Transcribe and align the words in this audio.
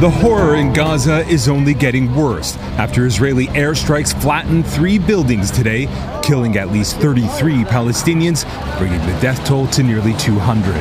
The 0.00 0.08
horror 0.08 0.54
in 0.54 0.72
Gaza 0.72 1.26
is 1.26 1.48
only 1.48 1.74
getting 1.74 2.14
worse 2.14 2.56
after 2.78 3.04
Israeli 3.04 3.48
airstrikes 3.48 4.14
flattened 4.22 4.64
three 4.64 4.96
buildings 4.96 5.50
today, 5.50 5.88
killing 6.22 6.56
at 6.56 6.70
least 6.70 6.98
33 6.98 7.64
Palestinians, 7.64 8.46
bringing 8.78 9.00
the 9.00 9.20
death 9.20 9.44
toll 9.44 9.66
to 9.66 9.82
nearly 9.82 10.14
200. 10.14 10.76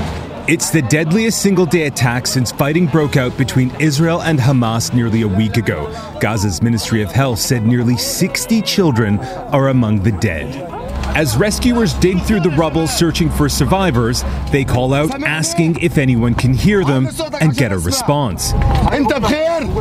It's 0.48 0.70
the 0.70 0.84
deadliest 0.84 1.42
single 1.42 1.66
day 1.66 1.88
attack 1.88 2.28
since 2.28 2.52
fighting 2.52 2.86
broke 2.86 3.18
out 3.18 3.36
between 3.40 3.72
Israel 3.80 4.22
and 4.22 4.38
Hamas 4.38 4.94
nearly 4.94 5.24
a 5.24 5.28
week 5.28 5.58
ago. 5.58 5.88
Gaza's 6.22 6.62
Ministry 6.62 7.02
of 7.02 7.12
Health 7.12 7.40
said 7.40 7.66
nearly 7.66 7.98
60 7.98 8.62
children 8.62 9.18
are 9.18 9.70
among 9.70 10.04
the 10.04 10.12
dead. 10.12 10.78
As 11.18 11.36
rescuers 11.36 11.96
dig 11.96 12.22
through 12.22 12.42
the 12.42 12.52
rubble 12.52 12.86
searching 12.86 13.32
for 13.32 13.50
survivors, 13.50 14.24
they 14.52 14.64
call 14.64 14.94
out 14.94 15.24
asking 15.24 15.80
if 15.80 15.98
anyone 15.98 16.36
can 16.36 16.54
hear 16.54 16.86
them 16.86 17.08
and 17.42 17.56
get 17.56 17.72
a 17.72 17.80
response. 17.80 18.54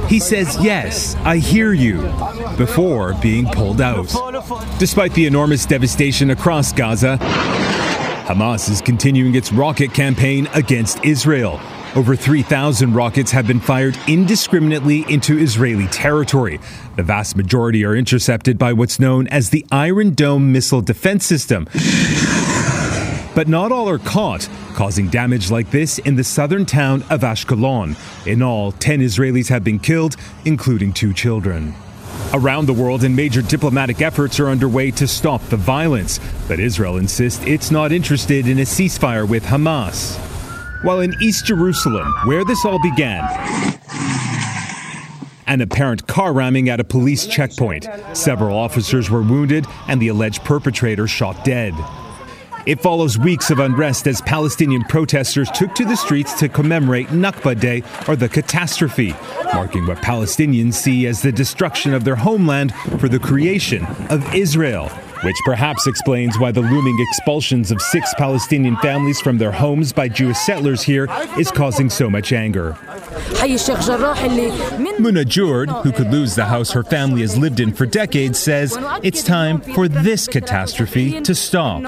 He 0.09 0.19
says, 0.19 0.57
Yes, 0.61 1.15
I 1.17 1.39
hear 1.39 1.73
you, 1.73 2.03
before 2.57 3.15
being 3.15 3.47
pulled 3.47 3.81
out. 3.81 4.09
Despite 4.79 5.13
the 5.15 5.27
enormous 5.27 5.65
devastation 5.67 6.31
across 6.31 6.73
Gaza, 6.73 7.19
Hamas 8.27 8.69
is 8.69 8.81
continuing 8.81 9.35
its 9.35 9.53
rocket 9.53 9.95
campaign 9.95 10.49
against 10.55 11.05
Israel. 11.05 11.61
Over 11.95 12.15
3,000 12.15 12.93
rockets 12.93 13.31
have 13.31 13.47
been 13.47 13.61
fired 13.61 13.97
indiscriminately 14.07 15.07
into 15.09 15.39
Israeli 15.39 15.87
territory. 15.87 16.61
The 16.97 17.03
vast 17.03 17.37
majority 17.37 17.85
are 17.87 17.97
intercepted 17.97 18.59
by 18.59 18.75
what's 18.75 19.01
known 19.01 19.29
as 19.29 19.49
the 19.49 19.65
Iron 19.73 20.13
Dome 20.13 20.53
missile 20.53 20.83
defense 20.83 21.25
system. 21.25 21.67
But 23.37 23.49
not 23.49 23.71
all 23.71 23.87
are 23.91 23.99
caught, 23.99 24.49
causing 24.73 25.11
damage 25.11 25.51
like 25.51 25.71
this 25.71 25.99
in 25.99 26.17
the 26.17 26.25
southern 26.25 26.65
town 26.65 27.03
of 27.11 27.21
Ashkelon. 27.21 27.95
In 28.27 28.41
all, 28.41 28.73
10 28.73 29.01
Israelis 29.01 29.49
have 29.51 29.63
been 29.63 29.79
killed, 29.79 30.17
including 30.47 30.95
two 30.95 31.13
children. 31.13 31.75
Around 32.33 32.65
the 32.65 32.73
world, 32.73 33.05
and 33.05 33.15
major 33.15 33.43
diplomatic 33.43 34.01
efforts 34.01 34.41
are 34.41 34.49
underway 34.49 34.91
to 34.93 35.07
stop 35.07 35.43
the 35.51 35.59
violence. 35.59 36.19
But 36.49 36.61
Israel 36.61 36.97
insists 36.97 37.45
it's 37.45 37.71
not 37.71 37.93
interested 37.93 38.49
in 38.49 38.59
a 38.59 38.63
ceasefire 38.63 39.29
with 39.29 39.45
Hamas. 39.45 40.17
While 40.83 41.01
in 41.01 41.15
East 41.21 41.45
Jerusalem, 41.45 42.11
where 42.25 42.43
this 42.43 42.65
all 42.65 42.81
began, 42.81 43.23
an 45.47 45.61
apparent 45.61 46.07
car 46.07 46.33
ramming 46.33 46.71
at 46.71 46.81
a 46.81 46.85
police 46.85 47.27
checkpoint. 47.27 47.87
Several 48.15 48.57
officers 48.57 49.11
were 49.11 49.23
wounded, 49.23 49.67
and 49.89 50.01
the 50.01 50.09
alleged 50.09 50.43
perpetrator 50.43 51.07
shot 51.07 51.45
dead. 51.45 51.75
It 52.67 52.81
follows 52.81 53.17
weeks 53.17 53.51
of 53.53 53.61
unrest 53.61 54.09
as 54.09 54.21
Palestinian 54.23 54.83
protesters 54.83 55.49
took 55.53 55.73
to 55.77 55.85
the 55.85 55.95
streets 55.95 56.35
to 56.41 56.49
commemorate 56.49 57.07
Nakba 57.09 57.61
Day, 57.61 57.85
or 58.09 58.17
the 58.17 58.29
catastrophe, 58.29 59.15
marking 59.55 59.87
what 59.87 59.99
Palestinians 59.99 60.75
see 60.75 61.07
as 61.07 61.23
the 61.23 61.31
destruction 61.31 61.95
of 61.95 62.03
their 62.03 62.17
homeland 62.17 62.75
for 62.99 63.09
the 63.09 63.21
creation 63.21 63.87
of 64.11 64.35
Israel 64.35 64.91
which 65.27 65.43
perhaps 65.45 65.89
explains 65.89 66.39
why 66.39 66.53
the 66.53 66.61
looming 66.61 66.97
expulsions 67.01 67.73
of 67.73 67.83
six 67.83 68.15
Palestinian 68.15 68.77
families 68.77 69.21
from 69.21 69.39
their 69.39 69.51
homes 69.51 69.93
by 69.93 70.09
Jewish 70.09 70.39
settlers 70.39 70.83
here 70.83 71.09
is 71.37 71.51
causing 71.51 71.91
so 71.91 72.09
much 72.09 72.33
anger. 72.33 72.77
Muna 75.01 75.27
Jord, 75.27 75.69
who 75.69 75.91
could 75.91 76.13
lose 76.13 76.37
the 76.37 76.45
house 76.45 76.71
her 76.71 76.85
family 76.85 77.23
has 77.23 77.37
lived 77.37 77.59
in 77.59 77.73
for 77.73 77.87
decades, 77.87 78.39
says 78.39 78.79
it's 79.03 79.25
time 79.25 79.61
for 79.61 79.89
this 79.89 80.29
catastrophe 80.29 81.21
to 81.23 81.35
stop. 81.35 81.83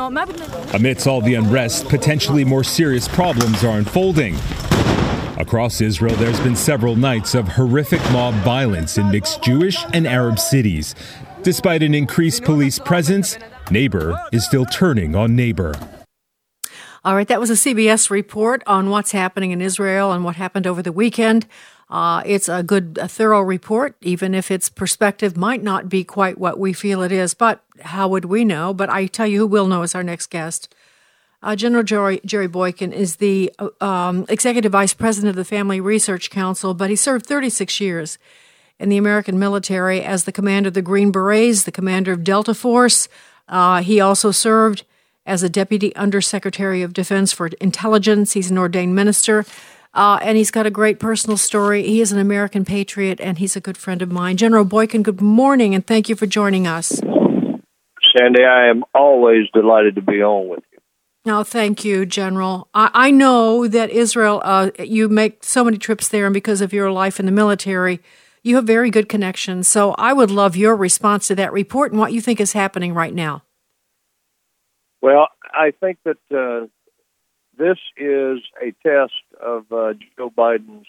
Amidst 0.75 1.06
all 1.06 1.20
the 1.20 1.37
unrest, 1.37 1.88
potentially 1.88 2.44
more 2.44 2.65
serious 2.65 3.06
problems 3.06 3.62
are 3.62 3.78
unfolding. 3.78 4.34
Across 5.38 5.81
Israel, 5.81 6.16
there's 6.16 6.41
been 6.41 6.56
several 6.56 6.97
nights 6.97 7.37
of 7.37 7.47
horrific 7.47 8.00
mob 8.10 8.34
violence 8.43 8.99
in 8.99 9.09
mixed 9.12 9.41
Jewish 9.44 9.78
and 9.93 10.09
Arab 10.09 10.41
cities. 10.41 10.97
Despite 11.43 11.82
an 11.84 11.94
increased 11.94 12.43
police 12.43 12.78
presence, 12.78 13.38
neighbor 13.71 14.21
is 14.32 14.44
still 14.44 14.65
turning 14.66 15.15
on 15.15 15.37
neighbor. 15.37 15.75
All 17.04 17.15
right, 17.15 17.28
that 17.28 17.38
was 17.38 17.49
a 17.49 17.54
CBS 17.54 18.10
report 18.10 18.62
on 18.66 18.91
what's 18.91 19.12
happening 19.12 19.53
in 19.53 19.62
Israel 19.62 20.10
and 20.10 20.25
what 20.25 20.34
happened 20.34 20.66
over 20.66 20.82
the 20.82 20.93
weekend. 20.93 21.47
Uh, 21.88 22.22
it's 22.26 22.49
a 22.49 22.62
good, 22.62 22.99
a 23.00 23.06
thorough 23.06 23.41
report, 23.41 23.97
even 24.00 24.34
if 24.34 24.50
its 24.50 24.69
perspective 24.69 25.37
might 25.37 25.62
not 25.62 25.88
be 25.88 26.03
quite 26.03 26.38
what 26.38 26.59
we 26.59 26.72
feel 26.72 27.03
it 27.03 27.12
is. 27.12 27.34
But 27.34 27.65
how 27.81 28.09
would 28.09 28.26
we 28.26 28.44
know? 28.44 28.75
But 28.75 28.91
I 28.91 29.06
tell 29.06 29.26
you 29.26 29.38
who 29.38 29.47
will 29.47 29.69
know 29.69 29.82
is 29.82 29.94
our 29.94 30.03
next 30.03 30.26
guest. 30.26 30.75
Uh, 31.41 31.55
General 31.55 31.84
Jerry, 31.84 32.20
Jerry 32.26 32.49
Boykin 32.49 32.93
is 32.93 33.16
the 33.16 33.53
uh, 33.60 33.69
um, 33.82 34.26
executive 34.28 34.72
vice 34.72 34.93
president 34.93 35.31
of 35.31 35.37
the 35.37 35.44
Family 35.44 35.81
Research 35.81 36.31
Council, 36.31 36.75
but 36.75 36.91
he 36.91 36.97
served 36.97 37.26
36 37.26 37.81
years 37.81 38.19
in 38.78 38.89
the 38.89 38.97
American 38.97 39.39
military 39.39 40.03
as 40.03 40.25
the 40.25 40.33
commander 40.33 40.69
of 40.69 40.75
the 40.75 40.83
Green 40.83 41.11
Berets, 41.11 41.65
the 41.65 41.72
commander 41.72 42.12
of 42.12 42.25
Delta 42.25 42.55
Force. 42.55 43.09
Uh, 43.49 43.83
he 43.83 44.00
also 44.00 44.31
served 44.31 44.84
as 45.27 45.43
a 45.43 45.49
deputy 45.49 45.94
undersecretary 45.97 46.83
of 46.83 46.93
defense 46.93 47.33
for 47.33 47.49
intelligence. 47.61 48.33
He's 48.33 48.50
an 48.50 48.59
ordained 48.59 48.94
minister. 48.94 49.44
Uh, 49.94 50.19
and 50.22 50.37
he's 50.37 50.50
got 50.50 50.67
a 50.67 50.71
great 50.71 51.00
personal 51.00 51.37
story. 51.37 51.83
He 51.83 52.00
is 52.00 52.12
an 52.12 52.19
American 52.19 52.65
patriot, 52.65 53.21
and 53.21 53.38
he's 53.38 53.56
a 53.56 53.61
good 53.61 53.77
friend 53.77 54.03
of 54.03 54.11
mine. 54.11 54.37
General 54.37 54.65
Boykin, 54.65 55.03
good 55.03 55.21
morning, 55.21 55.75
and 55.75 55.87
thank 55.87 56.09
you 56.09 56.15
for 56.15 56.27
joining 56.27 56.67
us. 56.67 57.00
Sandy, 58.17 58.44
I 58.44 58.69
am 58.69 58.84
always 58.94 59.47
delighted 59.53 59.97
to 59.97 60.03
be 60.03 60.22
on 60.22 60.49
with 60.49 60.62
you. 60.72 60.78
No, 61.25 61.43
thank 61.43 61.84
you, 61.84 62.06
General. 62.06 62.69
I, 62.75 62.91
I 62.94 63.11
know 63.11 63.67
that 63.67 63.91
Israel, 63.91 64.41
uh, 64.44 64.71
you 64.78 65.09
make 65.09 65.43
so 65.43 65.65
many 65.65 65.78
trips 65.78 66.09
there, 66.09 66.27
and 66.27 66.34
because 66.34 66.61
of 66.61 66.72
your 66.72 66.91
life 66.91 67.19
in 67.19 67.27
the 67.27 67.33
military, 67.33 68.00
you 68.43 68.56
have 68.56 68.65
very 68.65 68.91
good 68.91 69.09
connections. 69.09 69.69
So 69.69 69.93
I 69.93 70.12
would 70.12 70.31
love 70.31 70.56
your 70.56 70.76
response 70.76 71.28
to 71.28 71.34
that 71.37 71.53
report 71.53 71.93
and 71.93 72.00
what 72.00 72.12
you 72.12 72.21
think 72.21 72.41
is 72.41 72.53
happening 72.53 72.94
right 72.94 73.15
now. 73.15 73.43
Well, 75.00 75.28
I 75.53 75.72
think 75.72 75.99
that 76.04 76.19
uh, 76.31 76.66
this 77.56 77.78
is 77.97 78.38
a 78.62 78.73
test 78.82 79.12
of 79.40 79.70
uh, 79.73 79.94
Joe 80.17 80.31
Biden's 80.31 80.87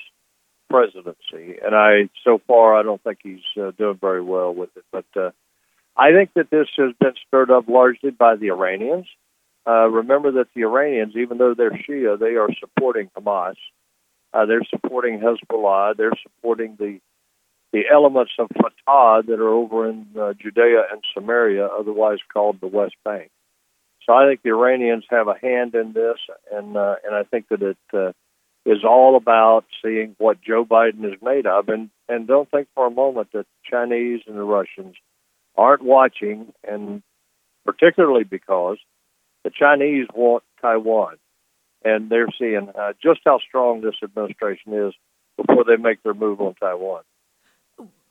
presidency, 0.70 1.58
and 1.64 1.76
I 1.76 2.10
so 2.24 2.42
far 2.48 2.76
I 2.76 2.84
don't 2.84 3.04
think 3.04 3.20
he's 3.24 3.42
uh, 3.60 3.72
doing 3.72 3.98
very 4.00 4.22
well 4.22 4.54
with 4.54 4.70
it. 4.78 4.84
But 4.92 5.06
uh, 5.16 5.32
I 5.98 6.12
think 6.12 6.32
that 6.36 6.50
this 6.50 6.68
has 6.78 6.94
been 7.00 7.14
stirred 7.28 7.52
up 7.52 7.68
largely 7.68 8.12
by 8.12 8.36
the 8.36 8.50
Iranians. 8.52 9.08
Uh, 9.68 9.88
remember 9.88 10.32
that 10.34 10.48
the 10.56 10.62
Iranians, 10.62 11.16
even 11.16 11.38
though 11.38 11.54
they're 11.54 11.72
Shia, 11.72 12.20
they 12.20 12.36
are 12.36 12.50
supporting 12.60 13.10
Hamas. 13.18 13.56
Uh, 14.34 14.46
they're 14.46 14.64
supporting 14.70 15.20
Hezbollah. 15.20 15.98
They're 15.98 16.14
supporting 16.24 16.76
the 16.80 17.00
the 17.72 17.84
elements 17.92 18.32
of 18.40 18.50
Fatah 18.56 19.28
that 19.28 19.40
are 19.40 19.50
over 19.50 19.88
in 19.90 20.08
uh, 20.20 20.34
Judea 20.34 20.84
and 20.92 21.04
Samaria, 21.14 21.66
otherwise 21.68 22.18
called 22.34 22.60
the 22.60 22.68
West 22.68 22.96
Bank. 23.06 23.30
So 24.06 24.14
I 24.14 24.28
think 24.28 24.42
the 24.42 24.50
Iranians 24.50 25.06
have 25.10 25.28
a 25.28 25.38
hand 25.40 25.76
in 25.76 25.94
this, 25.94 26.18
and 26.52 26.76
uh, 26.76 26.96
and 27.06 27.14
I 27.14 27.24
think 27.24 27.48
that 27.50 27.62
it 27.62 27.78
uh, 27.94 28.12
is 28.66 28.84
all 28.84 29.16
about 29.16 29.66
seeing 29.84 30.16
what 30.18 30.42
Joe 30.42 30.66
Biden 30.66 31.06
is 31.06 31.22
made 31.22 31.46
of, 31.46 31.70
and 31.70 31.90
and 32.08 32.28
don't 32.28 32.50
think 32.50 32.68
for 32.74 32.88
a 32.88 32.92
moment 32.92 33.32
that 33.34 33.46
the 33.46 33.70
Chinese 33.70 34.22
and 34.26 34.36
the 34.36 34.44
Russians 34.44 34.96
aren't 35.56 35.84
watching, 35.84 36.54
and 36.68 37.04
particularly 37.66 38.24
because 38.24 38.78
the 39.44 39.52
Chinese 39.52 40.08
want 40.14 40.44
Taiwan, 40.60 41.18
and 41.86 42.10
they're 42.10 42.28
seeing 42.40 42.70
uh, 42.70 42.94
just 43.04 43.20
how 43.26 43.40
strong 43.48 43.82
this 43.82 43.96
administration 44.04 44.74
is 44.74 44.94
before 45.38 45.66
they 45.66 45.76
make 45.76 46.02
their 46.02 46.16
move 46.16 46.42
on 46.42 46.56
Taiwan. 46.56 47.04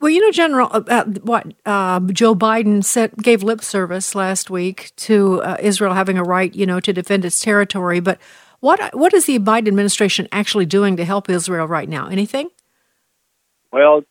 Well, 0.01 0.09
you 0.09 0.21
know, 0.21 0.31
General, 0.31 0.69
uh, 0.71 0.83
uh, 0.87 1.05
what 1.23 1.53
uh, 1.65 1.99
Joe 2.11 2.33
Biden 2.33 2.83
said 2.83 3.15
gave 3.17 3.43
lip 3.43 3.61
service 3.61 4.15
last 4.15 4.49
week 4.49 4.91
to 4.95 5.41
uh, 5.41 5.57
Israel 5.59 5.93
having 5.93 6.17
a 6.17 6.23
right, 6.23 6.53
you 6.55 6.65
know, 6.65 6.79
to 6.79 6.93
defend 6.93 7.25
its 7.25 7.41
territory. 7.41 7.99
But 7.99 8.17
What 8.61 8.93
what 8.93 9.13
is 9.13 9.25
the 9.25 9.39
Biden 9.39 9.67
administration 9.67 10.27
actually 10.31 10.65
doing 10.65 10.97
to 10.97 11.05
help 11.05 11.29
Israel 11.29 11.67
right 11.67 11.87
now? 11.89 12.07
Anything? 12.07 12.49
Well, 13.71 14.03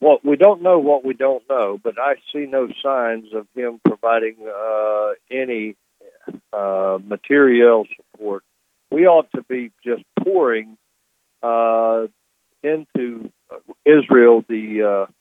well, 0.00 0.18
we 0.22 0.36
don't 0.36 0.62
know 0.62 0.78
what 0.78 1.04
we 1.04 1.14
don't 1.14 1.42
know, 1.48 1.78
but 1.82 1.94
I 1.98 2.14
see 2.32 2.46
no 2.46 2.68
signs 2.82 3.32
of 3.34 3.46
him 3.54 3.80
providing 3.84 4.36
uh, 4.48 5.12
any 5.30 5.76
uh, 6.52 6.98
material 7.04 7.86
support. 7.96 8.44
We 8.90 9.06
ought 9.06 9.30
to 9.32 9.42
be 9.42 9.72
just 9.84 10.04
pouring 10.22 10.76
into 12.62 13.30
Israel 13.84 14.44
the, 14.48 15.06
uh, 15.08 15.12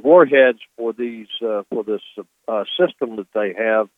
warheads 0.00 0.58
for 0.76 0.92
these 0.92 1.28
uh, 1.42 1.62
for 1.70 1.84
this 1.84 2.02
uh, 2.48 2.64
system 2.78 3.16
that 3.16 3.28
they 3.34 3.54
have, 3.56 3.88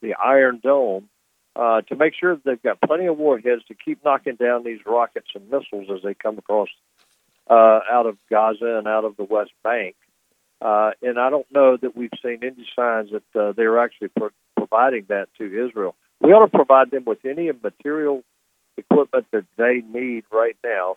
the, 0.00 0.14
Iron 0.22 0.60
Dome, 0.62 1.08
uh, 1.56 1.82
to 1.82 1.96
make 1.96 2.14
sure 2.18 2.34
that 2.34 2.44
they've 2.44 2.62
got 2.62 2.80
plenty 2.80 3.06
of 3.06 3.18
warheads 3.18 3.64
to 3.68 3.74
keep 3.74 4.04
knocking 4.04 4.36
down 4.36 4.64
these 4.64 4.80
rockets 4.86 5.28
and 5.34 5.50
missiles 5.50 5.88
as 5.94 6.02
they 6.02 6.14
come 6.14 6.38
across 6.38 6.68
uh, 7.50 7.80
out 7.90 8.06
of 8.06 8.16
Gaza 8.30 8.78
and 8.78 8.86
out 8.86 9.04
of 9.04 9.16
the 9.16 9.24
West 9.24 9.52
Bank. 9.64 9.96
Uh, 10.60 10.90
and 11.02 11.18
I 11.18 11.30
don't 11.30 11.50
know 11.52 11.76
that 11.76 11.96
we've 11.96 12.10
seen 12.22 12.40
any 12.42 12.66
signs 12.76 13.10
that 13.12 13.40
uh, 13.40 13.52
they're 13.52 13.78
actually 13.78 14.08
pro- 14.08 14.30
providing 14.56 15.06
that 15.08 15.28
to 15.38 15.44
Israel. 15.44 15.94
We 16.20 16.32
ought 16.32 16.44
to 16.44 16.50
provide 16.50 16.90
them 16.90 17.04
with 17.04 17.24
any 17.24 17.50
material 17.52 18.24
equipment 18.76 19.26
that 19.32 19.44
they 19.56 19.82
need 19.88 20.24
right 20.32 20.56
now 20.64 20.96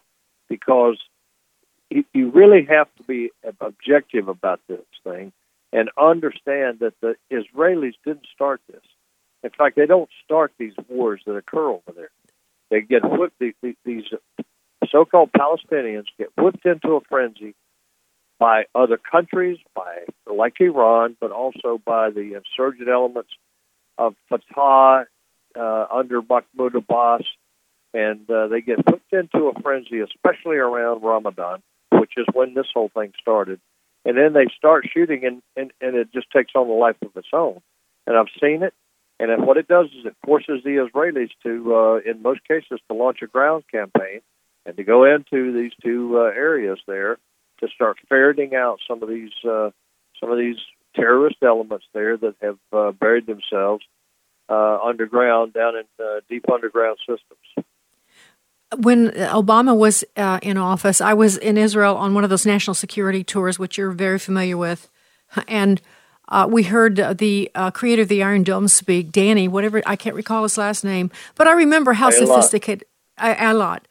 because 0.50 0.98
you 2.14 2.30
really 2.32 2.66
have 2.70 2.88
to 2.98 3.04
be 3.04 3.32
objective 3.60 4.28
about 4.28 4.62
this 4.68 4.80
thing 5.04 5.32
and 5.74 5.90
understand 6.00 6.80
that 6.80 6.94
the 7.02 7.16
Israelis 7.32 7.94
didn't 8.06 8.28
start 8.34 8.62
this. 8.72 8.84
In 9.44 9.50
fact, 9.50 9.76
they 9.76 9.86
don't 9.86 10.10
start 10.24 10.52
these 10.58 10.74
wars 10.88 11.22
that 11.26 11.36
occur 11.36 11.70
over 11.70 11.92
there. 11.96 12.12
They 12.70 12.82
get 12.82 13.04
whipped. 13.04 13.40
These 13.40 14.06
so-called 14.90 15.32
Palestinians 15.32 16.06
get 16.18 16.30
whipped 16.38 16.66
into 16.66 16.96
a 16.96 17.02
frenzy 17.02 17.56
by 18.40 18.66
other 18.74 18.98
countries, 18.98 19.58
by 19.76 20.06
like 20.26 20.60
Iran, 20.60 21.16
but 21.20 21.32
also 21.32 21.82
by 21.86 22.10
the 22.10 22.34
insurgent 22.34 22.90
elements 22.90 23.30
of 23.98 24.16
Fatah 24.30 25.06
uh, 25.56 25.86
under 25.92 26.22
Mahmoud 26.22 26.76
Abbas, 26.76 27.24
and 27.94 28.30
uh, 28.30 28.48
they 28.48 28.62
get 28.62 28.78
whipped 28.90 29.14
into 29.14 29.48
a 29.48 29.62
frenzy, 29.62 30.00
especially 30.00 30.58
around 30.58 31.04
Ramadan, 31.04 31.62
which 31.92 32.14
is 32.18 32.26
when 32.34 32.54
this 32.54 32.68
whole 32.74 32.90
thing 32.90 33.14
started. 33.20 33.60
And 34.04 34.18
then 34.18 34.34
they 34.34 34.48
start 34.58 34.88
shooting, 34.92 35.26
and, 35.26 35.42
and, 35.56 35.72
and 35.80 35.96
it 35.96 36.12
just 36.14 36.32
takes 36.32 36.54
on 36.56 36.68
a 36.68 36.74
life 36.74 36.98
of 37.04 37.16
its 37.16 37.28
own. 37.34 37.62
And 38.08 38.18
I've 38.18 38.34
seen 38.42 38.64
it. 38.64 38.74
And 39.20 39.46
what 39.46 39.58
it 39.58 39.68
does 39.68 39.86
is 39.88 40.06
it 40.06 40.16
forces 40.26 40.64
the 40.64 40.88
Israelis 40.88 41.30
to, 41.44 41.76
uh, 41.76 42.10
in 42.10 42.24
most 42.24 42.44
cases, 42.48 42.80
to 42.90 42.96
launch 42.96 43.20
a 43.22 43.28
ground 43.28 43.64
campaign 43.72 44.22
and 44.66 44.76
to 44.78 44.84
go 44.84 45.04
into 45.04 45.54
these 45.54 45.74
two 45.84 46.18
uh, 46.18 46.24
areas 46.24 46.80
there 46.88 47.18
to 47.60 47.68
start 47.68 47.98
ferreting 48.10 48.56
out 48.56 48.80
some 48.88 49.04
of 49.04 49.10
these 49.10 49.32
uh, 49.48 49.70
some 50.20 50.32
of 50.32 50.38
these 50.38 50.58
terrorist 50.96 51.38
elements 51.44 51.86
there 51.94 52.18
that 52.18 52.36
have 52.42 52.58
uh, 52.74 52.92
buried 52.92 53.28
themselves 53.28 53.84
uh, 54.50 54.80
underground 54.84 55.54
down 55.54 55.76
in 55.76 55.86
uh, 56.04 56.20
deep 56.30 56.46
underground 56.52 56.98
systems. 57.00 57.68
When 58.78 59.12
Obama 59.12 59.76
was 59.76 60.04
uh, 60.16 60.40
in 60.42 60.58
office, 60.58 61.02
I 61.02 61.14
was 61.14 61.38
in 61.38 61.58
Israel 61.58 61.98
on 61.98 62.14
one 62.14 62.24
of 62.24 62.30
those 62.30 62.46
national 62.46 62.74
security 62.74 63.24
tours, 63.24 63.60
which 63.60 63.78
you're 63.78 63.92
very 63.92 64.20
familiar 64.20 64.58
with, 64.58 64.90
and. 65.48 65.82
Uh, 66.30 66.48
we 66.50 66.64
heard 66.64 66.98
uh, 66.98 67.12
the 67.12 67.52
uh, 67.56 67.70
creator 67.72 68.04
of 68.04 68.08
the 68.08 68.24
Iron 68.24 68.44
Dome 68.44 68.70
speak, 68.70 69.12
Danny, 69.12 69.50
whatever 69.50 69.82
I 69.86 69.98
can't 69.98 70.16
recall 70.16 70.44
his 70.44 70.58
last 70.58 70.82
name, 70.82 71.12
but 71.36 71.46
I 71.46 71.52
remember 71.52 71.92
how 71.92 72.10
sophisticated. 72.10 72.88
A 73.18 73.54
lot 73.54 73.86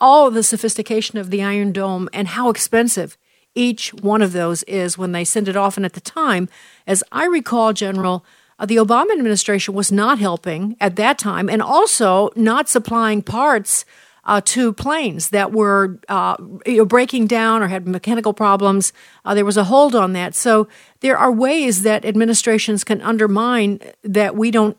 all 0.00 0.30
the 0.30 0.42
sophistication 0.42 1.18
of 1.18 1.30
the 1.30 1.42
Iron 1.42 1.72
Dome 1.72 2.08
and 2.12 2.28
how 2.28 2.48
expensive 2.48 3.16
each 3.54 3.92
one 3.94 4.22
of 4.22 4.32
those 4.32 4.62
is 4.64 4.96
when 4.96 5.12
they 5.12 5.24
send 5.24 5.48
it 5.48 5.56
off. 5.56 5.76
And 5.76 5.84
at 5.84 5.94
the 5.94 6.00
time, 6.00 6.48
as 6.86 7.02
I 7.12 7.26
recall, 7.26 7.72
General, 7.72 8.24
uh, 8.58 8.66
the 8.66 8.76
Obama 8.76 9.12
administration 9.12 9.74
was 9.74 9.92
not 9.92 10.18
helping 10.18 10.76
at 10.80 10.96
that 10.96 11.18
time 11.18 11.48
and 11.48 11.62
also 11.62 12.30
not 12.36 12.68
supplying 12.68 13.22
parts 13.22 13.84
uh, 14.24 14.42
to 14.44 14.72
planes 14.74 15.30
that 15.30 15.52
were 15.52 15.98
uh, 16.08 16.36
breaking 16.84 17.26
down 17.26 17.62
or 17.62 17.68
had 17.68 17.88
mechanical 17.88 18.34
problems. 18.34 18.92
Uh, 19.24 19.34
there 19.34 19.44
was 19.44 19.56
a 19.56 19.64
hold 19.64 19.94
on 19.94 20.12
that. 20.12 20.34
So 20.34 20.68
there 21.00 21.16
are 21.16 21.32
ways 21.32 21.82
that 21.82 22.04
administrations 22.04 22.84
can 22.84 23.00
undermine 23.00 23.80
that 24.02 24.36
we 24.36 24.50
don't 24.50 24.76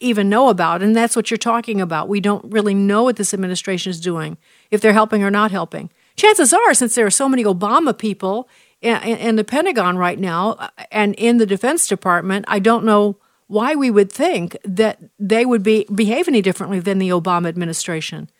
even 0.00 0.28
know 0.28 0.48
about. 0.48 0.82
And 0.82 0.96
that's 0.96 1.14
what 1.14 1.30
you're 1.30 1.38
talking 1.38 1.80
about. 1.80 2.08
We 2.08 2.20
don't 2.20 2.44
really 2.50 2.74
know 2.74 3.04
what 3.04 3.16
this 3.16 3.34
administration 3.34 3.90
is 3.90 4.00
doing, 4.00 4.36
if 4.70 4.80
they're 4.80 4.92
helping 4.92 5.22
or 5.22 5.30
not 5.30 5.50
helping. 5.50 5.90
Chances 6.16 6.52
are, 6.52 6.74
since 6.74 6.94
there 6.94 7.06
are 7.06 7.10
so 7.10 7.28
many 7.28 7.44
Obama 7.44 7.96
people 7.96 8.48
in, 8.80 9.36
the 9.36 9.44
Pentagon 9.44 9.96
right 9.96 10.18
now 10.18 10.52
uh, 10.52 10.68
and 10.90 11.14
in 11.14 11.38
the 11.38 11.46
Defense 11.46 11.86
Department, 11.86 12.44
I 12.48 12.58
don't 12.58 12.84
know 12.84 13.18
why 13.46 13.74
we 13.74 13.90
would 13.90 14.12
think 14.12 14.56
that 14.64 14.98
they 15.18 15.44
would 15.46 15.62
be 15.62 15.86
behave 15.94 16.28
any 16.28 16.42
differently 16.42 16.80
than 16.80 16.98
the 16.98 17.08
Obama 17.08 17.48
administration. 17.48 18.30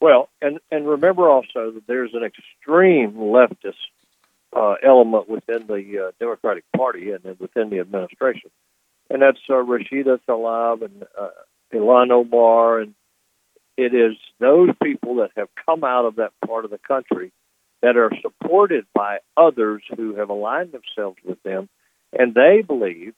Well, 0.00 0.28
and 0.40 0.58
and 0.70 0.86
remember 0.86 1.28
also 1.28 1.70
that 1.70 1.86
there's 1.86 2.12
an 2.12 2.24
extreme 2.24 3.12
leftist 3.12 3.74
uh, 4.54 4.74
element 4.82 5.28
within 5.28 5.66
the 5.66 6.08
uh, 6.08 6.12
Democratic 6.18 6.64
Party 6.76 7.12
and 7.12 7.38
within 7.38 7.70
the 7.70 7.78
administration 7.78 8.50
and 9.12 9.20
that's 9.20 9.38
uh, 9.48 9.54
Rashida 9.54 10.18
Tlaib 10.26 10.82
and 10.82 11.04
uh, 11.20 11.28
Ilhan 11.72 12.10
Omar, 12.10 12.80
and 12.80 12.94
it 13.76 13.94
is 13.94 14.16
those 14.40 14.70
people 14.82 15.16
that 15.16 15.30
have 15.36 15.48
come 15.66 15.84
out 15.84 16.06
of 16.06 16.16
that 16.16 16.32
part 16.46 16.64
of 16.64 16.70
the 16.70 16.78
country 16.78 17.30
that 17.82 17.96
are 17.96 18.10
supported 18.22 18.86
by 18.94 19.18
others 19.36 19.82
who 19.96 20.14
have 20.16 20.30
aligned 20.30 20.72
themselves 20.72 21.18
with 21.24 21.42
them, 21.42 21.68
and 22.12 22.34
they 22.34 22.62
believe 22.66 23.14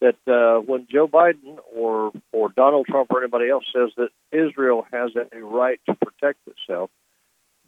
that 0.00 0.16
uh, 0.26 0.60
when 0.60 0.86
Joe 0.90 1.08
Biden 1.08 1.58
or 1.74 2.12
or 2.32 2.50
Donald 2.50 2.86
Trump 2.86 3.10
or 3.10 3.22
anybody 3.22 3.48
else 3.48 3.64
says 3.72 3.90
that 3.96 4.10
Israel 4.32 4.86
has 4.92 5.12
a 5.16 5.38
right 5.38 5.80
to 5.86 5.94
protect 5.94 6.40
itself, 6.46 6.90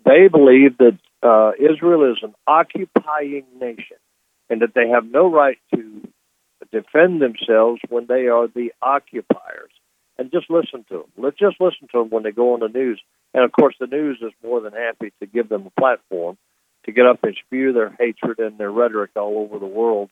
they 0.04 0.28
believe 0.28 0.76
that 0.78 0.98
uh, 1.22 1.52
Israel 1.58 2.12
is 2.12 2.18
an 2.22 2.34
occupying 2.46 3.44
nation 3.58 3.96
and 4.50 4.60
that 4.62 4.74
they 4.74 4.88
have 4.88 5.04
no 5.04 5.30
right 5.30 5.58
to 5.74 6.02
defend 6.72 7.22
themselves 7.22 7.80
when 7.88 8.06
they 8.06 8.26
are 8.26 8.48
the 8.48 8.72
occupiers. 8.82 9.72
And 10.18 10.30
just 10.32 10.48
listen 10.48 10.84
to 10.88 10.98
them. 10.98 11.12
Let's 11.18 11.38
just 11.38 11.60
listen 11.60 11.88
to 11.92 11.98
them 11.98 12.10
when 12.10 12.22
they 12.22 12.32
go 12.32 12.54
on 12.54 12.60
the 12.60 12.68
news. 12.68 13.00
And 13.34 13.44
of 13.44 13.52
course, 13.52 13.74
the 13.78 13.86
news 13.86 14.18
is 14.22 14.32
more 14.42 14.60
than 14.60 14.72
happy 14.72 15.12
to 15.20 15.26
give 15.26 15.48
them 15.48 15.66
a 15.66 15.80
platform 15.80 16.38
to 16.84 16.92
get 16.92 17.06
up 17.06 17.18
and 17.22 17.36
spew 17.44 17.72
their 17.72 17.90
hatred 17.98 18.38
and 18.38 18.56
their 18.56 18.70
rhetoric 18.70 19.10
all 19.16 19.38
over 19.38 19.58
the 19.58 19.66
world 19.66 20.08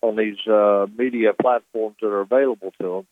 on 0.00 0.16
these 0.16 0.38
uh, 0.46 0.86
media 0.96 1.32
platforms 1.38 1.96
that 2.00 2.08
are 2.08 2.20
available 2.20 2.72
to 2.80 2.88
them. 2.88 3.06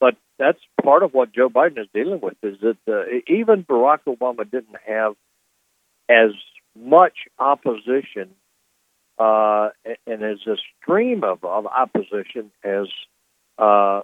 But 0.00 0.16
that's 0.38 0.58
part 0.82 1.04
of 1.04 1.14
what 1.14 1.32
Joe 1.32 1.48
Biden 1.48 1.78
is 1.78 1.86
dealing 1.94 2.20
with. 2.20 2.36
Is 2.42 2.58
that 2.60 2.76
uh, 2.88 3.04
even 3.32 3.64
Barack 3.64 4.00
Obama 4.06 4.50
didn't 4.50 4.76
have 4.86 5.14
as 6.08 6.32
much 6.76 7.14
opposition 7.38 8.30
uh, 9.18 9.68
and 10.06 10.22
as 10.22 10.38
a 10.46 10.56
stream 10.80 11.22
of, 11.22 11.44
of 11.44 11.66
opposition 11.66 12.50
as 12.64 12.86
uh, 13.58 14.00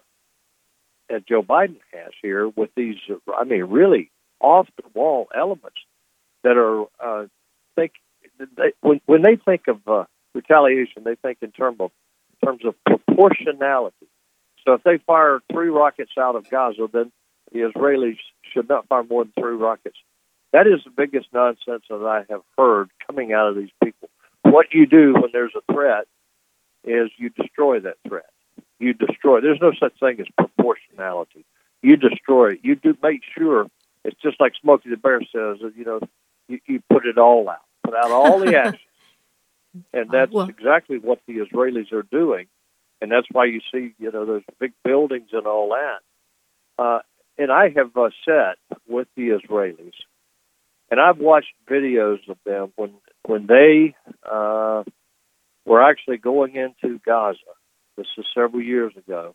as 1.11 1.23
Joe 1.29 1.43
Biden 1.43 1.81
has 1.93 2.13
here 2.23 2.49
with 2.49 2.71
these, 2.77 2.97
I 3.37 3.45
mean, 3.45 3.65
really 3.65 4.11
off 4.41 4.69
the 4.77 4.89
wall 4.95 5.29
elements 5.35 5.79
that 6.45 6.57
are 6.57 6.85
uh, 7.05 7.27
think 7.75 7.93
they, 8.39 8.73
when 8.81 9.01
when 9.07 9.23
they 9.23 9.37
think 9.37 9.69
of 9.69 9.81
uh, 9.87 10.05
retaliation, 10.35 11.05
they 11.05 11.17
think 11.17 11.39
in 11.43 11.51
terms 11.51 11.79
of 11.81 11.91
terms 12.45 12.63
of 12.65 12.75
proportionality. 12.85 14.07
So 14.65 14.75
if 14.75 14.83
they 14.83 14.99
fire 14.99 15.41
three 15.51 15.69
rockets 15.69 16.13
out 16.19 16.37
of 16.37 16.49
Gaza, 16.49 16.89
then 16.93 17.11
the 17.53 17.61
Israelis 17.61 18.19
should 18.53 18.69
not 18.69 18.87
fire 18.87 19.03
more 19.03 19.25
than 19.25 19.33
three 19.39 19.57
rockets. 19.57 19.97
That 20.53 20.67
is 20.67 20.81
the 20.85 20.91
biggest 20.91 21.29
nonsense 21.33 21.85
that 21.89 22.05
I 22.05 22.33
have 22.33 22.43
heard 22.57 22.91
coming 23.07 23.33
out 23.33 23.49
of 23.49 23.57
these 23.57 23.71
people 23.83 24.09
what 24.51 24.67
you 24.73 24.87
do 24.87 25.15
when 25.15 25.31
there's 25.33 25.55
a 25.57 25.73
threat 25.73 26.07
is 26.85 27.11
you 27.17 27.31
destroy 27.31 27.81
that 27.81 27.97
threat. 28.07 28.31
You 28.79 28.95
destroy. 28.95 29.41
There's 29.41 29.61
no 29.61 29.73
such 29.79 29.99
thing 29.99 30.21
as 30.21 30.27
proportionality. 30.37 31.45
You 31.83 31.97
destroy 31.97 32.53
it. 32.53 32.61
You 32.63 32.77
do 32.77 32.97
make 33.03 33.23
sure 33.37 33.67
it's 34.05 34.21
just 34.23 34.41
like 34.41 34.53
Smokey 34.61 34.91
the 34.91 34.97
Bear 34.97 35.21
says. 35.21 35.59
You 35.77 35.85
know, 35.85 36.01
you, 36.49 36.61
you 36.67 36.83
put 36.91 37.07
it 37.07 37.19
all 37.19 37.49
out, 37.49 37.59
put 37.85 37.95
out 37.95 38.11
all 38.11 38.39
the 38.39 38.57
ashes, 38.59 38.81
and 39.93 40.11
that's 40.11 40.33
well, 40.33 40.49
exactly 40.49 40.99
what 40.99 41.21
the 41.27 41.39
Israelis 41.39 41.93
are 41.93 42.03
doing, 42.03 42.47
and 43.01 43.11
that's 43.11 43.27
why 43.31 43.47
you 43.47 43.61
see 43.73 43.95
you 43.99 44.11
know 44.13 44.25
those 44.25 44.43
big 44.59 44.73
buildings 44.85 45.31
and 45.33 45.47
all 45.47 45.71
that. 45.71 46.83
Uh, 46.83 47.01
and 47.37 47.53
I 47.53 47.71
have 47.77 47.97
uh, 47.97 48.11
sat 48.25 48.59
with 48.89 49.09
the 49.17 49.31
Israelis, 49.31 49.93
and 50.91 51.01
I've 51.01 51.19
watched 51.19 51.53
videos 51.69 52.29
of 52.29 52.39
them 52.45 52.73
when 52.77 52.93
when 53.25 53.47
they 53.47 53.95
uh, 54.29 54.85
were 55.65 55.83
actually 55.83 56.19
going 56.19 56.57
into 56.57 56.99
Gaza. 57.05 57.39
This 57.99 58.07
is 58.17 58.25
several 58.35 58.63
years 58.63 58.95
ago. 58.97 59.33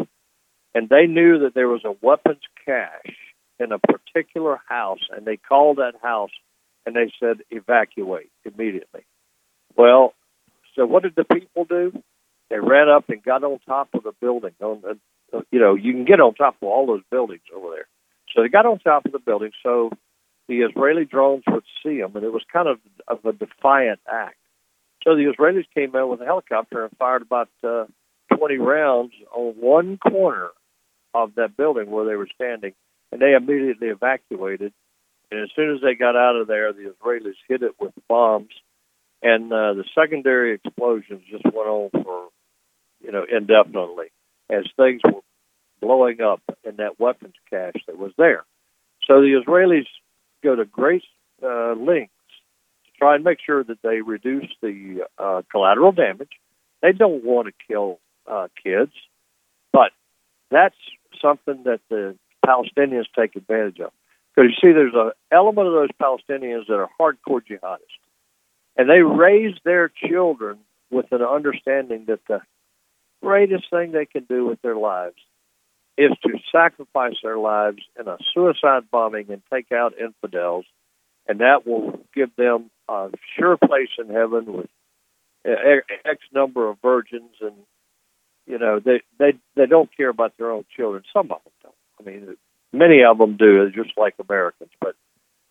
and 0.76 0.90
they 0.90 1.06
knew 1.06 1.40
that 1.40 1.54
there 1.54 1.68
was 1.68 1.84
a 1.86 1.96
weapons 2.02 2.42
cache 2.66 3.16
in 3.60 3.72
a 3.72 3.80
particular 3.80 4.60
house, 4.68 5.02
and 5.16 5.26
they 5.26 5.38
called 5.38 5.78
that 5.78 5.94
house 6.02 6.32
and 6.86 6.96
they 6.96 7.12
said 7.20 7.38
evacuate 7.52 8.30
immediately. 8.44 9.06
Well, 9.78 10.14
so 10.76 10.86
what 10.86 11.04
did 11.04 11.16
the 11.16 11.24
people 11.24 11.66
do? 11.66 11.94
They 12.50 12.60
ran 12.60 12.90
up 12.90 13.10
and 13.10 13.24
got 13.24 13.44
on 13.44 13.60
top 13.66 13.90
of 13.94 14.04
the 14.04 14.12
building. 14.20 14.52
On 14.62 14.82
the, 14.82 15.44
you 15.52 15.60
know, 15.60 15.76
you 15.76 15.94
can 15.94 16.06
get 16.06 16.20
on 16.20 16.34
top 16.34 16.56
of 16.62 16.68
all 16.68 16.86
those 16.86 17.04
buildings 17.10 17.44
over 17.56 17.70
there. 17.76 17.88
So 18.36 18.42
they 18.42 18.50
got 18.50 18.66
on 18.66 18.80
top 18.80 19.06
of 19.06 19.12
the 19.12 19.20
building 19.20 19.52
so 19.62 19.92
the 20.48 20.62
Israeli 20.62 21.06
drones 21.06 21.44
would 21.48 21.64
see 21.84 22.00
them, 22.02 22.16
and 22.16 22.26
it 22.26 22.34
was 22.34 22.44
kind 22.52 22.68
of 22.68 22.80
of 23.08 23.24
a 23.26 23.32
defiant 23.32 24.00
act. 24.12 24.38
So 25.04 25.16
the 25.16 25.32
Israelis 25.32 25.66
came 25.74 25.96
in 25.96 26.10
with 26.10 26.22
a 26.22 26.26
helicopter 26.26 26.84
and 26.86 26.98
fired 26.98 27.22
about 27.22 27.50
uh, 27.64 27.86
20 28.38 28.58
rounds 28.58 29.14
on 29.34 29.54
one 29.60 29.98
corner 29.98 30.50
of 31.14 31.36
that 31.36 31.56
building 31.58 31.90
where 31.90 32.06
they 32.06 32.16
were 32.16 32.28
standing, 32.34 32.74
and 33.12 33.22
they 33.22 33.34
immediately 33.34 33.88
evacuated. 33.88 34.74
And 35.32 35.42
as 35.42 35.50
soon 35.56 35.76
as 35.76 35.82
they 35.82 35.96
got 35.96 36.16
out 36.16 36.36
of 36.36 36.48
there, 36.48 36.74
the 36.74 36.94
Israelis 36.94 37.36
hit 37.48 37.64
it 37.64 37.74
with 37.80 37.94
bombs, 38.08 38.52
and 39.22 39.52
uh, 39.52 39.74
the 39.74 39.86
secondary 39.96 40.54
explosions 40.54 41.22
just 41.30 41.46
went 41.46 41.68
on 41.68 41.90
for, 41.92 42.28
you 43.02 43.12
know, 43.12 43.26
indefinitely 43.30 44.08
as 44.50 44.66
things 44.76 45.02
were 45.04 45.22
blowing 45.82 46.22
up 46.22 46.42
in 46.64 46.78
that 46.78 47.00
weapons 47.00 47.36
cache 47.50 47.82
that 47.88 47.98
was 47.98 48.12
there. 48.18 48.46
So 49.08 49.22
the 49.22 49.42
Israelis 49.46 49.88
go 50.44 50.56
to 50.56 50.66
great 50.66 51.04
uh, 51.42 51.74
lengths 51.74 52.12
to 52.86 52.92
try 52.98 53.16
and 53.16 53.24
make 53.24 53.40
sure 53.46 53.64
that 53.64 53.82
they 53.82 54.02
reduce 54.02 54.50
the 54.62 55.06
uh, 55.18 55.42
collateral 55.52 55.92
damage. 55.92 56.32
They 56.82 56.92
don't 56.92 57.24
want 57.24 57.48
to 57.48 57.54
kill 57.68 58.00
uh, 58.30 58.48
kids, 58.64 58.92
but 59.72 59.92
that's 60.52 60.76
something 61.22 61.64
that 61.64 61.82
the 61.90 62.16
Palestinians 62.46 63.06
take 63.18 63.36
advantage 63.36 63.80
of. 63.80 63.92
Because 64.36 64.52
you 64.52 64.70
see, 64.70 64.74
there's 64.74 64.94
an 64.96 65.12
element 65.32 65.68
of 65.68 65.74
those 65.74 65.90
Palestinians 66.02 66.68
that 66.68 66.76
are 66.76 66.90
hardcore 67.00 67.42
jihadists, 67.42 68.00
and 68.76 68.90
they 68.90 69.02
raise 69.02 69.56
their 69.64 69.90
children 69.90 70.60
with 70.90 71.12
an 71.12 71.22
understanding 71.22 72.06
that 72.08 72.20
the 72.28 72.42
greatest 73.22 73.70
thing 73.70 73.92
they 73.92 74.06
can 74.06 74.24
do 74.24 74.46
with 74.46 74.62
their 74.62 74.76
lives 74.76 75.18
is 75.98 76.12
to 76.24 76.40
sacrifice 76.52 77.16
their 77.24 77.38
lives 77.38 77.84
in 78.00 78.08
a 78.08 78.18
suicide 78.34 78.84
bombing 78.92 79.28
and 79.30 79.42
take 79.52 79.72
out 79.72 79.94
infidels, 80.00 80.66
and 81.28 81.40
that 81.40 81.66
will 81.68 82.00
give 82.16 82.36
them 82.36 82.72
a 82.90 83.10
sure 83.38 83.58
place 83.58 83.90
in 84.00 84.10
heaven 84.10 84.52
with 84.54 84.70
X 85.46 86.20
number 86.34 86.68
of 86.68 86.78
virgins, 86.82 87.36
and 87.42 87.54
you 88.46 88.58
know 88.58 88.80
they 88.80 89.02
they 89.20 89.34
they 89.56 89.66
don't 89.66 89.90
care 89.96 90.10
about 90.10 90.38
their 90.38 90.52
own 90.52 90.66
children. 90.76 91.04
Some 91.12 91.32
of 91.32 91.40
them 91.44 91.54
don't. 91.64 91.76
I 92.00 92.04
mean, 92.04 92.38
many 92.72 93.04
of 93.04 93.18
them 93.18 93.38
do, 93.38 93.70
just 93.72 93.98
like 93.98 94.16
Americans, 94.20 94.72
but 94.82 94.96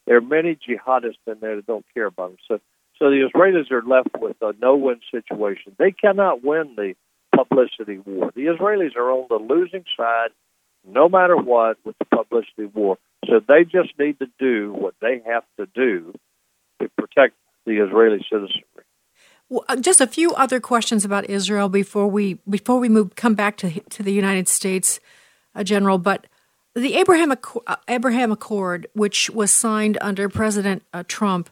there 0.07 0.17
are 0.17 0.21
many 0.21 0.57
jihadists 0.57 1.27
in 1.27 1.39
there 1.41 1.57
that 1.57 1.67
don't 1.67 1.87
care 1.95 2.07
about 2.07 2.31
them. 2.31 2.39
So 2.49 2.61
so 2.99 3.11
the 3.11 3.29
Israelis 3.29 3.71
are 3.71 3.83
left 3.83 4.11
with 4.19 4.37
a 4.43 4.55
no-win 4.61 5.01
situation. 5.11 5.75
They 5.79 5.93
cannot 5.93 6.45
win 6.45 6.75
the 6.77 6.95
publicity 7.35 7.99
war. 7.99 8.31
The 8.35 8.47
Israelis 8.47 8.97
are 8.97 9.11
on 9.11 9.27
the 9.29 9.37
losing 9.37 9.85
side 9.97 10.31
no 10.85 11.09
matter 11.09 11.37
what 11.37 11.79
with 11.85 11.97
the 11.99 12.05
publicity 12.05 12.67
war. 12.67 12.99
So 13.27 13.41
they 13.47 13.65
just 13.65 13.99
need 13.99 14.19
to 14.19 14.27
do 14.39 14.73
what 14.73 14.95
they 15.01 15.23
have 15.27 15.45
to 15.59 15.67
do 15.75 16.13
to 16.81 16.89
protect 16.99 17.35
the 17.67 17.85
Israeli 17.85 18.25
citizenry. 18.31 18.85
Uh, 19.69 19.77
just 19.77 20.01
a 20.01 20.07
few 20.07 20.35
other 20.35 20.61
questions 20.61 21.05
about 21.05 21.29
Israel 21.29 21.69
before 21.69 22.09
we 22.09 22.35
before 22.49 22.79
we 22.79 22.89
move 22.89 23.15
come 23.17 23.35
back 23.35 23.57
to 23.59 23.81
to 23.81 24.03
the 24.03 24.13
United 24.13 24.49
States, 24.49 25.01
uh, 25.55 25.63
General. 25.63 25.99
But 25.99 26.27
the 26.75 26.95
Abraham 26.95 27.31
Accord, 27.31 27.65
uh, 27.67 27.77
Abraham 27.89 28.33
Accord, 28.33 28.87
which 28.95 29.29
was 29.31 29.53
signed 29.53 29.99
under 30.01 30.29
President 30.29 30.83
uh, 30.93 31.05
Trump, 31.07 31.51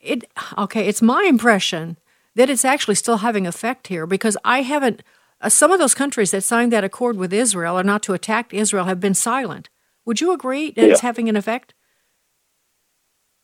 it 0.00 0.24
okay. 0.56 0.86
It's 0.88 1.02
my 1.02 1.24
impression 1.28 1.98
that 2.34 2.48
it's 2.48 2.64
actually 2.64 2.94
still 2.94 3.18
having 3.18 3.46
effect 3.46 3.88
here 3.88 4.06
because 4.06 4.36
I 4.44 4.62
haven't 4.62 5.02
uh, 5.40 5.48
some 5.48 5.70
of 5.72 5.78
those 5.78 5.94
countries 5.94 6.30
that 6.30 6.44
signed 6.44 6.72
that 6.72 6.84
accord 6.84 7.16
with 7.16 7.32
Israel 7.32 7.78
or 7.78 7.82
not 7.82 8.02
to 8.04 8.14
attack 8.14 8.54
Israel 8.54 8.84
have 8.84 9.00
been 9.00 9.14
silent. 9.14 9.68
Would 10.06 10.20
you 10.20 10.32
agree 10.32 10.70
that 10.70 10.82
yeah. 10.82 10.92
it's 10.92 11.00
having 11.00 11.28
an 11.28 11.36
effect? 11.36 11.74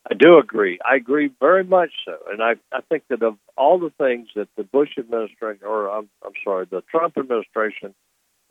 I 0.09 0.13
do 0.13 0.37
agree. 0.37 0.79
I 0.83 0.95
agree 0.95 1.29
very 1.39 1.63
much 1.63 1.91
so, 2.05 2.17
and 2.31 2.41
I 2.41 2.53
I 2.71 2.81
think 2.89 3.03
that 3.09 3.21
of 3.23 3.37
all 3.57 3.79
the 3.79 3.91
things 3.97 4.29
that 4.35 4.47
the 4.55 4.63
Bush 4.63 4.97
administration, 4.97 5.65
or 5.65 5.89
I'm 5.89 6.09
I'm 6.25 6.33
sorry, 6.43 6.65
the 6.69 6.81
Trump 6.89 7.17
administration 7.17 7.93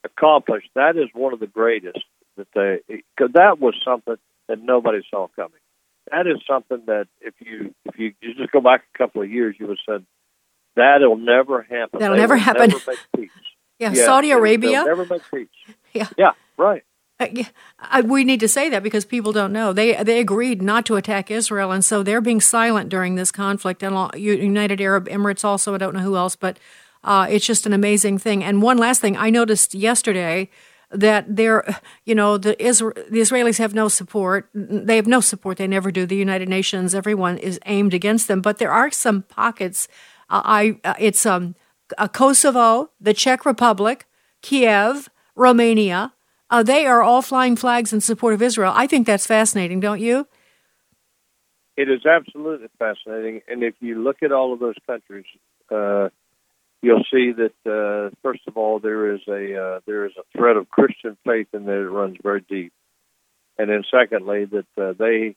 accomplished, 0.04 0.70
that 0.74 0.96
is 0.96 1.08
one 1.12 1.32
of 1.32 1.40
the 1.40 1.46
greatest 1.46 2.04
that 2.36 2.48
they 2.54 2.80
because 2.88 3.32
that 3.34 3.58
was 3.58 3.74
something 3.84 4.16
that 4.48 4.62
nobody 4.62 5.00
saw 5.10 5.28
coming. 5.36 5.60
That 6.10 6.26
is 6.26 6.38
something 6.46 6.82
that 6.86 7.08
if 7.20 7.34
you 7.40 7.74
if 7.86 7.98
you, 7.98 8.12
you 8.20 8.34
just 8.34 8.52
go 8.52 8.60
back 8.60 8.84
a 8.94 8.98
couple 8.98 9.22
of 9.22 9.30
years, 9.30 9.56
you 9.58 9.66
would 9.66 9.78
have 9.86 9.94
said 10.00 10.06
That'll 10.78 11.16
never 11.16 11.62
happen. 11.62 11.98
That'll 11.98 12.14
they 12.14 12.20
never 12.20 12.36
happen. 12.36 12.70
Never 12.70 12.80
yeah, 13.80 13.92
yeah, 13.92 14.04
Saudi 14.04 14.30
Arabia. 14.30 14.84
never 14.84 15.04
make 15.04 15.22
peace. 15.32 15.48
Yeah. 15.94 16.06
Yeah, 16.18 16.32
right. 16.58 16.84
Uh, 17.20 17.26
yeah, 17.32 18.00
we 18.02 18.24
need 18.24 18.40
to 18.40 18.48
say 18.48 18.68
that 18.68 18.82
because 18.82 19.04
people 19.04 19.32
don't 19.32 19.52
know. 19.52 19.72
They 19.72 20.02
they 20.02 20.20
agreed 20.20 20.62
not 20.62 20.86
to 20.86 20.96
attack 20.96 21.30
Israel, 21.30 21.72
and 21.72 21.84
so 21.84 22.02
they're 22.02 22.20
being 22.20 22.40
silent 22.40 22.88
during 22.88 23.16
this 23.16 23.32
conflict. 23.32 23.82
And 23.82 24.10
United 24.14 24.80
Arab 24.80 25.08
Emirates 25.08 25.44
also. 25.44 25.74
I 25.74 25.78
don't 25.78 25.94
know 25.94 26.00
who 26.00 26.16
else, 26.16 26.36
but 26.36 26.58
uh, 27.04 27.26
it's 27.30 27.46
just 27.46 27.66
an 27.66 27.72
amazing 27.72 28.18
thing. 28.18 28.44
And 28.44 28.62
one 28.62 28.78
last 28.78 29.00
thing, 29.00 29.16
I 29.16 29.30
noticed 29.30 29.74
yesterday 29.74 30.48
that 30.90 31.36
they're, 31.36 31.64
you 32.06 32.14
know, 32.14 32.38
the, 32.38 32.56
Isra- 32.56 32.94
the 33.10 33.20
Israelis 33.20 33.58
have 33.58 33.74
no 33.74 33.88
support. 33.88 34.48
They 34.54 34.96
have 34.96 35.06
no 35.06 35.20
support. 35.20 35.58
They 35.58 35.66
never 35.66 35.90
do. 35.90 36.06
The 36.06 36.16
United 36.16 36.48
Nations, 36.48 36.94
everyone 36.94 37.36
is 37.36 37.60
aimed 37.66 37.92
against 37.92 38.26
them. 38.26 38.40
But 38.40 38.58
there 38.58 38.72
are 38.72 38.90
some 38.90 39.22
pockets 39.22 39.86
uh, 40.30 40.42
I 40.44 40.80
uh, 40.84 40.94
it's 40.98 41.24
um, 41.26 41.54
Kosovo, 42.12 42.90
the 43.00 43.14
Czech 43.14 43.46
Republic, 43.46 44.06
Kiev, 44.42 45.08
Romania. 45.34 46.12
Uh, 46.50 46.62
they 46.62 46.86
are 46.86 47.02
all 47.02 47.22
flying 47.22 47.56
flags 47.56 47.92
in 47.92 48.00
support 48.00 48.34
of 48.34 48.42
Israel. 48.42 48.72
I 48.74 48.86
think 48.86 49.06
that's 49.06 49.26
fascinating, 49.26 49.80
don't 49.80 50.00
you? 50.00 50.26
It 51.76 51.88
is 51.88 52.04
absolutely 52.06 52.68
fascinating, 52.78 53.42
and 53.46 53.62
if 53.62 53.74
you 53.80 54.02
look 54.02 54.22
at 54.22 54.32
all 54.32 54.52
of 54.52 54.58
those 54.58 54.74
countries, 54.86 55.26
uh, 55.70 56.08
you'll 56.82 57.04
see 57.12 57.32
that 57.32 57.54
uh, 57.64 58.14
first 58.22 58.40
of 58.48 58.56
all 58.56 58.80
there 58.80 59.14
is 59.14 59.20
a 59.28 59.56
uh, 59.56 59.80
there 59.86 60.06
is 60.06 60.12
a 60.18 60.24
thread 60.36 60.56
of 60.56 60.68
Christian 60.68 61.16
faith 61.24 61.46
in 61.52 61.66
there 61.66 61.84
that 61.84 61.90
runs 61.90 62.16
very 62.20 62.44
deep, 62.48 62.72
and 63.58 63.70
then 63.70 63.84
secondly 63.90 64.46
that 64.46 64.66
uh, 64.76 64.92
they 64.98 65.36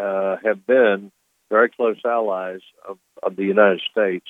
uh, 0.00 0.36
have 0.44 0.64
been 0.66 1.10
very 1.50 1.68
close 1.68 1.96
allies 2.04 2.60
of, 2.88 2.98
of 3.22 3.36
the 3.36 3.44
United 3.44 3.80
States, 3.90 4.26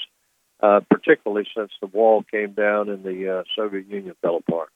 uh, 0.61 0.81
particularly 0.91 1.47
since 1.57 1.71
the 1.81 1.87
wall 1.87 2.25
came 2.31 2.53
down 2.53 2.89
and 2.89 3.05
the 3.05 3.39
uh, 3.39 3.43
Soviet 3.55 3.87
Union 3.87 4.15
fell 4.23 4.37
apart. 4.37 4.71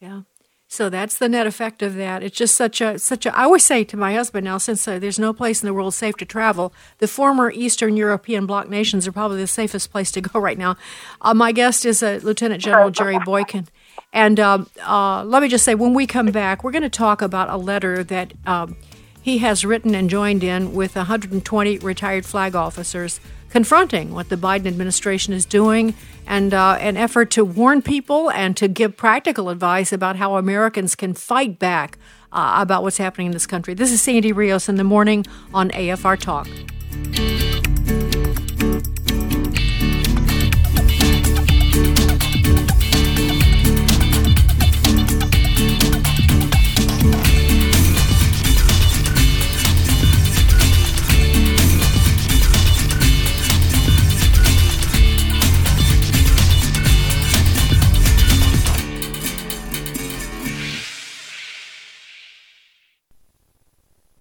Yeah. 0.00 0.22
So 0.70 0.90
that's 0.90 1.16
the 1.16 1.30
net 1.30 1.46
effect 1.46 1.82
of 1.82 1.94
that. 1.94 2.22
It's 2.22 2.36
just 2.36 2.54
such 2.54 2.82
a 2.82 2.98
such 2.98 3.24
a. 3.24 3.34
I 3.34 3.44
always 3.44 3.64
say 3.64 3.84
to 3.84 3.96
my 3.96 4.12
husband 4.12 4.44
now, 4.44 4.58
since 4.58 4.86
uh, 4.86 4.98
there's 4.98 5.18
no 5.18 5.32
place 5.32 5.62
in 5.62 5.66
the 5.66 5.72
world 5.72 5.94
safe 5.94 6.16
to 6.18 6.26
travel, 6.26 6.74
the 6.98 7.08
former 7.08 7.50
Eastern 7.50 7.96
European 7.96 8.44
bloc 8.44 8.68
nations 8.68 9.08
are 9.08 9.12
probably 9.12 9.38
the 9.38 9.46
safest 9.46 9.90
place 9.90 10.10
to 10.12 10.20
go 10.20 10.38
right 10.48 10.58
now. 10.58 10.76
Uh, 11.22 11.32
my 11.32 11.52
guest 11.52 11.86
is 11.86 12.02
uh, 12.02 12.20
Lieutenant 12.22 12.62
General 12.62 12.90
Jerry 12.90 13.18
Boykin, 13.18 13.66
and 14.12 14.38
um, 14.38 14.68
uh, 14.86 15.24
let 15.24 15.40
me 15.40 15.48
just 15.48 15.64
say, 15.64 15.74
when 15.74 15.94
we 15.94 16.06
come 16.06 16.26
back, 16.26 16.62
we're 16.62 16.70
going 16.70 16.82
to 16.82 16.90
talk 16.90 17.22
about 17.22 17.48
a 17.48 17.56
letter 17.56 18.04
that. 18.04 18.34
Um, 18.46 18.76
he 19.20 19.38
has 19.38 19.62
written 19.62 19.94
and 19.94 20.08
joined 20.08 20.42
in 20.42 20.72
with 20.72 20.96
120 20.96 21.78
retired 21.80 22.24
flag 22.24 22.54
officers 22.54 23.20
confronting 23.50 24.12
what 24.12 24.28
the 24.28 24.36
Biden 24.36 24.66
administration 24.66 25.32
is 25.32 25.44
doing 25.44 25.94
and 26.26 26.52
uh, 26.52 26.76
an 26.80 26.96
effort 26.96 27.30
to 27.32 27.44
warn 27.44 27.82
people 27.82 28.30
and 28.30 28.56
to 28.56 28.68
give 28.68 28.96
practical 28.96 29.48
advice 29.48 29.92
about 29.92 30.16
how 30.16 30.36
Americans 30.36 30.94
can 30.94 31.14
fight 31.14 31.58
back 31.58 31.98
uh, 32.32 32.56
about 32.58 32.82
what's 32.82 32.98
happening 32.98 33.26
in 33.26 33.32
this 33.32 33.46
country. 33.46 33.74
This 33.74 33.90
is 33.90 34.02
Sandy 34.02 34.32
Rios 34.32 34.68
in 34.68 34.76
the 34.76 34.84
morning 34.84 35.24
on 35.54 35.70
AFR 35.70 36.18
Talk. 36.18 37.47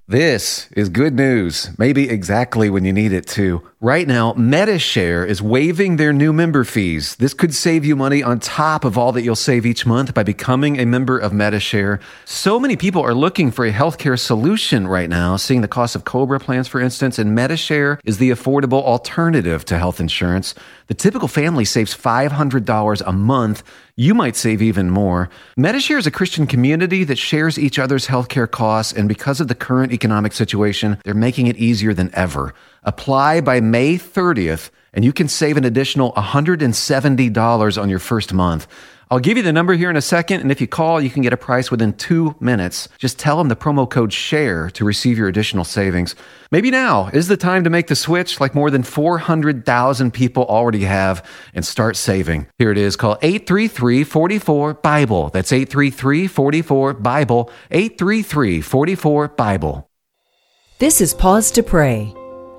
This 0.09 0.69
is 0.71 0.87
good 0.87 1.15
news, 1.15 1.77
maybe 1.77 2.09
exactly 2.09 2.69
when 2.69 2.85
you 2.85 2.93
need 2.93 3.11
it 3.11 3.27
to. 3.27 3.61
Right 3.79 4.07
now, 4.07 4.33
Medi-Share 4.33 5.23
is 5.23 5.39
waiving 5.39 5.97
their 5.97 6.11
new 6.11 6.33
member 6.33 6.63
fees. 6.63 7.15
This 7.17 7.35
could 7.35 7.53
save 7.53 7.85
you 7.85 7.95
money 7.95 8.23
on 8.23 8.39
top 8.39 8.83
of 8.83 8.97
all 8.97 9.11
that 9.11 9.21
you'll 9.21 9.35
save 9.35 9.67
each 9.67 9.85
month 9.85 10.15
by 10.15 10.23
becoming 10.23 10.79
a 10.79 10.85
member 10.87 11.19
of 11.19 11.31
Medi-Share. 11.31 11.99
So 12.25 12.59
many 12.59 12.75
people 12.75 13.03
are 13.03 13.13
looking 13.13 13.51
for 13.51 13.67
a 13.67 13.71
healthcare 13.71 14.19
solution 14.19 14.87
right 14.87 15.07
now, 15.07 15.37
seeing 15.37 15.61
the 15.61 15.67
cost 15.67 15.95
of 15.95 16.05
COBRA 16.05 16.39
plans, 16.39 16.67
for 16.67 16.81
instance, 16.81 17.19
and 17.19 17.35
Medi-Share 17.35 17.99
is 18.03 18.17
the 18.17 18.31
affordable 18.31 18.81
alternative 18.81 19.63
to 19.65 19.77
health 19.77 19.99
insurance. 19.99 20.55
The 20.87 20.95
typical 20.95 21.27
family 21.27 21.65
saves 21.65 21.95
$500 21.95 23.01
a 23.05 23.11
month. 23.11 23.61
You 23.95 24.15
might 24.15 24.35
save 24.35 24.61
even 24.63 24.89
more. 24.89 25.29
Medi-Share 25.55 25.99
is 25.99 26.07
a 26.07 26.11
Christian 26.11 26.47
community 26.47 27.03
that 27.03 27.19
shares 27.19 27.59
each 27.59 27.77
other's 27.77 28.07
healthcare 28.07 28.49
costs, 28.49 28.91
and 28.91 29.07
because 29.07 29.39
of 29.39 29.49
the 29.49 29.55
current 29.55 29.91
economic 29.91 30.33
situation, 30.33 30.97
they're 31.03 31.13
making 31.13 31.45
it 31.45 31.57
easier 31.57 31.93
than 31.93 32.09
ever. 32.13 32.55
Apply 32.87 33.41
by 33.41 33.59
May 33.59 33.97
30th, 33.97 34.69
and 34.93 35.03
you 35.03 35.11
can 35.11 35.27
save 35.27 35.57
an 35.57 35.65
additional 35.65 36.13
$170 36.13 37.81
on 37.81 37.89
your 37.89 37.99
first 37.99 38.33
month. 38.33 38.65
I'll 39.11 39.19
give 39.19 39.35
you 39.35 39.43
the 39.43 39.51
number 39.51 39.73
here 39.73 39.89
in 39.89 39.97
a 39.97 40.01
second, 40.01 40.39
and 40.39 40.53
if 40.53 40.61
you 40.61 40.67
call, 40.67 41.01
you 41.01 41.09
can 41.09 41.21
get 41.21 41.33
a 41.33 41.37
price 41.37 41.69
within 41.69 41.91
two 41.91 42.37
minutes. 42.39 42.87
Just 42.97 43.19
tell 43.19 43.37
them 43.37 43.49
the 43.49 43.57
promo 43.57 43.89
code 43.89 44.13
SHARE 44.13 44.69
to 44.69 44.85
receive 44.85 45.17
your 45.17 45.27
additional 45.27 45.65
savings. 45.65 46.15
Maybe 46.49 46.71
now 46.71 47.07
is 47.07 47.27
the 47.27 47.35
time 47.35 47.65
to 47.65 47.69
make 47.69 47.87
the 47.87 47.95
switch, 47.95 48.39
like 48.39 48.55
more 48.55 48.71
than 48.71 48.83
400,000 48.83 50.13
people 50.13 50.45
already 50.45 50.85
have, 50.85 51.29
and 51.53 51.65
start 51.65 51.97
saving. 51.97 52.47
Here 52.57 52.71
it 52.71 52.77
is. 52.77 52.95
Call 52.95 53.17
833 53.21 54.05
44 54.05 54.75
Bible. 54.75 55.29
That's 55.33 55.51
833 55.51 56.27
44 56.27 56.93
Bible. 56.93 57.51
833 57.69 58.61
44 58.61 59.27
Bible. 59.27 59.89
This 60.79 61.01
is 61.01 61.13
Pause 61.13 61.51
to 61.51 61.63
Pray, 61.63 62.13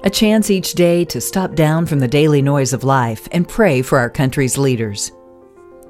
a 0.05 0.11
chance 0.11 0.49
each 0.50 0.75
day 0.75 1.05
to 1.05 1.21
stop 1.21 1.55
down 1.55 1.85
from 1.85 1.99
the 1.99 2.07
daily 2.07 2.40
noise 2.40 2.73
of 2.73 2.85
life 2.85 3.26
and 3.33 3.49
pray 3.49 3.83
for 3.83 3.99
our 3.99 4.09
country's 4.09 4.57
leaders. 4.57 5.11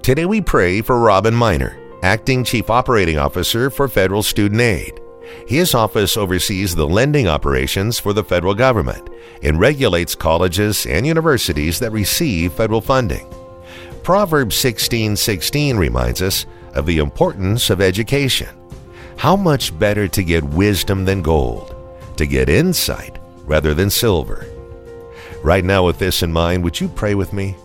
Today 0.03 0.25
we 0.25 0.41
pray 0.41 0.81
for 0.81 0.99
Robin 0.99 1.35
Minor, 1.35 1.79
Acting 2.03 2.43
Chief 2.43 2.71
Operating 2.71 3.19
Officer 3.19 3.69
for 3.69 3.87
Federal 3.87 4.23
Student 4.23 4.63
Aid. 4.63 4.99
His 5.47 5.75
office 5.75 6.17
oversees 6.17 6.75
the 6.75 6.87
lending 6.87 7.29
operations 7.29 7.99
for 7.99 8.15
the 8.15 8.25
federal 8.25 8.55
government 8.55 9.11
and 9.43 9.61
regulates 9.61 10.15
colleges 10.15 10.87
and 10.87 11.07
universities 11.07 11.79
that 11.81 11.91
receive 11.91 12.55
federal 12.55 12.81
funding. 12.81 13.27
Proverbs 14.03 14.57
16:16 14.57 15.77
reminds 15.77 16.23
us 16.23 16.47
of 16.75 16.87
the 16.87 16.97
importance 16.97 17.69
of 17.69 17.83
education. 17.83 18.49
How 19.19 19.37
much 19.37 19.79
better 19.79 20.09
to 20.09 20.23
get 20.23 20.45
wisdom 20.45 21.05
than 21.05 21.21
gold, 21.21 21.75
to 22.17 22.25
get 22.25 22.49
insight 22.49 23.18
rather 23.49 23.75
than 23.75 23.91
silver. 23.91 24.47
Right 25.43 25.65
now 25.65 25.85
with 25.85 25.99
this 25.99 26.23
in 26.23 26.33
mind, 26.33 26.63
would 26.65 26.81
you 26.81 26.89
pray 26.89 27.15
with 27.15 27.33
me? 27.33 27.57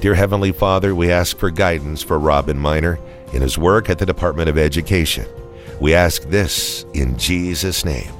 Dear 0.00 0.14
Heavenly 0.14 0.52
Father, 0.52 0.94
we 0.94 1.10
ask 1.10 1.38
for 1.38 1.50
guidance 1.50 2.02
for 2.02 2.18
Robin 2.18 2.58
Minor 2.58 2.98
in 3.32 3.40
his 3.40 3.56
work 3.56 3.88
at 3.88 3.98
the 3.98 4.06
Department 4.06 4.48
of 4.48 4.58
Education. 4.58 5.26
We 5.80 5.94
ask 5.94 6.22
this 6.22 6.84
in 6.94 7.16
Jesus' 7.16 7.84
name. 7.84 8.12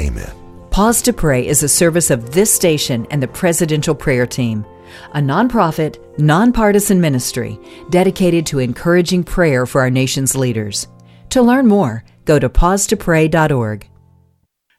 Amen. 0.00 0.30
Pause 0.70 1.02
to 1.02 1.12
Pray 1.12 1.46
is 1.46 1.62
a 1.62 1.68
service 1.68 2.10
of 2.10 2.32
this 2.32 2.52
station 2.52 3.06
and 3.10 3.22
the 3.22 3.28
Presidential 3.28 3.94
Prayer 3.94 4.26
Team, 4.26 4.64
a 5.12 5.18
nonprofit, 5.18 5.98
nonpartisan 6.18 7.00
ministry 7.00 7.58
dedicated 7.90 8.46
to 8.46 8.58
encouraging 8.58 9.24
prayer 9.24 9.66
for 9.66 9.80
our 9.80 9.90
nation's 9.90 10.36
leaders. 10.36 10.88
To 11.30 11.42
learn 11.42 11.66
more, 11.66 12.04
go 12.24 12.38
to 12.38 12.48
pausetopray.org. 12.48 13.88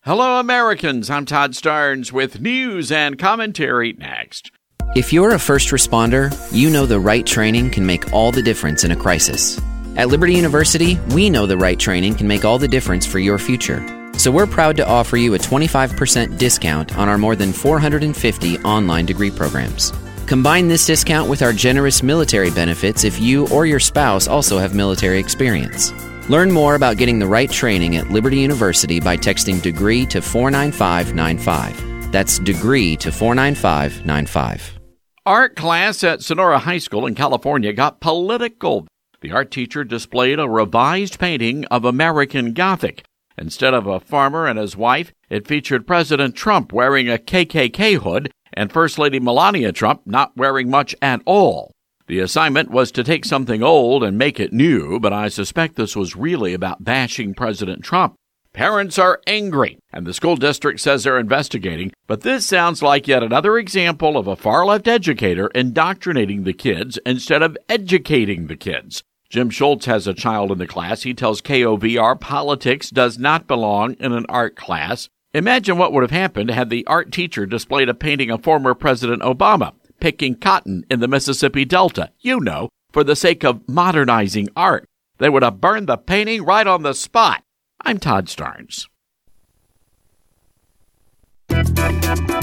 Hello, 0.06 0.40
Americans. 0.40 1.10
I'm 1.10 1.26
Todd 1.26 1.54
Starnes 1.54 2.12
with 2.12 2.40
news 2.40 2.92
and 2.92 3.18
commentary 3.18 3.94
next. 3.94 4.52
If 4.96 5.12
you're 5.12 5.34
a 5.34 5.40
first 5.40 5.70
responder, 5.70 6.32
you 6.52 6.70
know 6.70 6.86
the 6.86 7.00
right 7.00 7.26
training 7.26 7.72
can 7.72 7.88
make 7.88 8.14
all 8.14 8.32
the 8.32 8.44
difference 8.44 8.84
in 8.84 8.92
a 8.92 8.96
crisis. 8.96 9.60
At 9.96 10.10
Liberty 10.10 10.36
University, 10.36 11.00
we 11.16 11.32
know 11.32 11.48
the 11.48 11.58
right 11.58 11.80
training 11.80 12.14
can 12.14 12.28
make 12.28 12.46
all 12.46 12.60
the 12.60 12.68
difference 12.68 13.08
for 13.08 13.18
your 13.18 13.40
future. 13.40 13.84
So 14.16 14.30
we're 14.30 14.46
proud 14.46 14.78
to 14.78 14.88
offer 14.88 15.18
you 15.18 15.34
a 15.34 15.40
25% 15.40 16.38
discount 16.38 16.96
on 17.00 17.10
our 17.10 17.18
more 17.18 17.36
than 17.36 17.52
450 17.52 18.60
online 18.60 19.08
degree 19.08 19.32
programs. 19.32 19.92
Combine 20.28 20.68
this 20.68 20.86
discount 20.86 21.32
with 21.32 21.42
our 21.42 21.52
generous 21.52 22.04
military 22.04 22.52
benefits 22.52 23.06
if 23.06 23.20
you 23.20 23.48
or 23.48 23.66
your 23.66 23.80
spouse 23.80 24.28
also 24.28 24.60
have 24.60 24.76
military 24.76 25.18
experience. 25.18 25.92
Learn 26.28 26.52
more 26.52 26.74
about 26.74 26.98
getting 26.98 27.20
the 27.20 27.28
right 27.28 27.52
training 27.52 27.98
at 27.98 28.10
Liberty 28.10 28.40
University 28.40 29.00
by 29.00 29.16
texting 29.16 29.62
degree 29.62 30.08
to 30.08 30.24
49595. 30.24 32.12
That's 32.12 32.40
degree 32.40 32.96
to 32.98 33.12
49595. 33.12 34.80
Art 35.28 35.56
class 35.56 36.04
at 36.04 36.24
Sonora 36.24 36.58
High 36.58 36.80
School 36.80 37.06
in 37.06 37.14
California 37.14 37.74
got 37.74 38.00
political. 38.00 38.88
The 39.22 39.34
art 39.34 39.52
teacher 39.52 39.84
displayed 39.84 40.40
a 40.40 40.50
revised 40.50 41.20
painting 41.20 41.66
of 41.66 41.86
American 41.86 42.54
Gothic. 42.54 43.04
Instead 43.38 43.76
of 43.76 43.86
a 43.86 44.00
farmer 44.00 44.48
and 44.48 44.58
his 44.58 44.76
wife, 44.76 45.12
it 45.30 45.48
featured 45.48 45.86
President 45.86 46.36
Trump 46.36 46.74
wearing 46.74 47.08
a 47.08 47.20
KKK 47.20 47.98
hood 48.02 48.32
and 48.52 48.72
First 48.72 48.98
Lady 48.98 49.20
Melania 49.20 49.72
Trump 49.72 50.02
not 50.06 50.36
wearing 50.36 50.72
much 50.72 50.96
at 51.04 51.22
all. 51.26 51.75
The 52.08 52.20
assignment 52.20 52.70
was 52.70 52.92
to 52.92 53.04
take 53.04 53.26
something 53.26 53.64
old 53.64 54.04
and 54.04 54.16
make 54.16 54.40
it 54.40 54.54
new, 54.54 55.00
but 55.00 55.12
I 55.12 55.28
suspect 55.28 55.76
this 55.76 55.96
was 55.96 56.16
really 56.16 56.54
about 56.54 56.84
bashing 56.84 57.34
President 57.34 57.84
Trump. 57.84 58.14
Parents 58.54 59.00
are 59.00 59.22
angry, 59.26 59.80
and 59.92 60.06
the 60.06 60.14
school 60.14 60.36
district 60.36 60.80
says 60.80 61.04
they're 61.04 61.18
investigating, 61.18 61.92
but 62.06 62.22
this 62.22 62.46
sounds 62.46 62.84
like 62.84 63.08
yet 63.08 63.24
another 63.24 63.58
example 63.58 64.18
of 64.18 64.28
a 64.28 64.36
far 64.36 64.66
left 64.68 64.88
educator 64.88 65.48
indoctrinating 65.56 66.44
the 66.44 66.54
kids 66.54 67.00
instead 67.08 67.42
of 67.42 67.58
educating 67.68 68.48
the 68.48 68.56
kids. 68.56 69.04
Jim 69.30 69.50
Schultz 69.50 69.88
has 69.88 70.06
a 70.06 70.14
child 70.14 70.52
in 70.52 70.60
the 70.60 70.68
class. 70.68 71.02
He 71.02 71.16
tells 71.16 71.42
KOVR 71.42 72.20
politics 72.22 72.92
does 72.92 73.18
not 73.18 73.48
belong 73.48 73.96
in 73.96 74.14
an 74.14 74.28
art 74.30 74.56
class. 74.56 75.10
Imagine 75.34 75.80
what 75.80 75.92
would 75.92 76.04
have 76.04 76.12
happened 76.12 76.52
had 76.52 76.70
the 76.70 76.86
art 76.86 77.12
teacher 77.12 77.48
displayed 77.48 77.90
a 77.90 77.96
painting 77.96 78.30
of 78.30 78.44
former 78.44 78.76
President 78.76 79.24
Obama 79.24 79.74
picking 80.06 80.36
cotton 80.36 80.86
in 80.92 81.00
the 81.00 81.08
Mississippi 81.08 81.66
Delta, 81.66 82.12
you 82.20 82.40
know, 82.40 82.70
for 82.92 83.04
the 83.04 83.16
sake 83.16 83.44
of 83.44 83.68
modernizing 83.68 84.48
art. 84.56 84.86
They 85.18 85.30
would 85.30 85.42
have 85.42 85.60
burned 85.60 85.88
the 85.88 85.98
painting 85.98 86.46
right 86.46 86.68
on 86.68 86.84
the 86.84 86.94
spot. 86.94 87.42
I'm 87.82 87.98
Todd 87.98 88.28
Starnes. 88.28 88.86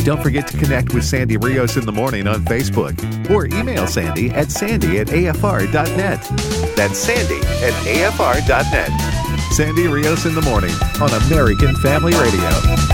Don't 0.05 0.21
forget 0.21 0.49
to 0.49 0.59
connect 0.59 0.93
with 0.93 1.05
Sandy 1.05 1.37
Rios 1.37 1.77
in 1.77 1.87
the 1.87 1.93
morning 1.93 2.27
on 2.27 2.45
Facebook 2.47 2.99
or 3.31 3.47
email 3.47 3.87
Sandy 3.87 4.31
at 4.31 4.51
sandy 4.51 4.99
at 4.99 5.07
afr.net. 5.07 6.21
That's 6.75 6.99
sandy 6.99 7.39
at 7.65 7.75
afr.net. 7.87 9.53
Sandy 9.53 9.87
Rios 9.87 10.27
in 10.27 10.35
the 10.35 10.43
morning 10.43 10.75
on 11.01 11.11
American 11.29 11.77
Family 11.77 12.13
Radio. 12.15 12.92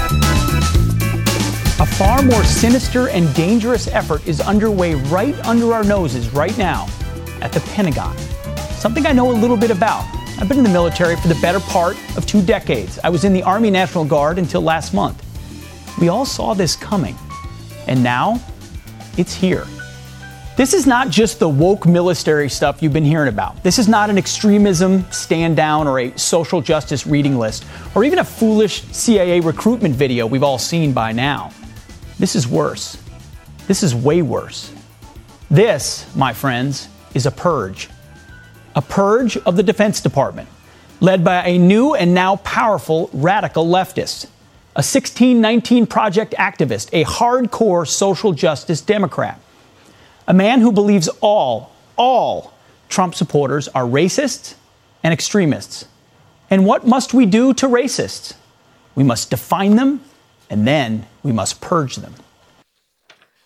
A 1.81 1.87
far 1.87 2.23
more 2.23 2.43
sinister 2.43 3.09
and 3.09 3.33
dangerous 3.37 3.87
effort 3.87 4.27
is 4.27 4.41
underway 4.41 4.95
right 4.95 5.38
under 5.47 5.73
our 5.73 5.85
noses 5.85 6.29
right 6.31 6.59
now 6.59 6.88
at 7.41 7.53
the 7.53 7.61
Pentagon. 7.61 8.19
Something 8.73 9.07
I 9.07 9.12
know 9.12 9.31
a 9.31 9.33
little 9.33 9.57
bit 9.57 9.71
about. 9.71 10.05
I've 10.41 10.49
been 10.49 10.59
in 10.59 10.64
the 10.64 10.71
military 10.71 11.14
for 11.14 11.29
the 11.29 11.38
better 11.41 11.61
part 11.61 11.97
of 12.17 12.27
two 12.27 12.43
decades. 12.43 12.99
I 13.05 13.11
was 13.11 13.23
in 13.23 13.33
the 13.33 13.45
Army 13.45 13.71
National 13.71 14.05
Guard 14.05 14.38
until 14.38 14.61
last 14.61 14.93
month. 14.93 15.25
We 16.01 16.09
all 16.09 16.27
saw 16.27 16.53
this 16.53 16.75
coming. 16.75 17.17
And 17.87 18.03
now, 18.03 18.41
it's 19.17 19.33
here. 19.33 19.64
This 20.57 20.75
is 20.75 20.85
not 20.85 21.11
just 21.11 21.38
the 21.38 21.49
woke 21.49 21.87
military 21.87 22.49
stuff 22.49 22.83
you've 22.83 22.93
been 22.93 23.05
hearing 23.05 23.29
about. 23.29 23.62
This 23.62 23.79
is 23.79 23.87
not 23.87 24.11
an 24.11 24.19
extremism 24.19 25.09
stand 25.12 25.55
down 25.55 25.87
or 25.87 26.01
a 26.01 26.19
social 26.19 26.61
justice 26.61 27.07
reading 27.07 27.38
list 27.38 27.64
or 27.95 28.03
even 28.03 28.19
a 28.19 28.25
foolish 28.25 28.83
CIA 28.91 29.38
recruitment 29.38 29.95
video 29.95 30.27
we've 30.27 30.43
all 30.43 30.59
seen 30.59 30.93
by 30.93 31.12
now. 31.12 31.53
This 32.19 32.35
is 32.35 32.47
worse. 32.47 33.03
This 33.67 33.83
is 33.83 33.95
way 33.95 34.23
worse. 34.23 34.73
This, 35.51 36.07
my 36.17 36.33
friends, 36.33 36.89
is 37.15 37.27
a 37.27 37.31
purge 37.31 37.89
a 38.79 38.83
purge 38.83 39.37
of 39.39 39.57
the 39.57 39.63
Defense 39.65 40.01
Department, 40.01 40.49
led 41.01 41.25
by 41.25 41.45
a 41.45 41.59
new 41.59 41.95
and 41.97 42.15
now 42.15 42.37
powerful 42.37 43.11
radical 43.13 43.67
leftist, 43.67 44.27
a 44.77 44.87
1619 44.87 45.85
Project 45.89 46.33
activist, 46.39 46.89
a 46.93 47.05
hardcore 47.05 47.85
social 47.89 48.33
justice 48.33 48.81
Democrat, 48.81 49.41
a 50.29 50.33
man 50.33 50.61
who 50.61 50.71
believes 50.71 51.09
all, 51.21 51.73
all 51.97 52.55
Trump 52.89 53.17
supporters 53.17 53.67
are 53.67 53.83
racists 53.83 54.55
and 55.03 55.13
extremists. 55.13 55.87
And 56.49 56.65
what 56.65 56.87
must 56.87 57.13
we 57.13 57.27
do 57.27 57.53
to 57.55 57.67
racists? 57.67 58.35
We 58.95 59.03
must 59.03 59.29
define 59.29 59.75
them, 59.75 60.03
and 60.49 60.69
then 60.69 61.08
we 61.29 61.35
must 61.35 61.61
purge 61.61 61.97
them. 61.97 62.14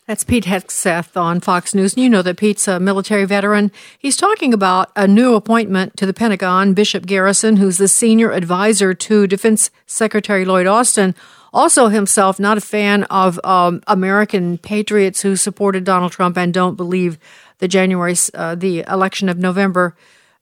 That's 0.07 0.23
Pete 0.23 0.45
Hegseth 0.45 1.17
on 1.17 1.41
Fox 1.41 1.75
News. 1.75 1.95
And 1.95 2.03
you 2.05 2.09
know 2.09 2.23
that 2.23 2.37
Pete's 2.37 2.69
a 2.69 2.79
military 2.79 3.25
veteran. 3.25 3.73
He's 3.99 4.17
talking 4.17 4.55
about 4.55 4.91
a 4.95 5.09
new 5.09 5.35
appointment 5.35 5.97
to 5.97 6.07
the 6.07 6.15
Pentagon, 6.15 6.75
Bishop 6.75 7.07
Garrison, 7.07 7.57
who's 7.57 7.79
the 7.79 7.89
senior 7.89 8.31
advisor 8.31 8.95
to 8.95 9.27
Defense 9.27 9.71
Secretary 9.87 10.45
Lloyd 10.45 10.67
Austin. 10.67 11.15
Also, 11.53 11.89
himself 11.89 12.39
not 12.39 12.57
a 12.57 12.61
fan 12.61 13.03
of 13.05 13.41
um, 13.45 13.83
American 13.89 14.59
patriots 14.59 15.23
who 15.23 15.35
supported 15.35 15.83
Donald 15.83 16.13
Trump 16.13 16.37
and 16.37 16.55
don't 16.55 16.77
believe 16.77 17.19
the 17.59 17.69
January, 17.69 18.15
uh, 18.35 18.55
the 18.55 18.81
election 18.89 19.29
of 19.29 19.39
November 19.39 19.97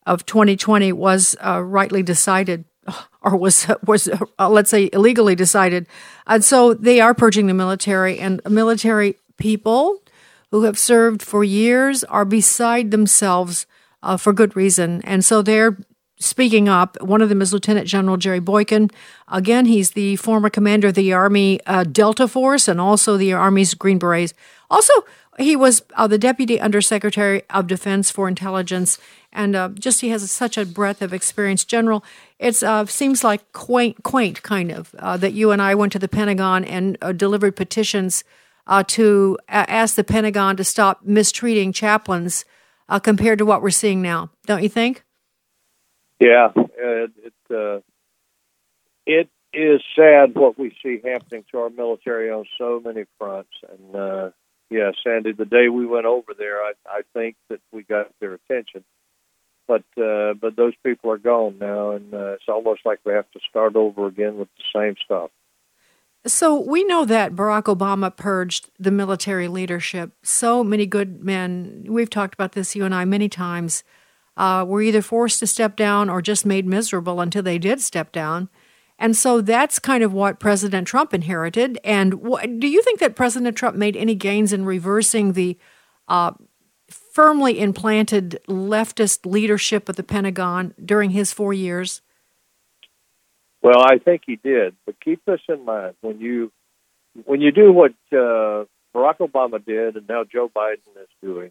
of 0.07 0.27
2020 0.27 0.93
was 0.93 1.37
uh, 1.45 1.63
rightly 1.63 2.03
decided 2.03 2.65
or 3.23 3.37
was 3.37 3.67
was 3.87 4.09
uh, 4.39 4.49
let's 4.49 4.71
say 4.71 4.91
illegally 4.93 5.35
decided, 5.35 5.87
and 6.27 6.45
so 6.45 6.75
they 6.75 7.01
are 7.01 7.15
purging 7.15 7.47
the 7.47 7.55
military 7.55 8.19
and 8.19 8.41
military 8.49 9.17
people 9.37 10.03
who 10.51 10.65
have 10.65 10.79
served 10.79 11.23
for 11.23 11.45
years 11.45 12.05
are 12.05 12.25
beside 12.25 12.91
themselves 12.91 13.67
uh, 14.03 14.17
for 14.17 14.33
good 14.33 14.57
reason. 14.57 15.01
And 15.05 15.25
so 15.25 15.43
they're 15.43 15.77
speaking 16.19 16.69
up. 16.69 17.01
One 17.01 17.23
of 17.23 17.29
them 17.29 17.41
is 17.41 17.53
Lieutenant 17.53 17.87
General 17.87 18.17
Jerry 18.17 18.41
Boykin. 18.41 18.91
Again, 19.29 19.67
he's 19.67 19.93
the 19.93 20.17
former 20.17 20.51
commander 20.51 20.89
of 20.89 20.95
the 20.95 21.13
Army 21.13 21.61
uh, 21.67 21.85
Delta 21.85 22.29
Force 22.29 22.69
and 22.69 22.81
also 22.81 23.17
the 23.17 23.33
Army's 23.33 23.75
Green 23.75 23.99
Berets. 23.99 24.35
Also, 24.71 24.93
he 25.41 25.57
was 25.57 25.83
uh, 25.97 26.07
the 26.07 26.19
Deputy 26.19 26.61
Undersecretary 26.61 27.43
of 27.51 27.67
Defense 27.67 28.11
for 28.11 28.29
Intelligence, 28.29 28.99
and 29.33 29.57
uh, 29.57 29.69
just 29.71 30.01
he 30.01 30.11
has 30.11 30.29
such 30.31 30.59
a 30.59 30.67
breadth 30.67 31.03
of 31.03 31.13
experience. 31.13 31.65
General, 31.65 32.05
it 32.39 32.63
uh, 32.63 32.85
seems 32.87 33.25
like 33.25 33.53
quaint, 33.53 34.03
quaint 34.03 34.43
kind 34.43 34.71
of 34.71 34.95
uh, 34.99 35.17
that 35.17 35.33
you 35.33 35.51
and 35.51 35.63
I 35.63 35.75
went 35.75 35.93
to 35.93 35.99
the 35.99 36.09
Pentagon 36.09 36.65
and 36.65 36.99
uh, 37.01 37.13
delivered 37.13 37.57
petitions 37.57 38.25
uh, 38.67 38.85
to 38.89 39.39
ask 39.49 39.97
the 39.97 40.05
Pentagon 40.05 40.57
to 40.57 40.65
stop 40.65 41.01
mistreating 41.05 41.73
chaplains 41.73 42.45
compared 43.03 43.39
to 43.39 43.47
what 43.47 43.63
we're 43.63 43.71
seeing 43.71 44.03
now, 44.03 44.31
don't 44.47 44.63
you 44.63 44.69
think? 44.69 45.05
Yeah, 46.19 46.49
it 46.57 47.33
it 49.07 49.29
is 49.53 49.81
sad 49.97 50.35
what 50.35 50.59
we 50.59 50.77
see 50.83 51.01
happening 51.03 51.45
to 51.51 51.59
our 51.59 51.71
military 51.71 52.31
on 52.31 52.45
so 52.59 52.81
many 52.85 53.05
fronts, 53.19 53.51
and 53.69 54.33
yeah, 54.71 54.93
Sandy, 55.05 55.33
the 55.33 55.45
day 55.45 55.69
we 55.69 55.85
went 55.85 56.07
over 56.07 56.33
there, 56.37 56.63
I 56.63 56.73
I 56.89 57.01
think 57.13 57.37
that 57.49 57.61
we 57.73 57.83
got 57.83 58.07
their 58.21 58.35
attention, 58.35 58.85
but 59.67 59.83
uh, 60.01 60.35
but 60.35 60.57
those 60.57 60.75
people 60.85 61.11
are 61.11 61.19
gone 61.19 61.59
now, 61.59 61.91
and 61.91 62.15
uh, 62.15 62.33
it's 62.35 62.49
almost 62.49 62.83
like 62.85 63.01
we 63.05 63.13
have 63.13 63.31
to 63.33 63.41
start 63.49 63.75
over 63.77 64.07
again 64.07 64.39
with 64.39 64.49
the 64.57 64.81
same 64.81 64.95
stuff. 65.05 65.31
So 66.27 66.61
we 66.61 66.85
know 66.85 67.05
that 67.07 67.33
Barack 67.33 67.65
Obama 67.65 68.15
purged 68.15 68.71
the 68.79 68.91
military 68.91 69.49
leadership. 69.49 70.13
So 70.23 70.63
many 70.63 70.85
good 70.85 71.25
men, 71.25 71.87
we've 71.89 72.11
talked 72.11 72.35
about 72.35 72.53
this, 72.53 72.77
you 72.77 72.85
and 72.85 72.95
I, 72.95 73.07
many 73.07 73.31
times, 73.31 73.85
uh, 74.37 74.65
were 74.69 74.83
either 74.83 75.01
forced 75.01 75.41
to 75.41 75.47
step 75.47 75.77
down 75.77 76.11
or 76.11 76.21
just 76.21 76.45
made 76.45 76.67
miserable 76.67 77.23
until 77.23 77.43
they 77.43 77.59
did 77.59 77.81
step 77.81 78.13
down. 78.13 78.51
And 79.01 79.17
so 79.17 79.41
that's 79.41 79.79
kind 79.79 80.05
of 80.05 80.13
what 80.13 80.39
President 80.39 80.87
Trump 80.87 81.15
inherited. 81.15 81.79
And 81.83 82.23
do 82.61 82.69
you 82.69 82.83
think 82.83 83.01
that 83.01 83.17
President 83.17 83.57
Trump 83.57 83.75
made 83.75 83.97
any 83.97 84.15
gains 84.15 84.53
in 84.53 84.67
reversing 84.67 85.33
the 85.33 85.57
uh, 86.07 86.33
firmly 86.91 87.59
implanted 87.59 88.39
leftist 88.47 89.25
leadership 89.25 89.89
of 89.89 89.97
the 89.97 90.03
Pentagon 90.03 90.75
during 90.85 91.11
his 91.11 91.33
four 91.33 91.55
years? 91.55 92.03
Well, 93.63 93.83
I 93.83 93.97
think 93.99 94.23
he 94.27 94.37
did, 94.37 94.77
but 94.85 95.01
keep 95.01 95.25
this 95.25 95.41
in 95.49 95.65
mind 95.65 95.95
when 96.03 96.21
you 96.21 96.53
when 97.25 97.41
you 97.41 97.53
do 97.53 97.73
what 97.73 97.93
uh, 98.13 98.65
Barack 98.95 99.19
Obama 99.19 99.65
did, 99.65 99.97
and 99.97 100.09
now 100.09 100.25
Joe 100.25 100.51
Biden 100.55 100.97
is 101.03 101.09
doing, 101.23 101.51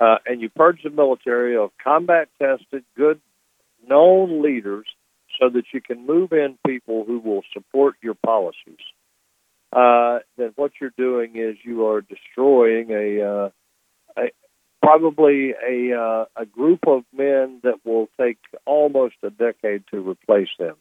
uh, 0.00 0.18
and 0.26 0.40
you 0.40 0.50
purge 0.50 0.82
the 0.82 0.90
military 0.90 1.56
of 1.56 1.70
combat 1.82 2.28
tested, 2.40 2.84
good, 2.96 3.20
known 3.88 4.42
leaders, 4.42 4.86
so 5.42 5.48
that 5.48 5.64
you 5.72 5.80
can 5.80 6.06
move 6.06 6.32
in 6.32 6.56
people 6.64 7.04
who 7.04 7.18
will 7.18 7.42
support 7.52 7.96
your 8.00 8.14
policies. 8.14 8.78
Uh, 9.72 10.20
then 10.36 10.52
what 10.54 10.72
you're 10.80 10.92
doing 10.96 11.32
is 11.34 11.56
you 11.64 11.86
are 11.86 12.00
destroying 12.00 12.90
a, 12.90 13.22
uh, 13.22 13.50
a 14.16 14.30
probably 14.82 15.54
a 15.68 15.98
uh, 15.98 16.24
a 16.36 16.46
group 16.46 16.80
of 16.86 17.04
men 17.12 17.60
that 17.62 17.80
will 17.84 18.08
take 18.20 18.38
almost 18.66 19.14
a 19.22 19.30
decade 19.30 19.84
to 19.90 20.08
replace 20.08 20.50
them. 20.58 20.76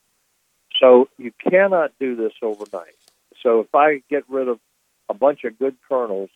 So 0.79 1.07
you 1.17 1.31
cannot 1.49 1.91
do 1.99 2.15
this 2.15 2.33
overnight. 2.41 2.95
So 3.41 3.61
if 3.61 3.73
I 3.73 4.03
get 4.09 4.23
rid 4.29 4.47
of 4.47 4.59
a 5.09 5.13
bunch 5.13 5.43
of 5.45 5.57
good 5.57 5.77
colonels, 5.87 6.29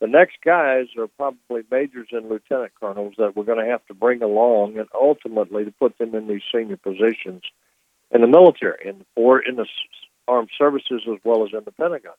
the 0.00 0.06
next 0.06 0.36
guys 0.44 0.86
are 0.98 1.06
probably 1.06 1.62
majors 1.70 2.08
and 2.12 2.28
lieutenant 2.28 2.72
colonels 2.78 3.14
that 3.18 3.34
we're 3.34 3.44
going 3.44 3.64
to 3.64 3.70
have 3.70 3.84
to 3.86 3.94
bring 3.94 4.22
along, 4.22 4.78
and 4.78 4.88
ultimately 4.94 5.64
to 5.64 5.72
put 5.72 5.96
them 5.98 6.14
in 6.14 6.28
these 6.28 6.42
senior 6.52 6.76
positions 6.76 7.42
in 8.10 8.20
the 8.20 8.26
military 8.26 8.88
and 8.88 9.04
or 9.14 9.40
in 9.40 9.56
the 9.56 9.66
armed 10.28 10.50
services 10.58 11.02
as 11.10 11.18
well 11.24 11.44
as 11.44 11.50
in 11.52 11.64
the 11.64 11.72
Pentagon. 11.72 12.12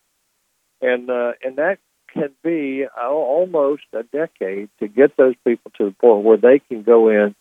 And 0.81 1.09
uh, 1.09 1.33
and 1.43 1.57
that 1.57 1.79
can 2.13 2.29
be 2.43 2.85
almost 2.87 3.83
a 3.93 4.03
decade 4.03 4.69
to 4.79 4.87
get 4.87 5.17
those 5.17 5.35
people 5.45 5.71
to 5.77 5.85
the 5.85 5.91
point 5.91 6.23
where 6.23 6.37
they 6.37 6.59
can 6.59 6.83
go 6.83 7.09
in 7.09 7.35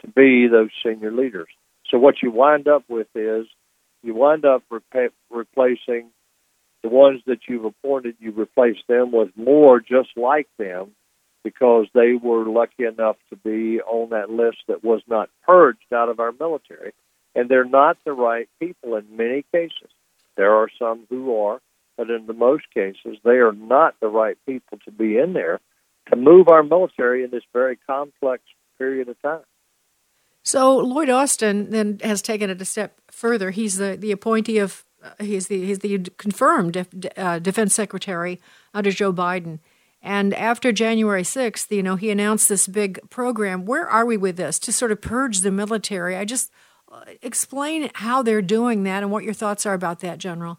to 0.00 0.08
be 0.08 0.46
those 0.48 0.70
senior 0.84 1.12
leaders. 1.12 1.48
So 1.90 1.98
what 1.98 2.22
you 2.22 2.30
wind 2.30 2.68
up 2.68 2.84
with 2.88 3.08
is 3.14 3.46
you 4.02 4.14
wind 4.14 4.44
up 4.44 4.62
replacing 5.30 6.10
the 6.82 6.88
ones 6.88 7.22
that 7.26 7.40
you've 7.48 7.64
appointed. 7.64 8.16
You 8.20 8.32
replace 8.32 8.78
them 8.88 9.12
with 9.12 9.30
more 9.36 9.80
just 9.80 10.10
like 10.16 10.48
them 10.58 10.92
because 11.44 11.86
they 11.94 12.14
were 12.14 12.44
lucky 12.44 12.84
enough 12.84 13.16
to 13.30 13.36
be 13.36 13.80
on 13.80 14.10
that 14.10 14.30
list 14.30 14.58
that 14.68 14.84
was 14.84 15.02
not 15.08 15.30
purged 15.46 15.92
out 15.92 16.08
of 16.08 16.20
our 16.20 16.32
military, 16.32 16.92
and 17.34 17.48
they're 17.48 17.64
not 17.64 17.96
the 18.04 18.12
right 18.12 18.48
people 18.60 18.96
in 18.96 19.16
many 19.16 19.44
cases. 19.52 19.90
There 20.36 20.54
are 20.54 20.68
some 20.78 21.06
who 21.10 21.36
are, 21.36 21.60
but 21.96 22.10
in 22.10 22.26
the 22.26 22.32
most 22.32 22.64
cases, 22.72 23.18
they 23.24 23.38
are 23.38 23.52
not 23.52 23.94
the 24.00 24.08
right 24.08 24.38
people 24.46 24.78
to 24.84 24.90
be 24.90 25.18
in 25.18 25.32
there 25.32 25.60
to 26.10 26.16
move 26.16 26.48
our 26.48 26.62
military 26.62 27.24
in 27.24 27.30
this 27.30 27.44
very 27.52 27.78
complex 27.86 28.42
period 28.78 29.08
of 29.08 29.20
time. 29.22 29.42
So 30.44 30.78
Lloyd 30.78 31.08
Austin 31.08 31.70
then 31.70 32.00
has 32.02 32.20
taken 32.20 32.50
it 32.50 32.60
a 32.60 32.64
step 32.64 33.00
further. 33.10 33.50
He's 33.50 33.76
the, 33.76 33.96
the 33.96 34.10
appointee 34.10 34.58
of 34.58 34.84
he's 35.20 35.48
the 35.48 35.64
he's 35.64 35.80
the 35.80 35.98
confirmed 36.18 36.74
def, 36.74 36.88
uh, 37.16 37.38
defense 37.38 37.74
secretary 37.74 38.40
under 38.74 38.90
Joe 38.90 39.12
Biden. 39.12 39.58
And 40.04 40.34
after 40.34 40.72
January 40.72 41.22
6th, 41.22 41.70
you 41.70 41.82
know, 41.82 41.94
he 41.94 42.10
announced 42.10 42.48
this 42.48 42.66
big 42.66 42.98
program. 43.08 43.64
Where 43.64 43.88
are 43.88 44.04
we 44.04 44.16
with 44.16 44.36
this 44.36 44.58
to 44.60 44.72
sort 44.72 44.90
of 44.90 45.00
purge 45.00 45.40
the 45.40 45.52
military? 45.52 46.16
I 46.16 46.24
just 46.24 46.50
uh, 46.90 47.02
explain 47.22 47.88
how 47.94 48.20
they're 48.22 48.42
doing 48.42 48.82
that 48.82 49.04
and 49.04 49.12
what 49.12 49.22
your 49.22 49.32
thoughts 49.32 49.64
are 49.64 49.74
about 49.74 50.00
that, 50.00 50.18
General. 50.18 50.58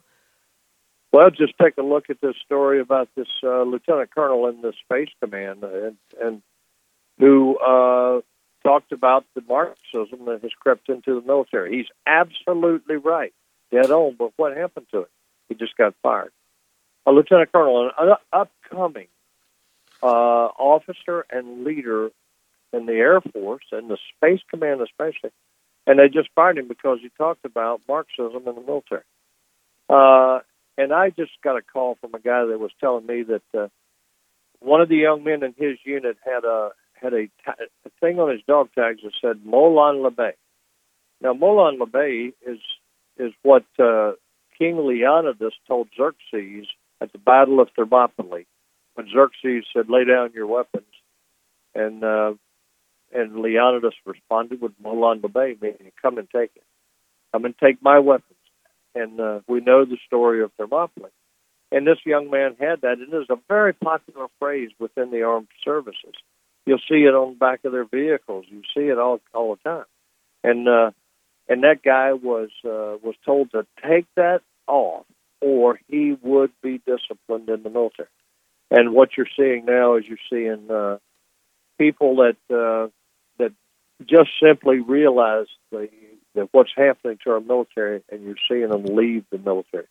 Well, 1.11 1.29
just 1.29 1.53
take 1.61 1.77
a 1.77 1.83
look 1.83 2.09
at 2.09 2.21
this 2.21 2.35
story 2.43 2.79
about 2.79 3.09
this 3.15 3.27
uh, 3.43 3.61
lieutenant 3.63 4.09
colonel 4.15 4.47
in 4.47 4.61
the 4.61 4.73
Space 4.83 5.09
Command, 5.21 5.63
and, 5.63 5.97
and 6.19 6.41
who 7.19 7.57
uh, 7.59 8.21
talked 8.63 8.91
about 8.91 9.25
the 9.35 9.43
Marxism 9.47 10.25
that 10.25 10.39
has 10.41 10.51
crept 10.59 10.89
into 10.89 11.19
the 11.19 11.27
military. 11.27 11.77
He's 11.77 11.85
absolutely 12.07 12.95
right, 12.95 13.33
dead 13.73 13.91
on. 13.91 14.15
But 14.17 14.31
what 14.37 14.55
happened 14.55 14.87
to 14.91 15.01
it? 15.01 15.09
He 15.49 15.55
just 15.55 15.75
got 15.77 15.95
fired. 16.03 16.31
A 17.05 17.11
lieutenant 17.11 17.51
colonel, 17.51 17.91
an 17.97 18.15
upcoming 18.31 19.07
uh, 20.01 20.05
officer 20.05 21.25
and 21.29 21.63
leader 21.63 22.11
in 22.71 22.85
the 22.85 22.93
Air 22.93 23.21
Force 23.21 23.65
and 23.71 23.89
the 23.89 23.97
Space 24.15 24.41
Command, 24.49 24.81
especially, 24.81 25.31
and 25.85 25.99
they 25.99 26.07
just 26.07 26.29
fired 26.35 26.57
him 26.57 26.67
because 26.67 26.99
he 27.01 27.09
talked 27.17 27.45
about 27.45 27.81
Marxism 27.87 28.47
in 28.47 28.55
the 28.55 28.61
military. 28.61 29.03
Uh, 29.89 30.39
and 30.77 30.93
I 30.93 31.09
just 31.09 31.31
got 31.43 31.57
a 31.57 31.61
call 31.61 31.97
from 32.01 32.15
a 32.15 32.19
guy 32.19 32.45
that 32.45 32.59
was 32.59 32.71
telling 32.79 33.05
me 33.05 33.23
that 33.23 33.43
uh, 33.57 33.67
one 34.59 34.81
of 34.81 34.89
the 34.89 34.95
young 34.95 35.23
men 35.23 35.43
in 35.43 35.53
his 35.57 35.77
unit 35.83 36.17
had 36.25 36.45
a 36.45 36.71
had 36.93 37.13
a, 37.13 37.27
thing 37.99 38.19
on 38.19 38.31
his 38.31 38.41
dog 38.47 38.69
tags 38.73 39.01
that 39.03 39.11
said 39.21 39.43
Molon 39.45 40.03
Labe. 40.03 40.33
Now, 41.21 41.33
Molon 41.33 41.79
Labe 41.79 42.33
is 42.45 42.59
is 43.17 43.33
what 43.43 43.65
uh, 43.79 44.13
King 44.57 44.77
Leonidas 44.85 45.53
told 45.67 45.87
Xerxes 45.95 46.67
at 47.01 47.11
the 47.11 47.17
Battle 47.17 47.59
of 47.59 47.69
Thermopylae, 47.75 48.45
when 48.95 49.09
Xerxes 49.09 49.65
said, 49.73 49.89
"Lay 49.89 50.05
down 50.05 50.31
your 50.33 50.47
weapons," 50.47 50.85
and 51.75 52.03
uh, 52.03 52.33
and 53.13 53.37
Leonidas 53.37 53.95
responded 54.05 54.61
with 54.61 54.71
Molon 54.81 55.21
Labe," 55.21 55.61
meaning 55.61 55.91
"Come 56.01 56.17
and 56.17 56.29
take 56.29 56.51
it, 56.55 56.63
come 57.31 57.45
and 57.45 57.57
take 57.57 57.81
my 57.81 57.99
weapons." 57.99 58.37
And 58.95 59.19
uh, 59.19 59.39
we 59.47 59.59
know 59.59 59.85
the 59.85 59.97
story 60.05 60.43
of 60.43 60.51
Thermopylae. 60.53 61.09
And 61.71 61.87
this 61.87 61.97
young 62.05 62.29
man 62.29 62.55
had 62.59 62.81
that, 62.81 62.99
and 62.99 63.11
it 63.11 63.17
is 63.17 63.25
a 63.31 63.39
very 63.49 63.73
popular 63.73 64.27
phrase 64.39 64.69
within 64.79 65.09
the 65.09 65.23
armed 65.23 65.47
services. 65.65 66.13
You'll 66.67 66.77
see 66.77 67.03
it 67.05 67.15
on 67.15 67.31
the 67.31 67.37
back 67.37 67.65
of 67.65 67.71
their 67.71 67.85
vehicles. 67.85 68.45
You 68.47 68.61
see 68.75 68.89
it 68.89 68.99
all 68.99 69.19
all 69.33 69.55
the 69.55 69.69
time. 69.69 69.85
And 70.43 70.67
uh, 70.67 70.91
and 71.47 71.63
that 71.63 71.83
guy 71.83 72.13
was 72.13 72.49
uh, 72.65 72.97
was 73.03 73.15
told 73.25 73.51
to 73.51 73.65
take 73.85 74.05
that 74.15 74.41
off, 74.67 75.05
or 75.41 75.79
he 75.87 76.17
would 76.21 76.51
be 76.61 76.81
disciplined 76.85 77.49
in 77.49 77.63
the 77.63 77.69
military. 77.69 78.07
And 78.71 78.93
what 78.93 79.09
you're 79.17 79.27
seeing 79.37 79.65
now 79.65 79.95
is 79.95 80.05
you're 80.07 80.17
seeing 80.29 80.69
uh, 80.71 80.97
people 81.77 82.15
that 82.17 82.37
uh, 82.49 82.89
that 83.37 83.51
just 84.05 84.29
simply 84.41 84.79
realize 84.79 85.47
the 85.71 85.89
that 86.35 86.49
what's 86.51 86.71
happening 86.75 87.19
to 87.23 87.31
our 87.31 87.39
military, 87.39 88.01
and 88.11 88.23
you're 88.23 88.35
seeing 88.49 88.69
them 88.69 88.85
leave 88.85 89.25
the 89.31 89.37
military. 89.37 89.85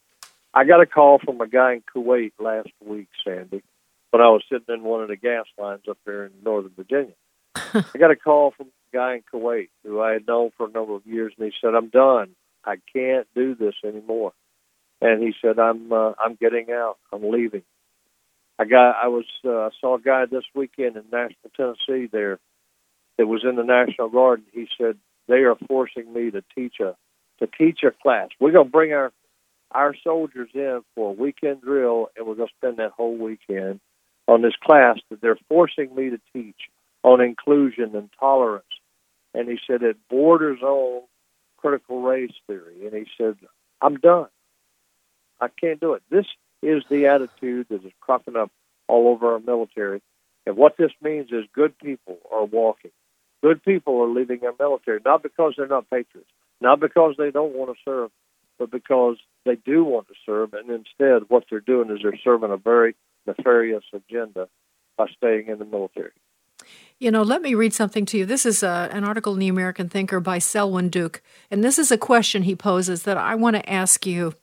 I 0.55 0.65
got 0.65 0.83
a 0.83 0.87
call 0.87 1.19
from 1.19 1.41
a 1.41 1.47
guy 1.49 1.75
in 1.75 1.83
Kuwait 1.95 2.33
last 2.39 2.71
week, 2.85 3.09
Sandy, 3.25 3.63
when 4.11 4.21
I 4.21 4.29
was 4.29 4.43
sitting 4.51 4.75
in 4.75 4.83
one 4.83 5.03
of 5.03 5.09
the 5.09 5.17
gas 5.17 5.47
lines 5.57 5.83
up 5.89 5.99
there 6.05 6.27
in 6.27 6.33
Northern 6.45 6.73
Virginia. 6.77 7.15
I 7.55 7.99
got 7.99 8.11
a 8.11 8.17
call 8.17 8.53
from 8.57 8.67
guy 8.93 9.17
in 9.17 9.23
Kuwait 9.33 9.69
who 9.85 10.01
I 10.01 10.13
had 10.13 10.27
known 10.27 10.51
for 10.57 10.67
a 10.67 10.71
number 10.71 10.95
of 10.95 11.07
years, 11.07 11.33
and 11.39 11.47
he 11.47 11.53
said, 11.61 11.75
"I'm 11.75 11.89
done. 11.89 12.35
I 12.65 12.77
can't 12.95 13.27
do 13.35 13.55
this 13.55 13.75
anymore." 13.85 14.33
And 15.01 15.23
he 15.23 15.35
said, 15.43 15.59
"I'm 15.59 15.93
uh, 15.93 16.13
I'm 16.19 16.35
getting 16.35 16.71
out. 16.71 16.99
I'm 17.13 17.31
leaving." 17.31 17.63
I 18.59 18.65
got 18.65 18.93
I 19.03 19.09
was 19.09 19.25
uh, 19.45 19.67
I 19.67 19.71
saw 19.81 19.97
a 19.97 20.01
guy 20.01 20.27
this 20.27 20.45
weekend 20.55 20.97
in 20.97 21.05
Nashville, 21.11 21.51
Tennessee. 21.57 22.09
There, 22.11 22.39
that 23.19 23.27
was 23.27 23.45
in 23.45 23.57
the 23.57 23.65
National 23.65 24.09
Guard. 24.09 24.43
He 24.53 24.69
said 24.79 24.97
they 25.29 25.43
are 25.43 25.57
forcing 25.67 26.13
me 26.13 26.31
to 26.31 26.45
teach 26.55 26.75
a 26.81 26.97
to 27.41 27.49
teach 27.59 27.81
a 27.85 27.91
class. 27.91 28.29
We're 28.41 28.53
going 28.53 28.67
to 28.67 28.73
bring 28.73 28.93
our 28.93 29.13
our 29.71 29.95
soldiers 30.05 30.51
in 30.55 30.83
for 30.95 31.11
a 31.11 31.15
weekend 31.15 31.63
drill, 31.63 32.09
and 32.17 32.27
we're 32.27 32.35
going 32.35 32.49
to 32.49 32.55
spend 32.57 32.77
that 32.77 32.93
whole 32.93 33.17
weekend 33.17 33.81
on 34.29 34.43
this 34.43 34.55
class 34.63 34.99
that 35.11 35.21
they're 35.21 35.39
forcing 35.49 35.95
me 35.95 36.11
to 36.11 36.21
teach 36.33 36.57
on 37.03 37.21
inclusion 37.21 37.97
and 37.97 38.11
tolerance. 38.19 38.65
And 39.35 39.49
he 39.49 39.59
said 39.67 39.83
it 39.83 39.97
borders 40.09 40.61
on 40.63 41.03
critical 41.57 42.03
race 42.03 42.33
theory. 42.47 42.87
And 42.87 42.95
he 42.95 43.07
said, 43.17 43.37
I'm 43.81 43.97
done. 43.97 44.29
I 45.41 45.49
can't 45.49 45.81
do 45.81 45.95
it. 45.95 46.03
This 46.11 46.27
is 46.63 46.83
the 46.91 47.07
attitude 47.07 47.67
that 47.71 47.85
is 47.85 47.93
cropping 48.01 48.37
up 48.37 48.51
all 48.89 49.09
over 49.09 49.33
our 49.33 49.41
military. 49.41 50.03
And 50.47 50.57
what 50.57 50.77
this 50.77 50.93
means 51.01 51.31
is 51.33 51.45
good 51.53 51.77
people 51.79 52.19
are 52.33 52.45
walking. 52.45 52.91
Good 53.43 53.63
people 53.65 54.01
are 54.03 54.09
leaving 54.09 54.45
our 54.45 54.55
military, 54.59 55.01
not 55.05 55.23
because 55.23 55.55
they're 55.57 55.67
not 55.67 55.91
patriots, 55.91 56.31
not 56.61 56.79
because 56.79 57.15
they 57.19 57.31
don't 57.31 57.55
want 57.55 57.71
to 57.71 57.81
serve, 57.85 58.11
but 58.59 58.71
because 58.71 59.17
they 59.45 59.57
do 59.57 59.85
want 59.85 60.07
to 60.09 60.15
serve. 60.25 60.55
And 60.55 60.71
instead, 60.71 61.29
what 61.29 61.45
they're 61.51 61.61
doing 61.61 61.91
is 61.91 62.01
they're 62.03 62.17
serving 62.23 62.53
a 62.53 62.57
very 62.57 62.95
nefarious 63.27 63.85
agenda 63.93 64.49
by 64.97 65.07
staying 65.17 65.49
in 65.49 65.59
the 65.59 65.65
military. 65.65 66.13
You 67.03 67.11
know, 67.11 67.23
let 67.23 67.43
me 67.43 67.57
read 67.57 67.75
something 67.75 68.07
to 68.07 68.19
you. 68.19 68.25
This 68.25 68.47
is 68.47 68.63
uh, 68.63 68.89
an 68.93 69.03
article 69.03 69.33
in 69.33 69.41
the 69.41 69.49
American 69.49 69.89
Thinker 69.89 70.21
by 70.21 70.39
Selwyn 70.39 70.89
Duke, 70.89 71.21
and 71.51 71.65
this 71.65 71.77
is 71.77 71.91
a 71.91 71.99
question 71.99 72.45
he 72.45 72.55
poses 72.55 73.03
that 73.03 73.17
I 73.17 73.35
want 73.35 73.57
to 73.57 73.69
ask 73.69 74.07
you. 74.07 74.35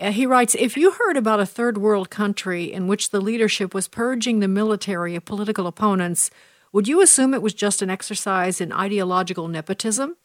Uh, 0.00 0.12
he 0.12 0.24
writes 0.24 0.54
If 0.54 0.76
you 0.76 0.92
heard 0.92 1.16
about 1.16 1.40
a 1.40 1.46
third 1.46 1.76
world 1.76 2.10
country 2.10 2.72
in 2.72 2.86
which 2.86 3.10
the 3.10 3.20
leadership 3.20 3.74
was 3.74 3.88
purging 3.88 4.38
the 4.38 4.46
military 4.46 5.16
of 5.16 5.24
political 5.24 5.66
opponents, 5.66 6.30
would 6.70 6.86
you 6.86 7.02
assume 7.02 7.34
it 7.34 7.42
was 7.42 7.54
just 7.54 7.82
an 7.82 7.90
exercise 7.90 8.60
in 8.60 8.72
ideological 8.72 9.48
nepotism? 9.48 10.16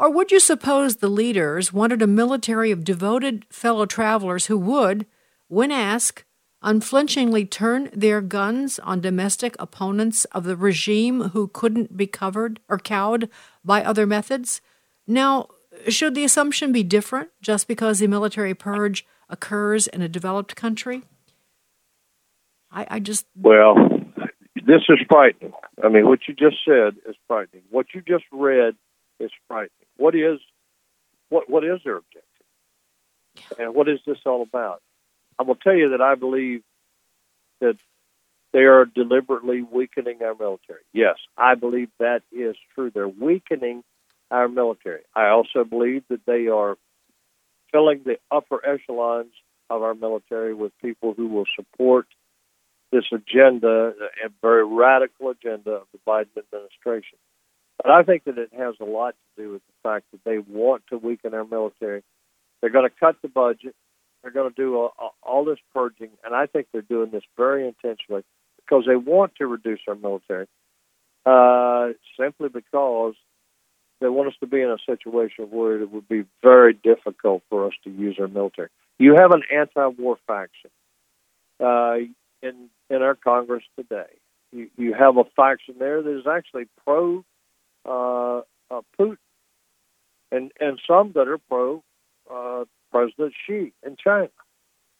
Or 0.00 0.10
would 0.10 0.32
you 0.32 0.40
suppose 0.40 0.96
the 0.96 1.06
leaders 1.06 1.72
wanted 1.72 2.02
a 2.02 2.08
military 2.08 2.72
of 2.72 2.82
devoted 2.82 3.46
fellow 3.50 3.86
travelers 3.86 4.46
who 4.46 4.58
would, 4.58 5.06
when 5.46 5.70
asked, 5.70 6.24
unflinchingly 6.62 7.46
turn 7.46 7.90
their 7.92 8.20
guns 8.20 8.78
on 8.78 9.00
domestic 9.00 9.56
opponents 9.58 10.24
of 10.26 10.44
the 10.44 10.56
regime 10.56 11.30
who 11.30 11.48
couldn't 11.48 11.96
be 11.96 12.06
covered 12.06 12.60
or 12.68 12.78
cowed 12.78 13.28
by 13.64 13.82
other 13.82 14.06
methods? 14.06 14.60
Now, 15.06 15.48
should 15.88 16.14
the 16.14 16.24
assumption 16.24 16.72
be 16.72 16.82
different 16.82 17.30
just 17.40 17.66
because 17.66 17.98
the 17.98 18.06
military 18.06 18.54
purge 18.54 19.06
occurs 19.28 19.86
in 19.86 20.02
a 20.02 20.08
developed 20.08 20.56
country? 20.56 21.02
I, 22.70 22.86
I 22.90 22.98
just. 23.00 23.26
Well, 23.36 23.74
this 24.54 24.82
is 24.88 24.98
frightening. 25.10 25.52
I 25.82 25.88
mean, 25.88 26.06
what 26.06 26.20
you 26.28 26.34
just 26.34 26.56
said 26.64 26.94
is 27.08 27.16
frightening. 27.26 27.62
What 27.70 27.86
you 27.94 28.02
just 28.02 28.24
read 28.32 28.74
is 29.18 29.30
frightening. 29.48 29.70
What 29.96 30.14
is 30.14 30.38
what 31.28 31.48
what 31.48 31.64
is 31.64 31.80
their 31.84 31.96
objective? 31.96 32.28
And 33.58 33.74
what 33.74 33.88
is 33.88 33.98
this 34.06 34.18
all 34.26 34.42
about? 34.42 34.82
I 35.38 35.44
will 35.44 35.56
tell 35.56 35.74
you 35.74 35.90
that 35.90 36.00
I 36.00 36.14
believe 36.14 36.62
that 37.60 37.76
they 38.52 38.60
are 38.60 38.84
deliberately 38.84 39.62
weakening 39.62 40.22
our 40.22 40.34
military. 40.34 40.82
Yes, 40.92 41.16
I 41.36 41.54
believe 41.54 41.88
that 41.98 42.22
is 42.30 42.56
true. 42.74 42.90
They're 42.90 43.08
weakening 43.08 43.82
our 44.30 44.48
military. 44.48 45.02
I 45.14 45.28
also 45.28 45.64
believe 45.64 46.04
that 46.08 46.24
they 46.26 46.48
are 46.48 46.76
filling 47.70 48.02
the 48.04 48.18
upper 48.30 48.64
echelons 48.64 49.32
of 49.70 49.82
our 49.82 49.94
military 49.94 50.54
with 50.54 50.72
people 50.82 51.14
who 51.16 51.28
will 51.28 51.46
support 51.56 52.06
this 52.90 53.04
agenda, 53.10 53.94
a 54.24 54.28
very 54.42 54.66
radical 54.66 55.30
agenda 55.30 55.70
of 55.70 55.86
the 55.92 55.98
Biden 56.06 56.36
administration. 56.36 57.18
But 57.82 57.90
I 57.90 58.02
think 58.02 58.24
that 58.24 58.36
it 58.36 58.50
has 58.56 58.74
a 58.80 58.84
lot 58.84 59.14
to 59.14 59.42
do 59.42 59.52
with 59.52 59.62
the 59.66 59.88
fact 59.88 60.06
that 60.12 60.22
they 60.24 60.38
want 60.38 60.82
to 60.90 60.98
weaken 60.98 61.32
our 61.32 61.44
military. 61.44 62.02
They're 62.60 62.70
going 62.70 62.88
to 62.88 62.94
cut 63.00 63.16
the 63.22 63.28
budget. 63.28 63.74
They're 64.22 64.32
going 64.32 64.50
to 64.50 64.56
do 64.56 64.76
all, 64.76 65.14
all 65.22 65.44
this 65.44 65.58
purging, 65.74 66.10
and 66.24 66.34
I 66.34 66.46
think 66.46 66.68
they're 66.72 66.82
doing 66.82 67.10
this 67.10 67.24
very 67.36 67.66
intentionally 67.66 68.22
because 68.56 68.84
they 68.86 68.96
want 68.96 69.34
to 69.36 69.46
reduce 69.46 69.80
our 69.88 69.94
military. 69.94 70.46
Uh, 71.24 71.92
simply 72.18 72.48
because 72.48 73.14
they 74.00 74.08
want 74.08 74.28
us 74.28 74.34
to 74.40 74.46
be 74.46 74.60
in 74.60 74.70
a 74.70 74.78
situation 74.84 75.46
where 75.50 75.80
it 75.80 75.90
would 75.90 76.08
be 76.08 76.24
very 76.42 76.74
difficult 76.74 77.42
for 77.48 77.66
us 77.66 77.72
to 77.84 77.90
use 77.90 78.16
our 78.20 78.26
military. 78.26 78.68
You 78.98 79.14
have 79.16 79.30
an 79.30 79.42
anti-war 79.52 80.18
faction 80.26 80.70
uh, 81.60 81.96
in 82.42 82.68
in 82.90 83.02
our 83.02 83.14
Congress 83.14 83.62
today. 83.76 84.10
You, 84.50 84.68
you 84.76 84.94
have 84.94 85.16
a 85.16 85.24
faction 85.36 85.76
there 85.78 86.02
that 86.02 86.18
is 86.18 86.26
actually 86.26 86.64
pro 86.84 87.24
uh, 87.86 88.38
uh, 88.70 88.82
Putin, 88.98 89.16
and 90.32 90.50
and 90.60 90.80
some 90.86 91.12
that 91.14 91.28
are 91.28 91.38
pro 91.38 91.82
uh, 92.30 92.64
President 92.92 93.32
Xi 93.46 93.72
in 93.84 93.96
China. 94.02 94.30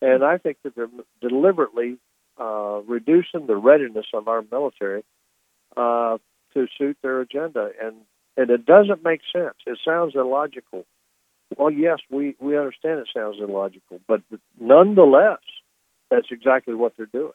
And 0.01 0.25
I 0.25 0.39
think 0.39 0.57
that 0.65 0.75
they're 0.75 0.91
deliberately 1.21 1.99
uh, 2.41 2.81
reducing 2.87 3.47
the 3.47 3.57
readiness 3.57 4.07
of 4.13 4.27
our 4.27 4.43
military 4.51 5.05
uh, 5.77 6.19
to 6.55 6.67
suit 6.77 6.97
their 7.03 7.21
agenda, 7.21 7.71
and 7.81 7.97
and 8.37 8.51
it 8.51 8.65
doesn't 8.65 9.05
make 9.05 9.21
sense. 9.33 9.55
It 9.67 9.79
sounds 9.85 10.15
illogical. 10.15 10.85
Well, 11.57 11.71
yes, 11.71 11.99
we 12.11 12.35
we 12.41 12.57
understand 12.59 13.01
it 13.01 13.09
sounds 13.15 13.37
illogical, 13.39 14.01
but 14.09 14.23
nonetheless, 14.59 15.41
that's 16.11 16.29
exactly 16.31 16.75
what 16.75 16.95
they're 16.97 17.07
doing. 17.07 17.33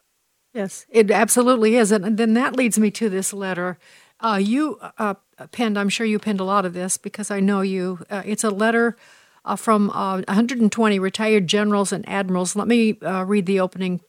Yes, 0.52 0.86
it 0.90 1.10
absolutely 1.10 1.76
is. 1.76 1.92
And 1.92 2.16
then 2.16 2.34
that 2.34 2.56
leads 2.56 2.78
me 2.78 2.90
to 2.92 3.08
this 3.08 3.32
letter. 3.32 3.78
Uh, 4.20 4.40
you 4.42 4.78
uh, 4.98 5.14
penned, 5.52 5.78
I'm 5.78 5.88
sure 5.88 6.06
you 6.06 6.18
penned 6.18 6.40
a 6.40 6.44
lot 6.44 6.64
of 6.66 6.74
this 6.74 6.96
because 6.96 7.30
I 7.30 7.40
know 7.40 7.60
you. 7.60 8.00
Uh, 8.10 8.22
it's 8.24 8.44
a 8.44 8.50
letter 8.50 8.96
uh, 9.48 9.56
from 9.56 9.88
120 9.88 10.98
uh, 10.98 11.02
retired 11.02 11.46
generals 11.46 11.92
and 11.92 12.08
admirals. 12.08 12.54
Let 12.54 12.68
me 12.68 12.98
uh, 13.00 13.24
read 13.24 13.46
the 13.46 13.60
opening 13.60 14.00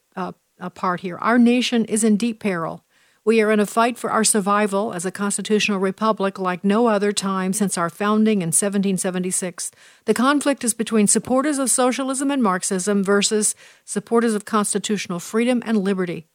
part 0.76 1.00
here. 1.00 1.18
Our 1.20 1.40
nation 1.40 1.86
is 1.86 2.04
in 2.04 2.18
deep 2.18 2.42
peril. 2.42 2.84
We 3.24 3.42
are 3.42 3.52
in 3.52 3.60
a 3.60 3.66
fight 3.66 3.98
for 3.98 4.12
our 4.12 4.24
survival 4.24 4.94
as 4.94 5.06
a 5.06 5.12
constitutional 5.12 5.80
republic 5.80 6.40
like 6.40 6.64
no 6.64 6.88
other 6.88 7.12
time 7.12 7.54
since 7.54 7.78
our 7.78 7.90
founding 7.90 8.42
in 8.42 8.48
1776. 8.48 9.72
The 10.06 10.14
conflict 10.14 10.64
is 10.64 10.74
between 10.74 11.08
supporters 11.08 11.60
of 11.60 11.70
socialism 11.70 12.32
and 12.32 12.42
Marxism 12.42 13.04
versus 13.04 13.56
supporters 13.86 14.34
of 14.34 14.46
constitutional 14.46 15.20
freedom 15.20 15.62
and 15.66 15.78
liberty. 15.78 16.28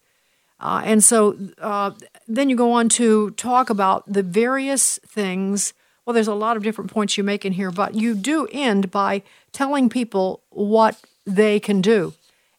Uh, 0.61 0.83
and 0.85 1.03
so 1.03 1.37
uh, 1.59 1.91
then 2.29 2.49
you 2.49 2.57
go 2.57 2.73
on 2.73 2.89
to 2.91 3.33
talk 3.33 3.71
about 3.71 4.05
the 4.11 4.23
various 4.23 4.99
things. 5.07 5.75
Well, 6.05 6.15
there's 6.15 6.29
a 6.29 6.35
lot 6.35 6.57
of 6.57 6.63
different 6.63 6.91
points 6.93 7.17
you 7.17 7.25
make 7.25 7.45
in 7.45 7.53
here, 7.53 7.71
but 7.71 7.95
you 7.95 8.15
do 8.15 8.47
end 8.53 8.91
by 8.91 9.23
telling 9.53 9.89
people 9.89 10.43
what 10.51 11.01
they 11.27 11.59
can 11.59 11.81
do. 11.81 12.15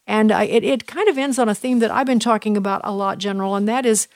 And 0.08 0.32
uh, 0.32 0.46
it, 0.48 0.64
it 0.64 0.88
kind 0.88 1.08
of 1.10 1.18
ends 1.18 1.40
on 1.40 1.50
a 1.50 1.56
theme 1.56 1.80
that 1.80 1.92
I've 1.92 2.06
been 2.06 2.20
talking 2.20 2.58
about 2.58 2.82
a 2.84 2.92
lot, 2.92 3.18
General, 3.18 3.56
and 3.56 3.68
that 3.68 3.86
is 3.86 4.08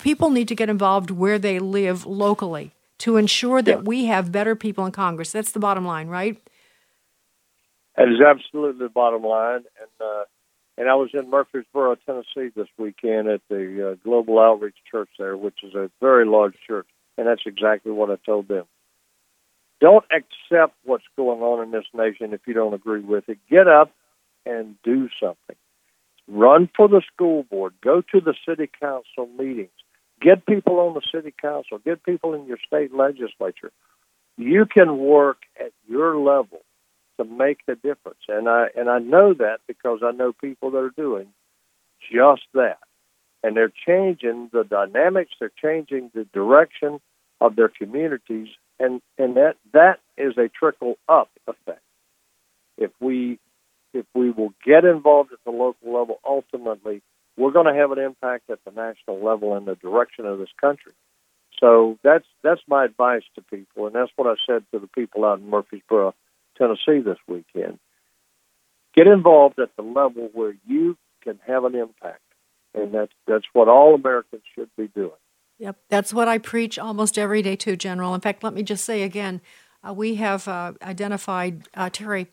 people 0.00 0.30
need 0.30 0.48
to 0.48 0.54
get 0.54 0.68
involved 0.68 1.10
where 1.10 1.38
they 1.38 1.58
live 1.58 2.06
locally 2.06 2.72
to 2.98 3.16
ensure 3.16 3.62
that 3.62 3.78
yeah. 3.78 3.82
we 3.82 4.06
have 4.06 4.32
better 4.32 4.54
people 4.54 4.86
in 4.86 4.92
Congress. 4.92 5.32
That's 5.32 5.52
the 5.52 5.58
bottom 5.58 5.84
line, 5.84 6.08
right? 6.08 6.40
That 7.96 8.08
is 8.08 8.20
absolutely 8.20 8.84
the 8.84 8.90
bottom 8.90 9.22
line. 9.22 9.64
And 9.80 9.90
uh, 10.00 10.24
and 10.78 10.90
I 10.90 10.94
was 10.94 11.10
in 11.14 11.30
Murfreesboro, 11.30 11.96
Tennessee 12.06 12.52
this 12.54 12.68
weekend 12.76 13.28
at 13.28 13.40
the 13.48 13.92
uh, 13.92 13.94
Global 14.04 14.38
Outreach 14.38 14.76
Church 14.90 15.08
there, 15.18 15.36
which 15.36 15.62
is 15.62 15.74
a 15.74 15.90
very 16.00 16.26
large 16.26 16.54
church, 16.66 16.86
and 17.16 17.26
that's 17.26 17.42
exactly 17.46 17.92
what 17.92 18.10
I 18.10 18.16
told 18.24 18.48
them. 18.48 18.64
Don't 19.80 20.04
accept 20.10 20.74
what's 20.84 21.04
going 21.16 21.40
on 21.40 21.62
in 21.62 21.70
this 21.70 21.84
nation 21.92 22.32
if 22.32 22.40
you 22.46 22.54
don't 22.54 22.74
agree 22.74 23.00
with 23.00 23.28
it. 23.28 23.38
Get 23.50 23.68
up 23.68 23.92
and 24.46 24.76
do 24.82 25.08
something. 25.20 25.56
Run 26.28 26.68
for 26.76 26.88
the 26.88 27.02
school 27.12 27.44
board. 27.44 27.74
Go 27.82 28.00
to 28.12 28.20
the 28.20 28.34
city 28.48 28.70
council 28.80 29.28
meetings. 29.38 29.70
Get 30.20 30.46
people 30.46 30.80
on 30.80 30.94
the 30.94 31.02
city 31.14 31.34
council. 31.40 31.78
Get 31.78 32.02
people 32.04 32.34
in 32.34 32.46
your 32.46 32.58
state 32.66 32.94
legislature. 32.94 33.70
You 34.38 34.66
can 34.66 34.98
work 34.98 35.38
at 35.60 35.72
your 35.88 36.16
level 36.16 36.62
to 37.18 37.24
make 37.24 37.64
the 37.66 37.74
difference, 37.74 38.20
and 38.28 38.48
I 38.48 38.66
and 38.76 38.90
I 38.90 38.98
know 38.98 39.32
that 39.34 39.60
because 39.66 40.00
I 40.02 40.10
know 40.10 40.32
people 40.32 40.70
that 40.72 40.78
are 40.78 40.90
doing 40.90 41.28
just 42.12 42.42
that. 42.52 42.78
And 43.46 43.56
they're 43.56 43.72
changing 43.86 44.50
the 44.52 44.64
dynamics, 44.64 45.30
they're 45.38 45.52
changing 45.62 46.10
the 46.14 46.24
direction 46.32 47.00
of 47.40 47.54
their 47.54 47.68
communities, 47.68 48.48
and, 48.80 49.00
and 49.18 49.36
that, 49.36 49.54
that 49.72 50.00
is 50.16 50.36
a 50.36 50.48
trickle 50.48 50.96
up 51.08 51.30
effect. 51.46 51.80
If 52.76 52.90
we 53.00 53.38
if 53.94 54.04
we 54.14 54.30
will 54.30 54.52
get 54.64 54.84
involved 54.84 55.32
at 55.32 55.38
the 55.44 55.50
local 55.50 55.92
level, 55.92 56.18
ultimately 56.24 57.02
we're 57.36 57.52
going 57.52 57.72
to 57.72 57.80
have 57.80 57.92
an 57.92 57.98
impact 57.98 58.50
at 58.50 58.58
the 58.64 58.70
national 58.70 59.24
level 59.24 59.56
in 59.56 59.64
the 59.64 59.74
direction 59.76 60.26
of 60.26 60.38
this 60.38 60.52
country. 60.60 60.92
So 61.60 61.98
that's 62.02 62.26
that's 62.42 62.60
my 62.68 62.84
advice 62.84 63.22
to 63.36 63.42
people, 63.42 63.86
and 63.86 63.94
that's 63.94 64.12
what 64.16 64.26
I 64.26 64.34
said 64.46 64.64
to 64.72 64.78
the 64.78 64.88
people 64.88 65.24
out 65.24 65.38
in 65.38 65.48
Murfreesboro, 65.48 66.14
Tennessee 66.58 67.00
this 67.00 67.18
weekend. 67.26 67.78
Get 68.94 69.06
involved 69.06 69.58
at 69.58 69.74
the 69.76 69.82
level 69.82 70.30
where 70.34 70.54
you 70.66 70.98
can 71.22 71.38
have 71.46 71.64
an 71.64 71.74
impact, 71.74 72.20
and 72.76 72.92
that's 72.92 73.12
that's 73.26 73.46
what 73.52 73.68
all 73.68 73.94
Americans 73.94 74.42
should 74.54 74.70
be 74.76 74.88
doing. 74.88 75.10
Yep, 75.58 75.76
that's 75.88 76.12
what 76.12 76.28
I 76.28 76.38
preach 76.38 76.78
almost 76.78 77.18
every 77.18 77.42
day 77.42 77.56
too, 77.56 77.76
General. 77.76 78.14
In 78.14 78.20
fact, 78.20 78.44
let 78.44 78.52
me 78.52 78.62
just 78.62 78.84
say 78.84 79.02
again, 79.02 79.40
uh, 79.86 79.92
we 79.92 80.16
have 80.16 80.46
uh, 80.46 80.74
identified 80.82 81.68
uh, 81.74 81.88
Terry 81.90 82.28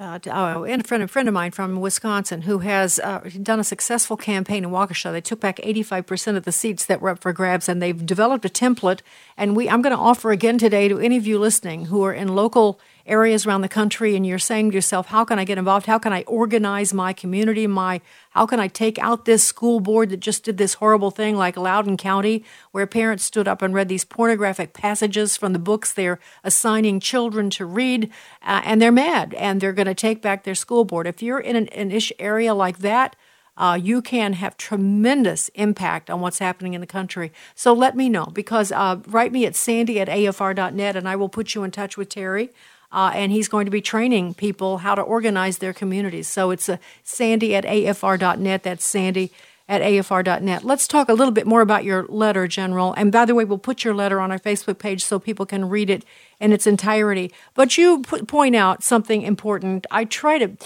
uh, 0.00 0.18
uh, 0.28 0.62
and 0.62 0.82
a 0.82 0.84
friend, 0.84 1.02
a 1.02 1.08
friend 1.08 1.26
of 1.26 1.34
mine 1.34 1.50
from 1.50 1.80
Wisconsin 1.80 2.42
who 2.42 2.58
has 2.58 3.00
uh, 3.00 3.28
done 3.42 3.58
a 3.58 3.64
successful 3.64 4.16
campaign 4.16 4.62
in 4.62 4.70
Waukesha. 4.70 5.10
They 5.10 5.20
took 5.20 5.40
back 5.40 5.56
85% 5.56 6.36
of 6.36 6.44
the 6.44 6.52
seats 6.52 6.86
that 6.86 7.00
were 7.00 7.10
up 7.10 7.18
for 7.18 7.32
grabs, 7.32 7.68
and 7.68 7.82
they've 7.82 8.06
developed 8.06 8.44
a 8.44 8.48
template. 8.48 9.00
And 9.36 9.56
we, 9.56 9.68
I'm 9.68 9.82
going 9.82 9.94
to 9.94 10.00
offer 10.00 10.30
again 10.30 10.56
today 10.56 10.86
to 10.86 11.00
any 11.00 11.16
of 11.16 11.26
you 11.26 11.38
listening 11.38 11.86
who 11.86 12.04
are 12.04 12.12
in 12.12 12.36
local 12.36 12.78
areas 13.08 13.46
around 13.46 13.62
the 13.62 13.68
country 13.68 14.14
and 14.14 14.26
you're 14.26 14.38
saying 14.38 14.70
to 14.70 14.74
yourself, 14.74 15.08
how 15.08 15.24
can 15.24 15.38
I 15.38 15.44
get 15.44 15.58
involved? 15.58 15.86
How 15.86 15.98
can 15.98 16.12
I 16.12 16.22
organize 16.22 16.94
my 16.94 17.12
community? 17.12 17.66
My 17.66 18.00
how 18.30 18.46
can 18.46 18.60
I 18.60 18.68
take 18.68 18.98
out 18.98 19.24
this 19.24 19.42
school 19.42 19.80
board 19.80 20.10
that 20.10 20.20
just 20.20 20.44
did 20.44 20.58
this 20.58 20.74
horrible 20.74 21.10
thing 21.10 21.36
like 21.36 21.56
Loudoun 21.56 21.96
County, 21.96 22.44
where 22.70 22.86
parents 22.86 23.24
stood 23.24 23.48
up 23.48 23.62
and 23.62 23.74
read 23.74 23.88
these 23.88 24.04
pornographic 24.04 24.74
passages 24.74 25.36
from 25.36 25.52
the 25.52 25.58
books 25.58 25.92
they're 25.92 26.20
assigning 26.44 27.00
children 27.00 27.50
to 27.50 27.64
read, 27.64 28.10
uh, 28.42 28.60
and 28.64 28.80
they're 28.80 28.92
mad 28.92 29.34
and 29.34 29.60
they're 29.60 29.72
going 29.72 29.86
to 29.86 29.94
take 29.94 30.22
back 30.22 30.44
their 30.44 30.54
school 30.54 30.84
board. 30.84 31.06
If 31.06 31.22
you're 31.22 31.40
in 31.40 31.56
an, 31.56 31.68
an 31.68 31.90
ish 31.90 32.12
area 32.18 32.54
like 32.54 32.78
that, 32.78 33.16
uh, 33.58 33.78
you 33.80 34.00
can 34.00 34.34
have 34.34 34.56
tremendous 34.56 35.48
impact 35.50 36.08
on 36.08 36.20
what's 36.20 36.38
happening 36.38 36.74
in 36.74 36.80
the 36.80 36.86
country. 36.86 37.32
So 37.56 37.72
let 37.72 37.96
me 37.96 38.08
know 38.08 38.26
because 38.26 38.70
uh, 38.70 39.00
write 39.08 39.32
me 39.32 39.46
at 39.46 39.56
sandy 39.56 40.00
at 40.00 40.08
afr.net 40.08 40.94
and 40.94 41.08
I 41.08 41.16
will 41.16 41.28
put 41.28 41.56
you 41.56 41.64
in 41.64 41.72
touch 41.72 41.96
with 41.96 42.08
Terry 42.08 42.50
uh, 42.90 43.12
and 43.14 43.32
he's 43.32 43.48
going 43.48 43.64
to 43.64 43.70
be 43.70 43.80
training 43.80 44.34
people 44.34 44.78
how 44.78 44.94
to 44.94 45.02
organize 45.02 45.58
their 45.58 45.72
communities. 45.72 46.28
So 46.28 46.50
it's 46.50 46.68
a 46.68 46.78
Sandy 47.04 47.54
at 47.54 47.64
AFR.net. 47.64 48.62
That's 48.62 48.84
Sandy 48.84 49.30
at 49.68 49.82
AFR.net. 49.82 50.64
Let's 50.64 50.88
talk 50.88 51.08
a 51.08 51.14
little 51.14 51.32
bit 51.32 51.46
more 51.46 51.60
about 51.60 51.84
your 51.84 52.06
letter, 52.06 52.48
General. 52.48 52.94
And 52.94 53.12
by 53.12 53.26
the 53.26 53.34
way, 53.34 53.44
we'll 53.44 53.58
put 53.58 53.84
your 53.84 53.94
letter 53.94 54.18
on 54.18 54.32
our 54.32 54.38
Facebook 54.38 54.78
page 54.78 55.04
so 55.04 55.18
people 55.18 55.44
can 55.44 55.68
read 55.68 55.90
it 55.90 56.04
in 56.40 56.52
its 56.52 56.66
entirety. 56.66 57.32
But 57.54 57.76
you 57.76 58.00
point 58.02 58.56
out 58.56 58.82
something 58.82 59.22
important. 59.22 59.86
I 59.90 60.06
try 60.06 60.38
to, 60.38 60.56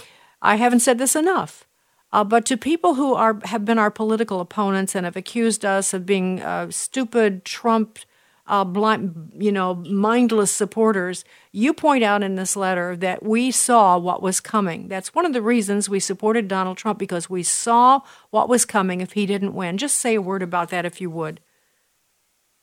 I 0.40 0.54
haven't 0.54 0.80
said 0.80 0.98
this 0.98 1.16
enough. 1.16 1.66
Uh, 2.12 2.22
but 2.22 2.44
to 2.44 2.56
people 2.56 2.94
who 2.94 3.14
are 3.14 3.40
have 3.44 3.64
been 3.64 3.78
our 3.78 3.90
political 3.90 4.40
opponents 4.40 4.94
and 4.94 5.06
have 5.06 5.16
accused 5.16 5.64
us 5.64 5.94
of 5.94 6.04
being 6.04 6.42
uh, 6.42 6.70
stupid 6.70 7.44
Trump 7.44 7.98
uh, 8.46 8.64
blind, 8.64 9.32
you 9.38 9.52
know, 9.52 9.74
mindless 9.74 10.50
supporters. 10.50 11.24
You 11.52 11.72
point 11.72 12.02
out 12.02 12.22
in 12.22 12.34
this 12.34 12.56
letter 12.56 12.96
that 12.96 13.22
we 13.22 13.50
saw 13.50 13.96
what 13.98 14.22
was 14.22 14.40
coming. 14.40 14.88
That's 14.88 15.14
one 15.14 15.26
of 15.26 15.32
the 15.32 15.42
reasons 15.42 15.88
we 15.88 16.00
supported 16.00 16.48
Donald 16.48 16.76
Trump 16.76 16.98
because 16.98 17.30
we 17.30 17.42
saw 17.42 18.00
what 18.30 18.48
was 18.48 18.64
coming 18.64 19.00
if 19.00 19.12
he 19.12 19.26
didn't 19.26 19.54
win. 19.54 19.78
Just 19.78 19.96
say 19.96 20.16
a 20.16 20.22
word 20.22 20.42
about 20.42 20.70
that, 20.70 20.84
if 20.84 21.00
you 21.00 21.10
would. 21.10 21.40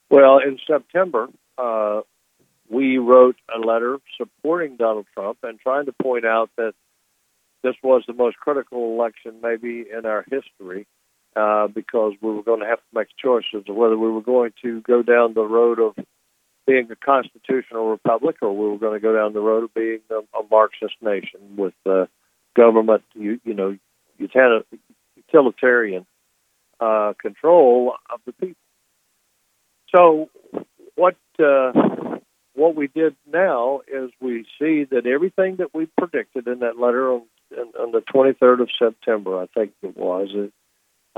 Well, 0.09 0.39
in 0.39 0.59
September, 0.67 1.27
uh, 1.57 2.01
we 2.69 2.97
wrote 2.97 3.37
a 3.55 3.59
letter 3.59 3.99
supporting 4.17 4.75
Donald 4.75 5.05
Trump 5.13 5.39
and 5.43 5.59
trying 5.59 5.85
to 5.85 5.93
point 5.93 6.25
out 6.25 6.49
that 6.57 6.73
this 7.63 7.75
was 7.83 8.03
the 8.07 8.13
most 8.13 8.37
critical 8.37 8.93
election 8.93 9.35
maybe 9.41 9.85
in 9.91 10.05
our 10.05 10.25
history 10.29 10.87
uh, 11.35 11.67
because 11.67 12.13
we 12.21 12.31
were 12.31 12.43
going 12.43 12.61
to 12.61 12.65
have 12.65 12.79
to 12.79 12.93
make 12.93 13.07
choices 13.17 13.67
of 13.67 13.75
whether 13.75 13.97
we 13.97 14.09
were 14.09 14.21
going 14.21 14.51
to 14.61 14.81
go 14.81 15.03
down 15.03 15.33
the 15.33 15.45
road 15.45 15.79
of 15.79 15.95
being 16.65 16.89
a 16.91 16.95
constitutional 16.95 17.89
republic 17.89 18.37
or 18.41 18.55
we 18.55 18.69
were 18.69 18.77
going 18.77 18.93
to 18.93 18.99
go 18.99 19.15
down 19.15 19.33
the 19.33 19.39
road 19.39 19.63
of 19.63 19.73
being 19.73 19.99
a, 20.11 20.19
a 20.37 20.43
Marxist 20.51 20.95
nation 21.01 21.39
with 21.57 21.73
uh, 21.85 22.05
government, 22.55 23.03
you, 23.13 23.39
you 23.43 23.53
know, 23.53 23.77
utilitarian 24.17 26.05
uh, 26.79 27.13
control 27.19 27.93
of 28.13 28.19
the 28.25 28.33
people. 28.33 28.55
So, 29.95 30.29
what 30.95 31.15
uh, 31.39 31.71
what 32.53 32.75
we 32.75 32.87
did 32.87 33.15
now 33.31 33.81
is 33.87 34.11
we 34.19 34.45
see 34.59 34.83
that 34.91 35.07
everything 35.07 35.57
that 35.57 35.73
we 35.73 35.87
predicted 35.97 36.47
in 36.47 36.59
that 36.59 36.77
letter 36.77 37.13
on, 37.13 37.21
on 37.57 37.91
the 37.91 38.01
23rd 38.13 38.61
of 38.61 38.69
September, 38.77 39.41
I 39.41 39.47
think 39.47 39.71
it 39.81 39.97
was, 39.97 40.29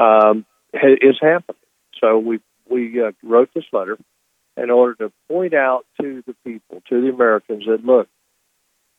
um, 0.01 0.45
is 0.73 1.17
happening. 1.21 1.57
So 1.99 2.17
we 2.17 2.39
we 2.69 3.01
uh, 3.01 3.11
wrote 3.23 3.49
this 3.53 3.65
letter 3.71 3.97
in 4.57 4.69
order 4.69 4.95
to 4.95 5.11
point 5.27 5.53
out 5.53 5.85
to 6.01 6.23
the 6.25 6.35
people, 6.43 6.81
to 6.89 7.01
the 7.01 7.09
Americans, 7.09 7.65
that 7.67 7.85
look, 7.85 8.07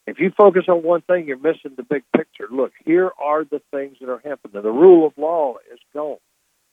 if 0.07 0.19
you 0.19 0.33
focus 0.37 0.65
on 0.69 0.83
one 0.83 1.03
thing, 1.03 1.27
you're 1.27 1.37
missing 1.37 1.73
the 1.77 1.83
big 1.83 2.03
picture. 2.17 2.47
Look, 2.51 2.73
here 2.85 3.11
are 3.23 3.45
the 3.45 3.63
things 3.71 3.97
that 4.01 4.11
are 4.11 4.19
happening. 4.25 4.63
The 4.63 4.71
rule 4.71 5.07
of 5.07 5.13
law 5.17 5.57
is 5.73 5.79
gone. 5.95 6.19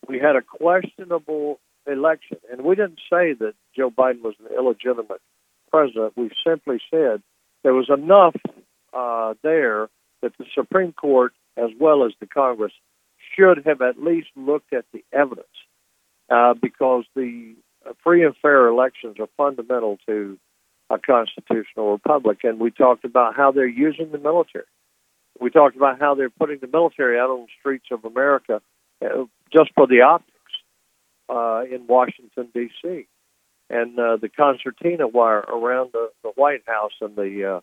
We 0.07 0.19
had 0.19 0.35
a 0.35 0.41
questionable 0.41 1.59
election, 1.85 2.37
and 2.51 2.61
we 2.61 2.75
didn't 2.75 3.01
say 3.11 3.33
that 3.33 3.53
Joe 3.75 3.91
Biden 3.91 4.21
was 4.21 4.35
an 4.39 4.55
illegitimate 4.55 5.21
president. 5.71 6.13
We 6.15 6.31
simply 6.45 6.79
said 6.89 7.21
there 7.63 7.73
was 7.73 7.89
enough 7.89 8.35
uh, 8.93 9.35
there 9.43 9.89
that 10.21 10.33
the 10.37 10.45
Supreme 10.55 10.93
Court, 10.93 11.33
as 11.57 11.69
well 11.79 12.05
as 12.05 12.13
the 12.19 12.27
Congress, 12.27 12.73
should 13.35 13.65
have 13.65 13.81
at 13.81 14.01
least 14.01 14.29
looked 14.35 14.73
at 14.73 14.85
the 14.93 15.03
evidence 15.11 15.47
uh, 16.29 16.53
because 16.53 17.05
the 17.15 17.55
free 18.03 18.25
and 18.25 18.35
fair 18.41 18.67
elections 18.67 19.17
are 19.19 19.29
fundamental 19.37 19.97
to 20.07 20.37
a 20.89 20.97
constitutional 20.97 21.91
republic. 21.91 22.39
And 22.43 22.59
we 22.59 22.71
talked 22.71 23.05
about 23.05 23.35
how 23.35 23.51
they're 23.51 23.67
using 23.67 24.11
the 24.11 24.17
military. 24.17 24.65
We 25.39 25.49
talked 25.49 25.75
about 25.75 25.99
how 25.99 26.15
they're 26.15 26.29
putting 26.29 26.59
the 26.59 26.67
military 26.67 27.19
out 27.19 27.29
on 27.29 27.41
the 27.41 27.47
streets 27.59 27.85
of 27.91 28.03
America 28.03 28.61
uh, 29.03 29.25
just 29.51 29.71
for 29.75 29.87
the 29.87 30.01
optics 30.01 30.35
uh, 31.29 31.61
in 31.71 31.87
Washington, 31.87 32.49
D.C. 32.53 33.07
And 33.69 33.97
uh, 33.97 34.17
the 34.17 34.29
concertina 34.29 35.07
wire 35.07 35.39
around 35.39 35.91
the, 35.93 36.09
the 36.23 36.29
White 36.29 36.63
House 36.65 36.91
and 37.01 37.15
the 37.15 37.57
uh, 37.57 37.59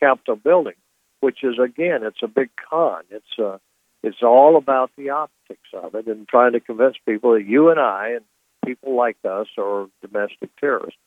Capitol 0.00 0.36
building, 0.36 0.74
which 1.20 1.44
is, 1.44 1.58
again, 1.62 2.00
it's 2.02 2.22
a 2.22 2.28
big 2.28 2.48
con. 2.68 3.02
It's 3.10 3.38
uh, 3.38 3.58
it's 4.02 4.22
all 4.22 4.56
about 4.56 4.90
the 4.96 5.10
optics 5.10 5.68
of 5.74 5.94
it 5.94 6.06
and 6.06 6.26
trying 6.28 6.52
to 6.52 6.60
convince 6.60 6.96
people 7.06 7.34
that 7.34 7.44
you 7.44 7.70
and 7.70 7.78
I 7.78 8.12
and 8.16 8.24
people 8.64 8.96
like 8.96 9.16
us 9.24 9.48
are 9.58 9.86
domestic 10.02 10.50
terrorists. 10.58 10.98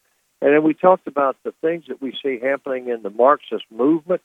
And 0.42 0.54
then 0.54 0.64
we 0.64 0.74
talked 0.74 1.08
about 1.08 1.38
the 1.44 1.54
things 1.62 1.86
that 1.88 2.02
we 2.02 2.14
see 2.22 2.40
happening 2.42 2.90
in 2.90 3.02
the 3.02 3.10
Marxist 3.10 3.64
movement 3.72 4.22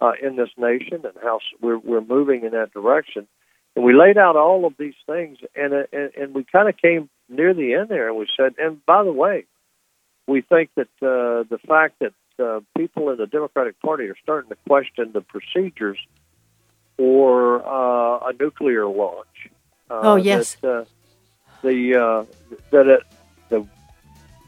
uh, 0.00 0.12
in 0.22 0.36
this 0.36 0.48
nation 0.56 1.04
and 1.04 1.12
how 1.22 1.40
we're, 1.60 1.78
we're 1.78 2.00
moving 2.00 2.44
in 2.44 2.52
that 2.52 2.72
direction. 2.72 3.28
And 3.76 3.84
we 3.84 3.94
laid 3.94 4.18
out 4.18 4.36
all 4.36 4.64
of 4.64 4.74
these 4.78 4.94
things, 5.06 5.38
and 5.54 5.72
uh, 5.72 5.82
and, 5.92 6.10
and 6.16 6.34
we 6.34 6.44
kind 6.44 6.68
of 6.68 6.76
came 6.76 7.08
near 7.28 7.54
the 7.54 7.74
end 7.74 7.88
there, 7.88 8.08
and 8.08 8.18
we 8.18 8.26
said, 8.36 8.54
and 8.58 8.84
by 8.84 9.04
the 9.04 9.12
way, 9.12 9.44
we 10.26 10.40
think 10.40 10.70
that 10.74 10.88
uh, 11.00 11.44
the 11.48 11.58
fact 11.68 12.00
that 12.00 12.12
uh, 12.42 12.60
people 12.76 13.10
in 13.10 13.18
the 13.18 13.26
Democratic 13.26 13.80
Party 13.80 14.04
are 14.06 14.16
starting 14.22 14.48
to 14.50 14.56
question 14.66 15.12
the 15.12 15.20
procedures 15.20 15.98
or 17.00 17.66
uh, 17.66 18.28
a 18.28 18.32
nuclear 18.38 18.86
launch. 18.86 19.48
Uh, 19.88 20.00
oh 20.02 20.16
yes. 20.16 20.56
That, 20.60 20.68
uh, 20.68 20.84
the 21.62 21.96
uh, 21.96 22.24
that 22.70 22.86
it, 22.86 23.02
the 23.48 23.66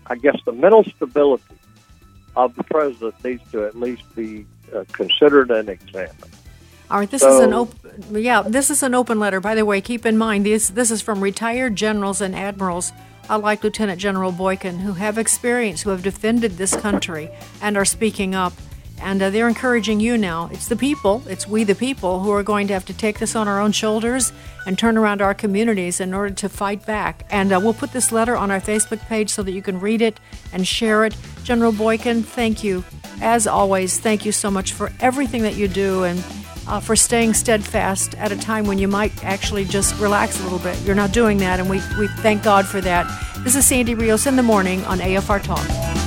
I 0.07 0.17
guess 0.17 0.37
the 0.45 0.53
mental 0.53 0.85
stability 0.85 1.45
of 2.37 2.55
the 2.55 2.63
president 2.65 3.25
needs 3.25 3.51
to 3.53 3.65
at 3.65 3.75
least 3.75 4.03
be 4.15 4.47
uh, 4.75 4.85
considered 4.93 5.51
and 5.51 5.69
examined. 5.71 6.37
All 6.91 6.99
right, 6.99 7.11
this 7.11 7.23
so, 7.23 7.35
is 7.35 7.41
an 7.41 7.55
open. 7.55 8.23
Yeah, 8.23 8.43
this 8.43 8.69
is 8.69 8.83
an 8.83 8.95
open 8.95 9.19
letter. 9.19 9.41
By 9.41 9.55
the 9.55 9.65
way, 9.65 9.81
keep 9.81 10.05
in 10.05 10.19
mind 10.19 10.45
this. 10.45 10.69
This 10.69 10.91
is 10.91 11.01
from 11.01 11.23
retired 11.23 11.75
generals 11.75 12.21
and 12.21 12.37
admirals, 12.37 12.93
like 13.31 13.65
Lieutenant 13.65 13.99
General 13.99 14.31
Boykin, 14.31 14.81
who 14.81 14.93
have 14.93 15.17
experience, 15.17 15.83
who 15.83 15.91
have 15.91 16.03
defended 16.03 16.59
this 16.59 16.77
country, 16.77 17.31
and 17.63 17.79
are 17.79 17.87
speaking 17.87 18.35
up. 18.35 18.53
And 19.03 19.21
uh, 19.21 19.31
they're 19.31 19.49
encouraging 19.49 19.99
you 20.01 20.17
now. 20.17 20.49
It's 20.53 20.69
the 20.69 20.77
people, 20.77 21.23
it's 21.27 21.47
we 21.47 21.65
the 21.65 21.75
people, 21.75 22.21
who 22.21 22.31
are 22.31 22.43
going 22.43 22.69
to 22.69 22.73
have 22.73 22.85
to 22.87 22.95
take 22.95 23.19
this 23.19 23.35
on 23.35 23.49
our 23.49 23.61
own 23.61 23.73
shoulders 23.73 24.33
and 24.65 24.79
turn 24.79 24.97
around 24.97 25.21
our 25.21 25.35
communities 25.35 26.01
in 26.01 26.15
order 26.15 26.33
to 26.33 26.49
fight 26.49 26.87
back. 26.87 27.27
And 27.29 27.53
uh, 27.53 27.61
we'll 27.63 27.75
put 27.75 27.93
this 27.93 28.13
letter 28.13 28.37
on 28.37 28.51
our 28.51 28.61
Facebook 28.61 29.01
page 29.09 29.31
so 29.31 29.43
that 29.43 29.53
you 29.53 29.61
can 29.61 29.81
read 29.81 30.01
it 30.01 30.21
and 30.53 30.67
share 30.67 31.05
it. 31.05 31.17
General 31.43 31.73
Boykin, 31.73 32.23
thank 32.23 32.63
you. 32.63 32.85
As 33.21 33.47
always, 33.47 33.99
thank 33.99 34.25
you 34.25 34.33
so 34.33 34.51
much 34.51 34.73
for 34.73 34.93
everything 35.01 35.43
that 35.43 35.57
you 35.57 35.67
do. 35.67 36.05
And 36.05 36.25
uh, 36.69 36.81
for 36.81 36.95
staying 36.95 37.35
steadfast 37.35 38.15
at 38.15 38.31
a 38.31 38.37
time 38.37 38.67
when 38.67 38.79
you 38.79 38.89
might 38.89 39.25
actually 39.25 39.65
just 39.65 39.99
relax 40.01 40.39
a 40.41 40.43
little 40.45 40.59
bit. 40.61 40.81
You're 40.83 40.95
not 40.95 41.13
doing 41.13 41.39
that, 41.39 41.59
and 41.59 41.69
we, 41.69 41.81
we 41.99 42.07
thank 42.07 42.43
God 42.43 42.67
for 42.67 42.81
that. 42.81 43.07
This 43.39 43.57
is 43.57 43.67
Sandy 43.67 43.95
Rios 43.95 44.27
in 44.27 44.37
the 44.37 44.43
morning 44.43 44.85
on 44.85 45.01
AFR 45.01 45.43
Talk. 45.43 46.02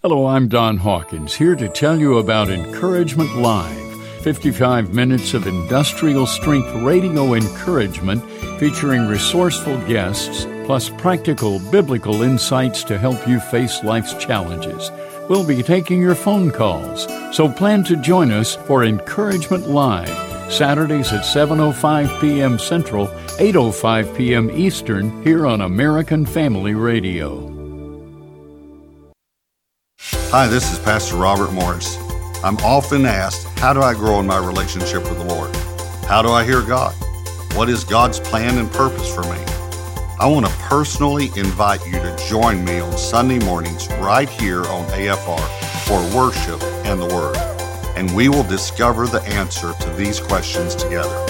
Hello, 0.00 0.26
I'm 0.26 0.46
Don 0.46 0.76
Hawkins, 0.76 1.34
here 1.34 1.56
to 1.56 1.68
tell 1.68 1.98
you 1.98 2.18
about 2.18 2.50
Encouragement 2.50 3.34
Live 3.34 4.22
55 4.22 4.94
minutes 4.94 5.34
of 5.34 5.48
industrial 5.48 6.24
strength 6.24 6.72
radio 6.84 7.34
encouragement 7.34 8.22
featuring 8.60 9.08
resourceful 9.08 9.76
guests 9.88 10.46
plus 10.66 10.88
practical 10.88 11.58
biblical 11.72 12.22
insights 12.22 12.84
to 12.84 12.96
help 12.96 13.26
you 13.26 13.40
face 13.40 13.82
life's 13.82 14.14
challenges. 14.14 14.92
We'll 15.28 15.44
be 15.44 15.64
taking 15.64 16.00
your 16.00 16.14
phone 16.14 16.52
calls, 16.52 17.08
so 17.36 17.50
plan 17.50 17.82
to 17.84 17.96
join 17.96 18.30
us 18.30 18.54
for 18.54 18.84
Encouragement 18.84 19.68
Live, 19.68 20.52
Saturdays 20.52 21.12
at 21.12 21.24
7:05 21.24 22.20
p.m. 22.20 22.56
Central, 22.60 23.08
8:05 23.40 24.16
p.m. 24.16 24.48
Eastern 24.52 25.24
here 25.24 25.44
on 25.44 25.60
American 25.62 26.24
Family 26.24 26.74
Radio. 26.74 27.57
Hi, 30.30 30.46
this 30.46 30.70
is 30.70 30.78
Pastor 30.80 31.16
Robert 31.16 31.54
Morris. 31.54 31.96
I'm 32.44 32.58
often 32.58 33.06
asked, 33.06 33.46
how 33.58 33.72
do 33.72 33.80
I 33.80 33.94
grow 33.94 34.20
in 34.20 34.26
my 34.26 34.36
relationship 34.36 35.04
with 35.04 35.16
the 35.16 35.24
Lord? 35.24 35.56
How 36.04 36.20
do 36.20 36.28
I 36.28 36.44
hear 36.44 36.60
God? 36.60 36.92
What 37.54 37.70
is 37.70 37.82
God's 37.82 38.20
plan 38.20 38.58
and 38.58 38.70
purpose 38.70 39.08
for 39.12 39.22
me? 39.22 39.42
I 40.20 40.26
want 40.26 40.44
to 40.44 40.52
personally 40.58 41.30
invite 41.34 41.82
you 41.86 41.92
to 41.92 42.14
join 42.28 42.62
me 42.62 42.78
on 42.78 42.98
Sunday 42.98 43.38
mornings 43.38 43.88
right 44.02 44.28
here 44.28 44.64
on 44.66 44.84
AFR 44.90 45.40
for 45.86 45.98
worship 46.14 46.62
and 46.84 47.00
the 47.00 47.06
Word. 47.06 47.38
And 47.96 48.14
we 48.14 48.28
will 48.28 48.44
discover 48.44 49.06
the 49.06 49.22
answer 49.22 49.72
to 49.80 49.90
these 49.94 50.20
questions 50.20 50.74
together. 50.74 51.24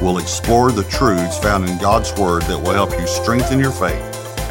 We'll 0.00 0.18
explore 0.18 0.70
the 0.70 0.84
truths 0.84 1.36
found 1.40 1.68
in 1.68 1.78
God's 1.78 2.14
Word 2.14 2.42
that 2.42 2.58
will 2.58 2.74
help 2.74 2.92
you 2.92 3.08
strengthen 3.08 3.58
your 3.58 3.72
faith 3.72 4.00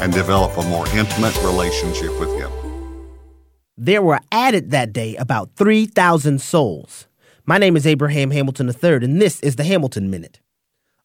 and 0.02 0.12
develop 0.12 0.58
a 0.58 0.68
more 0.68 0.86
intimate 0.88 1.34
relationship 1.42 2.20
with 2.20 2.38
Him. 2.38 2.65
There 3.78 4.00
were 4.00 4.20
added 4.32 4.70
that 4.70 4.94
day 4.94 5.16
about 5.16 5.50
3,000 5.56 6.40
souls. 6.40 7.08
My 7.44 7.58
name 7.58 7.76
is 7.76 7.86
Abraham 7.86 8.30
Hamilton 8.30 8.70
III, 8.70 9.04
and 9.04 9.20
this 9.20 9.38
is 9.40 9.56
the 9.56 9.64
Hamilton 9.64 10.08
Minute. 10.08 10.40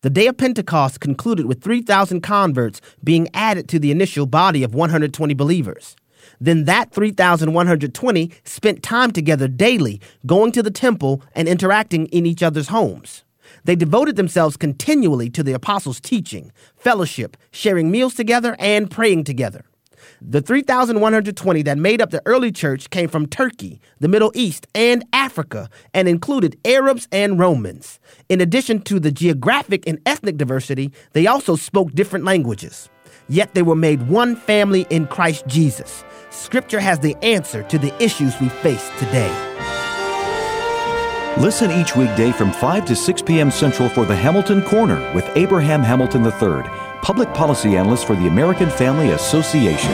The 0.03 0.09
day 0.09 0.27
of 0.27 0.37
Pentecost 0.37 1.01
concluded 1.01 1.47
with 1.47 1.61
3,000 1.61 2.21
converts 2.21 2.79
being 3.03 3.27
added 3.33 3.67
to 3.67 3.79
the 3.79 3.91
initial 3.91 4.25
body 4.25 4.63
of 4.63 4.73
120 4.73 5.33
believers. 5.33 5.97
Then 6.39 6.63
that 6.63 6.93
3,120 6.93 8.31
spent 8.45 8.81
time 8.81 9.11
together 9.11 9.49
daily, 9.49 9.99
going 10.25 10.53
to 10.53 10.63
the 10.63 10.71
temple 10.71 11.21
and 11.35 11.49
interacting 11.49 12.05
in 12.05 12.25
each 12.25 12.41
other's 12.41 12.69
homes. 12.69 13.25
They 13.65 13.75
devoted 13.75 14.15
themselves 14.15 14.55
continually 14.55 15.29
to 15.31 15.43
the 15.43 15.51
apostles' 15.51 15.99
teaching, 15.99 16.53
fellowship, 16.77 17.35
sharing 17.51 17.91
meals 17.91 18.15
together, 18.15 18.55
and 18.59 18.89
praying 18.89 19.25
together. 19.25 19.65
The 20.23 20.39
3,120 20.39 21.63
that 21.63 21.79
made 21.79 21.99
up 21.99 22.11
the 22.11 22.21
early 22.27 22.51
church 22.51 22.91
came 22.91 23.09
from 23.09 23.25
Turkey, 23.25 23.81
the 23.99 24.07
Middle 24.07 24.31
East, 24.35 24.67
and 24.75 25.03
Africa, 25.13 25.67
and 25.95 26.07
included 26.07 26.59
Arabs 26.63 27.07
and 27.11 27.39
Romans. 27.39 27.99
In 28.29 28.39
addition 28.39 28.83
to 28.83 28.99
the 28.99 29.11
geographic 29.11 29.87
and 29.87 29.97
ethnic 30.05 30.37
diversity, 30.37 30.91
they 31.13 31.25
also 31.25 31.55
spoke 31.55 31.93
different 31.93 32.23
languages. 32.23 32.87
Yet 33.29 33.55
they 33.55 33.63
were 33.63 33.75
made 33.75 34.09
one 34.09 34.35
family 34.35 34.85
in 34.91 35.07
Christ 35.07 35.47
Jesus. 35.47 36.03
Scripture 36.29 36.79
has 36.79 36.99
the 36.99 37.15
answer 37.23 37.63
to 37.63 37.79
the 37.79 37.91
issues 38.01 38.39
we 38.39 38.49
face 38.49 38.91
today. 38.99 39.35
Listen 41.39 41.71
each 41.71 41.95
weekday 41.95 42.31
from 42.31 42.51
5 42.51 42.85
to 42.85 42.95
6 42.95 43.21
p.m. 43.23 43.49
Central 43.49 43.89
for 43.89 44.05
the 44.05 44.15
Hamilton 44.15 44.61
Corner 44.61 44.99
with 45.15 45.27
Abraham 45.35 45.81
Hamilton 45.81 46.23
III 46.23 46.80
public 47.01 47.33
policy 47.33 47.75
analyst 47.75 48.05
for 48.05 48.15
the 48.15 48.27
American 48.27 48.69
Family 48.69 49.11
Association. 49.11 49.91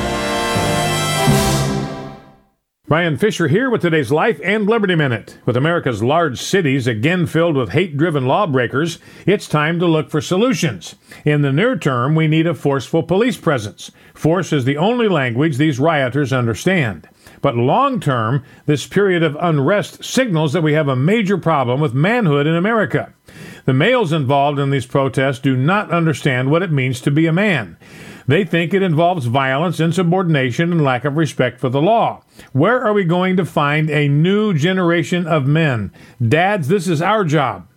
Bryan 2.88 3.18
Fischer 3.18 3.50
here 3.50 3.70
with 3.70 3.82
today's 3.82 4.14
Life 4.14 4.40
and 4.42 4.66
Liberty 4.66 4.96
Minute. 4.96 5.40
With 5.46 5.58
America's 5.58 6.02
large 6.02 6.42
cities 6.42 6.88
again 6.88 7.26
filled 7.26 7.58
with 7.58 7.72
hate 7.72 7.98
driven 7.98 8.26
lawbreakers, 8.26 8.98
it's 9.26 9.50
time 9.50 9.78
to 9.80 9.86
look 9.86 10.10
for 10.10 10.22
solutions. 10.22 10.96
In 11.26 11.42
the 11.42 11.52
near 11.52 11.78
term, 11.78 12.16
we 12.16 12.28
need 12.28 12.48
a 12.48 12.54
forceful 12.54 13.04
police 13.04 13.36
presence. 13.36 13.92
Force 14.14 14.54
is 14.54 14.64
the 14.64 14.78
only 14.78 15.10
language 15.10 15.58
these 15.58 15.82
rioters 15.82 16.32
understand. 16.32 17.10
But 17.42 17.56
long 17.56 18.00
term, 18.00 18.44
this 18.66 18.88
period 18.88 19.24
of 19.24 19.38
unrest 19.40 20.04
signals 20.04 20.54
that 20.54 20.64
we 20.64 20.74
have 20.74 20.88
a 20.88 20.96
major 20.96 21.38
problem 21.38 21.80
with 21.80 21.94
manhood 21.94 22.48
in 22.48 22.56
America. 22.56 23.14
The 23.66 23.74
males 23.74 24.14
involved 24.14 24.60
in 24.60 24.70
these 24.70 24.86
protests 24.86 25.40
do 25.40 25.56
not 25.58 25.92
understand 25.92 26.50
what 26.50 26.64
it 26.64 26.72
means 26.72 27.02
to 27.02 27.12
be 27.12 27.28
a 27.28 27.34
man. 27.34 27.78
They 28.28 28.44
think 28.44 28.74
it 28.74 28.84
involves 28.84 29.26
violence, 29.26 29.80
insubordination, 29.80 30.72
and 30.72 30.84
lack 30.84 31.06
of 31.06 31.16
respect 31.16 31.60
for 31.62 31.70
the 31.70 31.82
law. 31.82 32.24
Where 32.52 32.86
are 32.86 32.94
we 32.94 33.06
going 33.06 33.38
to 33.38 33.46
find 33.46 33.90
a 33.90 34.10
new 34.10 34.54
generation 34.54 35.26
of 35.26 35.48
men? 35.48 35.94
Dads, 36.26 36.68
this 36.68 36.88
is 36.88 37.02
our 37.02 37.24
job. 37.24 37.68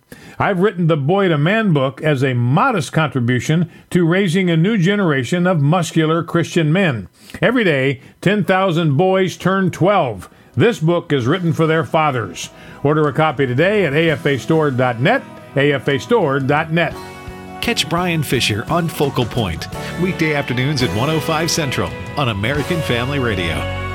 I've 0.41 0.59
written 0.59 0.87
the 0.87 0.97
Boy 0.97 1.27
to 1.27 1.37
Man 1.37 1.71
book 1.71 2.01
as 2.01 2.23
a 2.23 2.33
modest 2.33 2.91
contribution 2.91 3.69
to 3.91 4.07
raising 4.07 4.49
a 4.49 4.57
new 4.57 4.75
generation 4.75 5.45
of 5.45 5.61
muscular 5.61 6.23
Christian 6.23 6.73
men. 6.73 7.09
Every 7.43 7.63
day, 7.63 8.01
10,000 8.21 8.97
boys 8.97 9.37
turn 9.37 9.69
12. 9.69 10.27
This 10.55 10.79
book 10.79 11.13
is 11.13 11.27
written 11.27 11.53
for 11.53 11.67
their 11.67 11.83
fathers. 11.83 12.49
Order 12.83 13.07
a 13.07 13.13
copy 13.13 13.45
today 13.45 13.85
at 13.85 13.93
afastore.net, 13.93 15.21
afastore.net. 15.53 17.61
Catch 17.61 17.87
Bryan 17.87 18.23
Fischer 18.23 18.65
on 18.67 18.89
Focal 18.89 19.25
Point, 19.25 19.67
weekday 20.01 20.33
afternoons 20.33 20.81
at 20.81 20.89
105 20.89 21.51
Central 21.51 21.91
on 22.17 22.29
American 22.29 22.81
Family 22.81 23.19
Radio. 23.19 23.90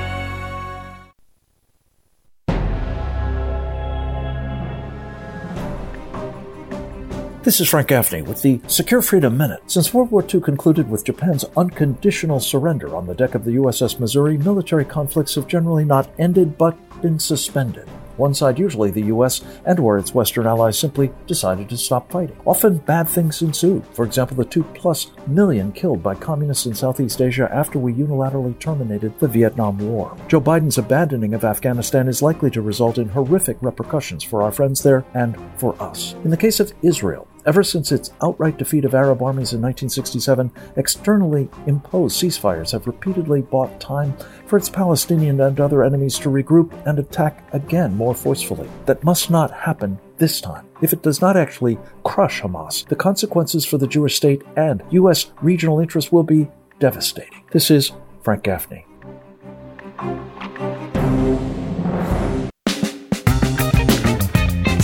This 7.47 7.61
is 7.61 7.69
Frank 7.69 7.87
Gaffney 7.87 8.23
with 8.23 8.41
the 8.41 8.59
Secure 8.67 9.01
Freedom 9.01 9.37
Minute. 9.37 9.61
Since 9.67 9.93
World 9.93 10.11
War 10.11 10.21
II 10.21 10.41
concluded 10.41 10.89
with 10.89 11.05
Japan's 11.05 11.45
unconditional 11.55 12.41
surrender 12.41 12.93
on 12.93 13.07
the 13.07 13.15
deck 13.15 13.35
of 13.35 13.45
the 13.45 13.51
USS 13.51 14.01
Missouri, 14.01 14.37
military 14.37 14.83
conflicts 14.83 15.35
have 15.35 15.47
generally 15.47 15.85
not 15.85 16.09
ended 16.19 16.57
but 16.57 16.77
been 17.01 17.17
suspended. 17.19 17.87
One 18.17 18.33
side, 18.33 18.59
usually 18.59 18.91
the 18.91 19.05
US, 19.13 19.41
and 19.65 19.79
or 19.79 19.97
its 19.97 20.13
Western 20.13 20.45
allies 20.45 20.77
simply 20.77 21.11
decided 21.25 21.69
to 21.69 21.77
stop 21.77 22.11
fighting. 22.11 22.35
Often 22.45 22.79
bad 22.79 23.07
things 23.07 23.41
ensued. 23.41 23.85
For 23.93 24.03
example, 24.03 24.35
the 24.35 24.43
2 24.43 24.63
plus 24.63 25.11
million 25.27 25.71
killed 25.71 26.03
by 26.03 26.15
communists 26.15 26.65
in 26.65 26.73
Southeast 26.73 27.21
Asia 27.21 27.47
after 27.53 27.79
we 27.79 27.93
unilaterally 27.93 28.59
terminated 28.59 29.17
the 29.19 29.27
Vietnam 29.27 29.77
War. 29.77 30.17
Joe 30.27 30.41
Biden's 30.41 30.79
abandoning 30.79 31.33
of 31.33 31.45
Afghanistan 31.45 32.09
is 32.09 32.21
likely 32.21 32.49
to 32.51 32.61
result 32.61 32.97
in 32.97 33.07
horrific 33.07 33.57
repercussions 33.61 34.23
for 34.23 34.41
our 34.41 34.51
friends 34.51 34.83
there 34.83 35.05
and 35.13 35.37
for 35.55 35.81
us. 35.81 36.15
In 36.25 36.31
the 36.31 36.35
case 36.35 36.59
of 36.59 36.73
Israel, 36.81 37.27
Ever 37.47 37.63
since 37.63 37.93
its 37.93 38.11
outright 38.21 38.57
defeat 38.57 38.83
of 38.83 38.93
Arab 38.93 39.21
armies 39.21 39.53
in 39.53 39.61
1967, 39.61 40.51
externally 40.75 41.47
imposed 41.65 42.21
ceasefires 42.21 42.73
have 42.73 42.85
repeatedly 42.85 43.41
bought 43.41 43.79
time 43.79 44.17
for 44.45 44.57
its 44.57 44.67
Palestinian 44.67 45.39
and 45.39 45.57
other 45.57 45.81
enemies 45.81 46.19
to 46.19 46.29
regroup 46.29 46.73
and 46.85 46.99
attack 46.99 47.47
again 47.53 47.95
more 47.95 48.13
forcefully. 48.13 48.69
That 48.85 49.05
must 49.05 49.29
not 49.29 49.51
happen 49.51 49.97
this 50.17 50.41
time. 50.41 50.67
If 50.81 50.91
it 50.91 51.01
does 51.01 51.21
not 51.21 51.37
actually 51.37 51.79
crush 52.03 52.41
Hamas, 52.41 52.85
the 52.89 52.97
consequences 52.97 53.65
for 53.65 53.77
the 53.77 53.87
Jewish 53.87 54.17
state 54.17 54.43
and 54.57 54.83
U.S. 54.89 55.31
regional 55.41 55.79
interests 55.79 56.11
will 56.11 56.23
be 56.23 56.49
devastating. 56.79 57.45
This 57.51 57.71
is 57.71 57.93
Frank 58.23 58.43
Gaffney. 58.43 58.85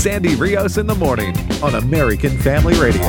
Sandy 0.03 0.35
Rios 0.35 0.77
in 0.77 0.85
the 0.85 0.95
morning 0.95 1.33
on 1.63 1.75
American 1.75 2.37
Family 2.39 2.77
Radio. 2.77 3.05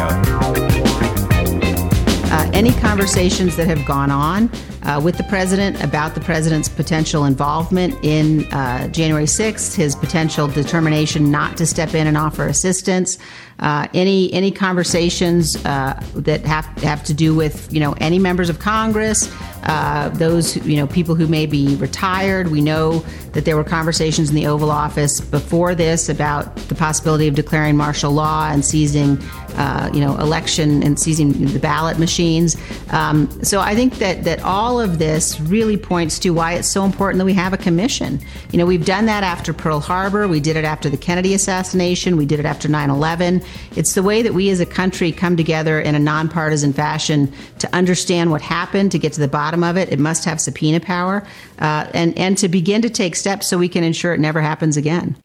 Uh, 2.30 2.50
any 2.54 2.70
conversations 2.74 3.56
that 3.56 3.66
have 3.66 3.84
gone 3.84 4.12
on 4.12 4.48
uh, 4.84 5.00
with 5.02 5.16
the 5.16 5.24
president 5.24 5.82
about 5.82 6.14
the 6.14 6.20
president's 6.20 6.68
potential 6.68 7.24
involvement 7.24 7.96
in 8.04 8.44
uh, 8.52 8.86
January 8.88 9.24
6th, 9.24 9.74
his 9.74 9.96
potential 9.96 10.46
determination 10.46 11.32
not 11.32 11.56
to 11.56 11.66
step 11.66 11.94
in 11.94 12.06
and 12.06 12.16
offer 12.16 12.46
assistance, 12.46 13.18
uh, 13.58 13.88
any 13.92 14.32
any 14.32 14.50
conversations 14.50 15.56
uh, 15.64 16.00
that 16.14 16.44
have 16.44 16.64
have 16.82 17.02
to 17.04 17.14
do 17.14 17.34
with 17.34 17.72
you 17.72 17.80
know 17.80 17.94
any 17.98 18.20
members 18.20 18.48
of 18.48 18.58
Congress, 18.60 19.32
uh, 19.64 20.10
those 20.10 20.56
you 20.66 20.76
know 20.76 20.86
people 20.86 21.14
who 21.14 21.26
may 21.26 21.46
be 21.46 21.76
retired. 21.76 22.50
We 22.50 22.60
know 22.60 22.98
that 23.32 23.44
there 23.44 23.56
were 23.56 23.64
conversations 23.64 24.28
in 24.28 24.34
the 24.34 24.46
Oval 24.46 24.70
Office 24.70 25.20
before 25.20 25.74
this 25.74 26.08
about 26.08 26.54
the 26.68 26.74
possibility 26.74 27.28
of 27.28 27.34
declaring 27.34 27.76
martial 27.76 28.12
law 28.12 28.50
and 28.50 28.64
seizing, 28.64 29.18
uh, 29.56 29.90
you 29.92 30.00
know, 30.00 30.16
election 30.18 30.82
and 30.82 30.98
seizing 30.98 31.32
the 31.32 31.58
ballot 31.58 31.98
machines. 31.98 32.56
Um, 32.90 33.30
so 33.42 33.60
I 33.60 33.74
think 33.74 33.94
that 33.98 34.24
that 34.24 34.42
all 34.42 34.80
of 34.80 34.98
this 34.98 35.40
really 35.40 35.76
points 35.76 36.18
to 36.20 36.30
why 36.30 36.54
it's 36.54 36.68
so 36.68 36.84
important 36.84 37.18
that 37.18 37.24
we 37.24 37.34
have 37.34 37.52
a 37.52 37.56
commission. 37.56 38.20
You 38.50 38.58
know, 38.58 38.66
we've 38.66 38.84
done 38.84 39.06
that 39.06 39.22
after 39.22 39.52
Pearl 39.52 39.80
Harbor. 39.80 40.26
We 40.28 40.40
did 40.40 40.56
it 40.56 40.64
after 40.64 40.88
the 40.88 40.96
Kennedy 40.96 41.34
assassination. 41.34 42.16
We 42.16 42.26
did 42.26 42.40
it 42.40 42.46
after 42.46 42.68
9/11. 42.68 43.44
It's 43.76 43.94
the 43.94 44.02
way 44.02 44.22
that 44.22 44.34
we 44.34 44.50
as 44.50 44.60
a 44.60 44.66
country 44.66 45.12
come 45.12 45.36
together 45.36 45.80
in 45.80 45.94
a 45.94 45.98
nonpartisan 45.98 46.72
fashion 46.72 47.32
to 47.58 47.74
understand 47.74 48.30
what 48.30 48.42
happened, 48.42 48.92
to 48.92 48.98
get 48.98 49.12
to 49.14 49.20
the 49.20 49.28
bottom 49.28 49.62
of 49.62 49.76
it. 49.76 49.90
It 49.90 49.98
must 49.98 50.24
have 50.24 50.40
subpoena 50.40 50.80
power, 50.80 51.26
uh, 51.60 51.86
and 51.94 52.16
and 52.18 52.36
to 52.38 52.48
begin 52.48 52.82
to 52.82 52.90
take 52.90 53.16
steps 53.16 53.46
so 53.46 53.58
we 53.58 53.68
can 53.68 53.84
ensure 53.84 54.14
it 54.14 54.20
never 54.20 54.40
happens 54.40 54.76
again. 54.76 55.16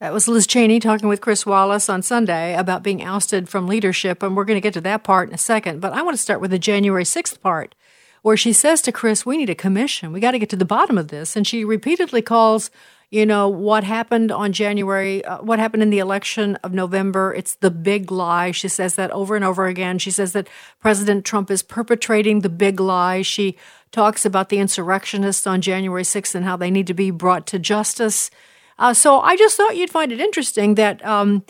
That 0.00 0.12
was 0.12 0.28
Liz 0.28 0.46
Cheney 0.46 0.78
talking 0.78 1.08
with 1.08 1.20
Chris 1.20 1.44
Wallace 1.44 1.88
on 1.88 2.02
Sunday 2.02 2.54
about 2.54 2.84
being 2.84 3.02
ousted 3.02 3.48
from 3.48 3.66
leadership, 3.66 4.22
and 4.22 4.36
we're 4.36 4.44
going 4.44 4.56
to 4.56 4.60
get 4.60 4.74
to 4.74 4.80
that 4.82 5.02
part 5.02 5.28
in 5.28 5.34
a 5.34 5.38
second. 5.38 5.80
But 5.80 5.92
I 5.92 6.02
want 6.02 6.16
to 6.16 6.22
start 6.22 6.40
with 6.40 6.52
the 6.52 6.58
January 6.58 7.02
6th 7.02 7.40
part, 7.40 7.74
where 8.22 8.36
she 8.36 8.52
says 8.52 8.80
to 8.82 8.92
Chris, 8.92 9.26
We 9.26 9.36
need 9.36 9.50
a 9.50 9.56
commission. 9.56 10.12
We 10.12 10.20
got 10.20 10.30
to 10.30 10.38
get 10.38 10.50
to 10.50 10.56
the 10.56 10.64
bottom 10.64 10.98
of 10.98 11.08
this. 11.08 11.34
And 11.34 11.44
she 11.44 11.64
repeatedly 11.64 12.22
calls 12.22 12.70
you 13.10 13.24
know, 13.24 13.48
what 13.48 13.84
happened 13.84 14.30
on 14.30 14.52
January, 14.52 15.24
uh, 15.24 15.38
what 15.38 15.58
happened 15.58 15.82
in 15.82 15.88
the 15.90 15.98
election 15.98 16.56
of 16.56 16.74
November. 16.74 17.32
It's 17.32 17.54
the 17.54 17.70
big 17.70 18.12
lie. 18.12 18.50
She 18.50 18.68
says 18.68 18.96
that 18.96 19.10
over 19.12 19.34
and 19.34 19.44
over 19.44 19.66
again. 19.66 19.98
She 19.98 20.10
says 20.10 20.32
that 20.32 20.46
President 20.78 21.24
Trump 21.24 21.50
is 21.50 21.62
perpetrating 21.62 22.40
the 22.40 22.50
big 22.50 22.80
lie. 22.80 23.22
She 23.22 23.56
talks 23.92 24.26
about 24.26 24.50
the 24.50 24.58
insurrectionists 24.58 25.46
on 25.46 25.62
January 25.62 26.02
6th 26.02 26.34
and 26.34 26.44
how 26.44 26.56
they 26.56 26.70
need 26.70 26.86
to 26.86 26.94
be 26.94 27.10
brought 27.10 27.46
to 27.46 27.58
justice. 27.58 28.30
Uh, 28.78 28.94
so 28.94 29.20
I 29.20 29.36
just 29.36 29.56
thought 29.56 29.76
you'd 29.76 29.90
find 29.90 30.12
it 30.12 30.20
interesting 30.20 30.76
that 30.76 31.04
um, 31.04 31.44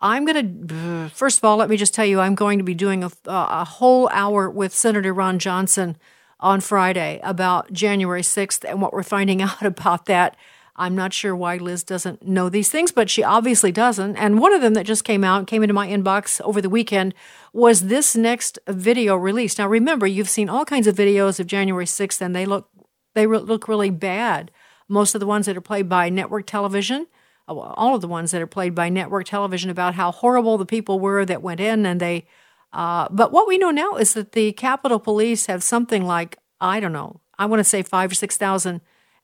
I'm 0.00 0.24
going 0.24 0.66
to, 0.68 1.10
first 1.14 1.38
of 1.38 1.44
all, 1.44 1.56
let 1.56 1.68
me 1.68 1.76
just 1.76 1.94
tell 1.94 2.06
you, 2.06 2.20
I'm 2.20 2.34
going 2.34 2.58
to 2.58 2.64
be 2.64 2.74
doing 2.74 3.04
a, 3.04 3.10
a 3.26 3.64
whole 3.64 4.08
hour 4.10 4.48
with 4.48 4.74
Senator 4.74 5.12
Ron 5.12 5.38
Johnson 5.38 5.96
on 6.40 6.60
Friday 6.60 7.20
about 7.22 7.72
January 7.72 8.22
6th 8.22 8.64
and 8.68 8.80
what 8.80 8.92
we're 8.92 9.02
finding 9.02 9.42
out 9.42 9.62
about 9.62 10.06
that. 10.06 10.36
I'm 10.80 10.94
not 10.94 11.12
sure 11.12 11.34
why 11.34 11.56
Liz 11.56 11.82
doesn't 11.82 12.24
know 12.24 12.48
these 12.48 12.70
things, 12.70 12.92
but 12.92 13.10
she 13.10 13.24
obviously 13.24 13.72
doesn't. 13.72 14.14
And 14.14 14.38
one 14.38 14.54
of 14.54 14.60
them 14.60 14.74
that 14.74 14.86
just 14.86 15.02
came 15.02 15.24
out, 15.24 15.48
came 15.48 15.64
into 15.64 15.74
my 15.74 15.88
inbox 15.88 16.40
over 16.42 16.62
the 16.62 16.70
weekend, 16.70 17.14
was 17.52 17.80
this 17.80 18.14
next 18.14 18.60
video 18.68 19.16
release. 19.16 19.58
Now, 19.58 19.66
remember, 19.66 20.06
you've 20.06 20.28
seen 20.28 20.48
all 20.48 20.64
kinds 20.64 20.86
of 20.86 20.94
videos 20.94 21.40
of 21.40 21.48
January 21.48 21.84
6th, 21.84 22.20
and 22.20 22.34
they 22.34 22.46
look 22.46 22.68
they 23.14 23.26
re- 23.26 23.38
look 23.38 23.66
really 23.66 23.90
bad. 23.90 24.52
Most 24.88 25.14
of 25.14 25.20
the 25.20 25.26
ones 25.26 25.46
that 25.46 25.56
are 25.56 25.62
played 25.62 25.88
by 25.88 26.08
network 26.08 26.46
television, 26.46 27.06
uh, 27.46 27.54
all 27.54 27.94
of 27.94 28.00
the 28.00 28.08
ones 28.08 28.30
that 28.30 28.42
are 28.42 28.46
played 28.46 28.74
by 28.74 28.88
network 28.88 29.26
television, 29.26 29.70
about 29.70 29.94
how 29.94 30.10
horrible 30.10 30.58
the 30.58 30.66
people 30.66 30.98
were 30.98 31.24
that 31.24 31.42
went 31.42 31.60
in, 31.60 31.86
and 31.86 32.00
they. 32.00 32.26
Uh, 32.72 33.08
but 33.10 33.32
what 33.32 33.48
we 33.48 33.56
know 33.58 33.70
now 33.70 33.94
is 33.94 34.14
that 34.14 34.32
the 34.32 34.52
Capitol 34.52 34.98
Police 34.98 35.46
have 35.46 35.62
something 35.62 36.04
like 36.04 36.38
I 36.60 36.80
don't 36.80 36.92
know, 36.92 37.20
I 37.38 37.46
want 37.46 37.60
to 37.60 37.64
say 37.64 37.82
five 37.82 38.10
or 38.10 38.14
six 38.14 38.36
thousand 38.36 38.80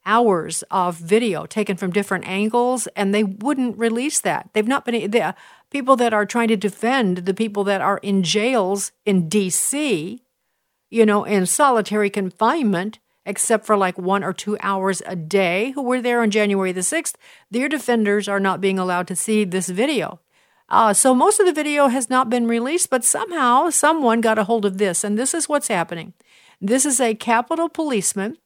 hours 0.06 0.62
of 0.70 0.96
video 0.96 1.46
taken 1.46 1.76
from 1.76 1.90
different 1.90 2.26
angles, 2.26 2.86
and 2.94 3.14
they 3.14 3.24
wouldn't 3.24 3.78
release 3.78 4.20
that. 4.20 4.50
They've 4.52 4.66
not 4.66 4.84
been 4.84 5.10
the 5.10 5.34
people 5.70 5.96
that 5.96 6.12
are 6.12 6.26
trying 6.26 6.48
to 6.48 6.56
defend 6.56 7.18
the 7.18 7.34
people 7.34 7.64
that 7.64 7.80
are 7.80 7.98
in 7.98 8.22
jails 8.22 8.92
in 9.04 9.28
D.C. 9.28 10.22
You 10.90 11.06
know, 11.06 11.24
in 11.24 11.46
solitary 11.46 12.10
confinement, 12.10 12.98
except 13.26 13.66
for 13.66 13.76
like 13.76 13.98
one 13.98 14.22
or 14.22 14.32
two 14.32 14.56
hours 14.60 15.02
a 15.06 15.16
day, 15.16 15.72
who 15.72 15.82
were 15.82 16.00
there 16.00 16.22
on 16.22 16.30
January 16.30 16.72
the 16.72 16.82
sixth. 16.82 17.16
Their 17.50 17.68
defenders 17.68 18.28
are 18.28 18.40
not 18.40 18.60
being 18.60 18.78
allowed 18.78 19.06
to 19.08 19.16
see 19.16 19.44
this 19.44 19.68
video. 19.68 20.20
Uh, 20.68 20.92
so 20.92 21.14
most 21.14 21.40
of 21.40 21.46
the 21.46 21.52
video 21.52 21.88
has 21.88 22.08
not 22.08 22.30
been 22.30 22.46
released, 22.46 22.90
but 22.90 23.04
somehow 23.04 23.70
someone 23.70 24.20
got 24.20 24.38
a 24.38 24.44
hold 24.44 24.64
of 24.64 24.78
this, 24.78 25.04
and 25.04 25.18
this 25.18 25.34
is 25.34 25.48
what's 25.48 25.68
happening. 25.68 26.14
This 26.60 26.86
is 26.86 27.00
a 27.00 27.14
Capitol 27.14 27.68
policeman 27.68 28.38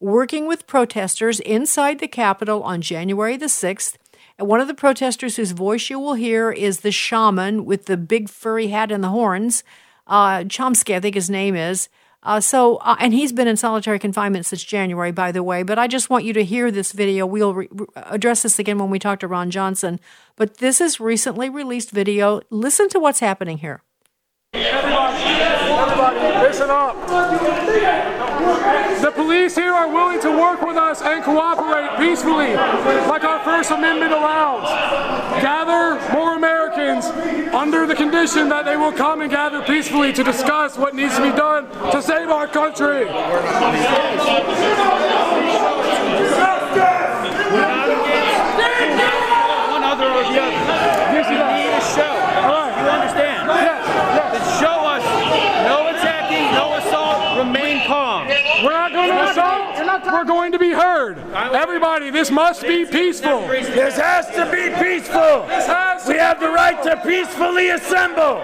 working 0.00 0.46
with 0.46 0.66
protesters 0.66 1.40
inside 1.40 1.98
the 1.98 2.08
Capitol 2.08 2.62
on 2.62 2.80
January 2.80 3.36
the 3.36 3.46
6th. 3.46 3.96
And 4.38 4.48
one 4.48 4.60
of 4.60 4.68
the 4.68 4.74
protesters 4.74 5.36
whose 5.36 5.52
voice 5.52 5.90
you 5.90 5.98
will 5.98 6.14
hear 6.14 6.50
is 6.50 6.80
the 6.80 6.92
shaman 6.92 7.64
with 7.64 7.86
the 7.86 7.96
big 7.96 8.28
furry 8.28 8.68
hat 8.68 8.92
and 8.92 9.02
the 9.02 9.08
horns. 9.08 9.64
Uh, 10.06 10.40
Chomsky, 10.40 10.94
I 10.94 11.00
think 11.00 11.14
his 11.14 11.30
name 11.30 11.56
is. 11.56 11.88
Uh, 12.24 12.40
so, 12.40 12.76
uh, 12.76 12.96
and 12.98 13.12
he's 13.12 13.32
been 13.32 13.46
in 13.46 13.56
solitary 13.56 13.98
confinement 13.98 14.46
since 14.46 14.64
January, 14.64 15.12
by 15.12 15.30
the 15.30 15.42
way. 15.42 15.62
But 15.62 15.78
I 15.78 15.86
just 15.86 16.08
want 16.08 16.24
you 16.24 16.32
to 16.32 16.44
hear 16.44 16.70
this 16.70 16.92
video. 16.92 17.26
We'll 17.26 17.54
re- 17.54 17.68
address 17.96 18.42
this 18.42 18.58
again 18.58 18.78
when 18.78 18.90
we 18.90 18.98
talk 18.98 19.20
to 19.20 19.28
Ron 19.28 19.50
Johnson. 19.50 20.00
But 20.36 20.58
this 20.58 20.80
is 20.80 20.98
recently 20.98 21.50
released 21.50 21.90
video. 21.90 22.40
Listen 22.50 22.88
to 22.90 22.98
what's 22.98 23.20
happening 23.20 23.58
here. 23.58 23.82
Everybody, 24.54 25.22
everybody, 25.22 26.46
listen 26.46 26.70
up. 26.70 26.94
The 29.02 29.10
police 29.10 29.54
here 29.54 29.72
are 29.72 29.92
willing 29.92 30.20
to 30.22 30.30
work 30.30 30.62
with 30.62 30.76
us 30.76 31.02
and 31.02 31.22
cooperate 31.22 31.98
peacefully, 31.98 32.54
like 32.54 33.24
our 33.24 33.44
First 33.44 33.70
Amendment 33.70 34.12
allows. 34.12 34.64
Gather 35.42 36.00
more 36.14 36.36
Americans 36.36 36.63
under 37.54 37.86
the 37.86 37.94
condition 37.94 38.48
that 38.48 38.64
they 38.64 38.76
will 38.76 38.92
come 38.92 39.20
and 39.20 39.30
gather 39.30 39.62
peacefully 39.62 40.12
to 40.12 40.22
discuss 40.24 40.76
what 40.76 40.94
needs 40.94 41.16
to 41.16 41.22
be 41.22 41.30
done 41.30 41.68
to 41.92 42.02
save 42.02 42.28
our 42.30 42.46
country. 42.46 43.06
One 49.70 49.82
other 49.82 50.08
or 50.08 50.22
the 50.22 50.40
other. 50.40 50.54
You 51.14 51.20
need 51.22 51.72
a 51.72 51.80
show. 51.94 52.14
You 52.84 52.90
understand? 52.90 53.48
Yes, 53.48 53.86
yes. 54.14 54.60
Show 54.60 54.78
us 54.86 55.02
no 55.66 55.88
attacking, 55.88 56.52
no 56.54 56.74
assault, 56.76 57.38
remain 57.38 57.86
calm. 57.86 58.26
We're 58.28 58.72
not 58.72 58.92
going 58.92 59.10
to 59.10 59.30
assault. 59.30 59.62
We're 60.12 60.24
going 60.24 60.52
to 60.52 60.58
be 60.58 60.70
heard. 60.70 61.18
Everybody, 61.34 62.10
this 62.10 62.30
must 62.30 62.62
be 62.62 62.84
peaceful. 62.84 63.46
This 63.48 63.96
has 63.96 64.26
to 64.36 64.44
be 64.50 64.70
peaceful. 64.82 65.46
We 66.14 66.20
have 66.20 66.38
the 66.38 66.48
right 66.48 66.80
to 66.84 66.96
peacefully 66.98 67.70
assemble. 67.70 68.40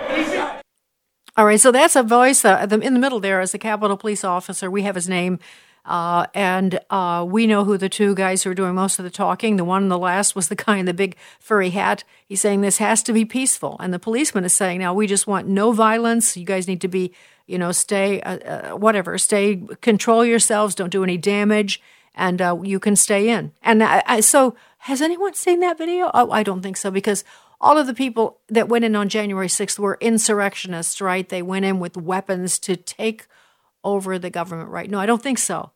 All 1.36 1.46
right, 1.46 1.60
so 1.60 1.70
that's 1.70 1.94
a 1.94 2.02
voice. 2.02 2.44
Uh, 2.44 2.66
in 2.68 2.94
the 2.94 2.98
middle 2.98 3.20
there 3.20 3.40
is 3.40 3.52
the 3.52 3.58
Capitol 3.58 3.96
Police 3.96 4.24
officer. 4.24 4.68
We 4.68 4.82
have 4.82 4.96
his 4.96 5.08
name. 5.08 5.38
Uh, 5.84 6.26
and 6.34 6.80
uh, 6.90 7.24
we 7.28 7.46
know 7.46 7.62
who 7.62 7.78
the 7.78 7.88
two 7.88 8.16
guys 8.16 8.42
who 8.42 8.50
are 8.50 8.54
doing 8.54 8.74
most 8.74 8.98
of 8.98 9.04
the 9.04 9.10
talking. 9.10 9.54
The 9.54 9.64
one 9.64 9.84
in 9.84 9.88
the 9.88 10.00
last 10.00 10.34
was 10.34 10.48
the 10.48 10.56
guy 10.56 10.78
in 10.78 10.86
the 10.86 10.92
big 10.92 11.16
furry 11.38 11.70
hat. 11.70 12.02
He's 12.26 12.40
saying 12.40 12.62
this 12.62 12.78
has 12.78 13.04
to 13.04 13.12
be 13.12 13.24
peaceful. 13.24 13.76
And 13.78 13.94
the 13.94 14.00
policeman 14.00 14.44
is 14.44 14.52
saying, 14.52 14.80
now 14.80 14.92
we 14.92 15.06
just 15.06 15.28
want 15.28 15.46
no 15.46 15.70
violence. 15.70 16.36
You 16.36 16.44
guys 16.44 16.66
need 16.66 16.80
to 16.80 16.88
be, 16.88 17.12
you 17.46 17.56
know, 17.56 17.70
stay, 17.70 18.20
uh, 18.22 18.38
uh 18.38 18.76
whatever, 18.76 19.16
stay, 19.16 19.62
control 19.80 20.24
yourselves, 20.24 20.74
don't 20.74 20.90
do 20.90 21.04
any 21.04 21.16
damage, 21.16 21.80
and 22.16 22.42
uh, 22.42 22.58
you 22.64 22.80
can 22.80 22.96
stay 22.96 23.28
in. 23.28 23.52
And 23.62 23.84
I, 23.84 24.02
I, 24.06 24.20
so, 24.20 24.56
has 24.84 25.00
anyone 25.00 25.34
seen 25.34 25.60
that 25.60 25.78
video? 25.78 26.10
Oh, 26.12 26.32
I 26.32 26.42
don't 26.42 26.62
think 26.62 26.76
so 26.76 26.90
because 26.90 27.22
all 27.60 27.76
of 27.76 27.86
the 27.86 27.94
people 27.94 28.40
that 28.48 28.68
went 28.68 28.84
in 28.84 28.96
on 28.96 29.08
January 29.08 29.48
6th 29.48 29.78
were 29.78 29.98
insurrectionists, 30.00 31.00
right? 31.00 31.28
They 31.28 31.42
went 31.42 31.64
in 31.64 31.78
with 31.78 31.96
weapons 31.96 32.58
to 32.60 32.76
take 32.76 33.26
over 33.84 34.18
the 34.18 34.30
government 34.30 34.70
right? 34.70 34.90
No, 34.90 34.98
I 34.98 35.06
don't 35.06 35.22
think 35.22 35.38
so. 35.38 35.72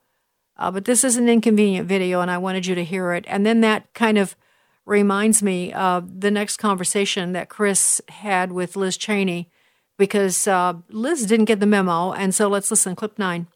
Uh, 0.56 0.70
but 0.70 0.84
this 0.84 1.02
is 1.04 1.16
an 1.16 1.28
inconvenient 1.28 1.88
video, 1.88 2.20
and 2.20 2.30
I 2.30 2.38
wanted 2.38 2.66
you 2.66 2.74
to 2.74 2.84
hear 2.84 3.12
it. 3.12 3.24
And 3.26 3.44
then 3.44 3.60
that 3.62 3.92
kind 3.92 4.18
of 4.18 4.36
reminds 4.86 5.42
me 5.42 5.72
of 5.72 6.20
the 6.20 6.30
next 6.30 6.58
conversation 6.58 7.32
that 7.32 7.48
Chris 7.48 8.00
had 8.08 8.52
with 8.52 8.76
Liz 8.76 8.96
Cheney, 8.96 9.50
because 9.98 10.46
uh, 10.46 10.74
Liz 10.90 11.26
didn't 11.26 11.46
get 11.46 11.60
the 11.60 11.66
memo. 11.66 12.12
And 12.12 12.34
so 12.34 12.48
let's 12.48 12.70
listen. 12.70 12.94
Clip 12.94 13.18
nine. 13.18 13.48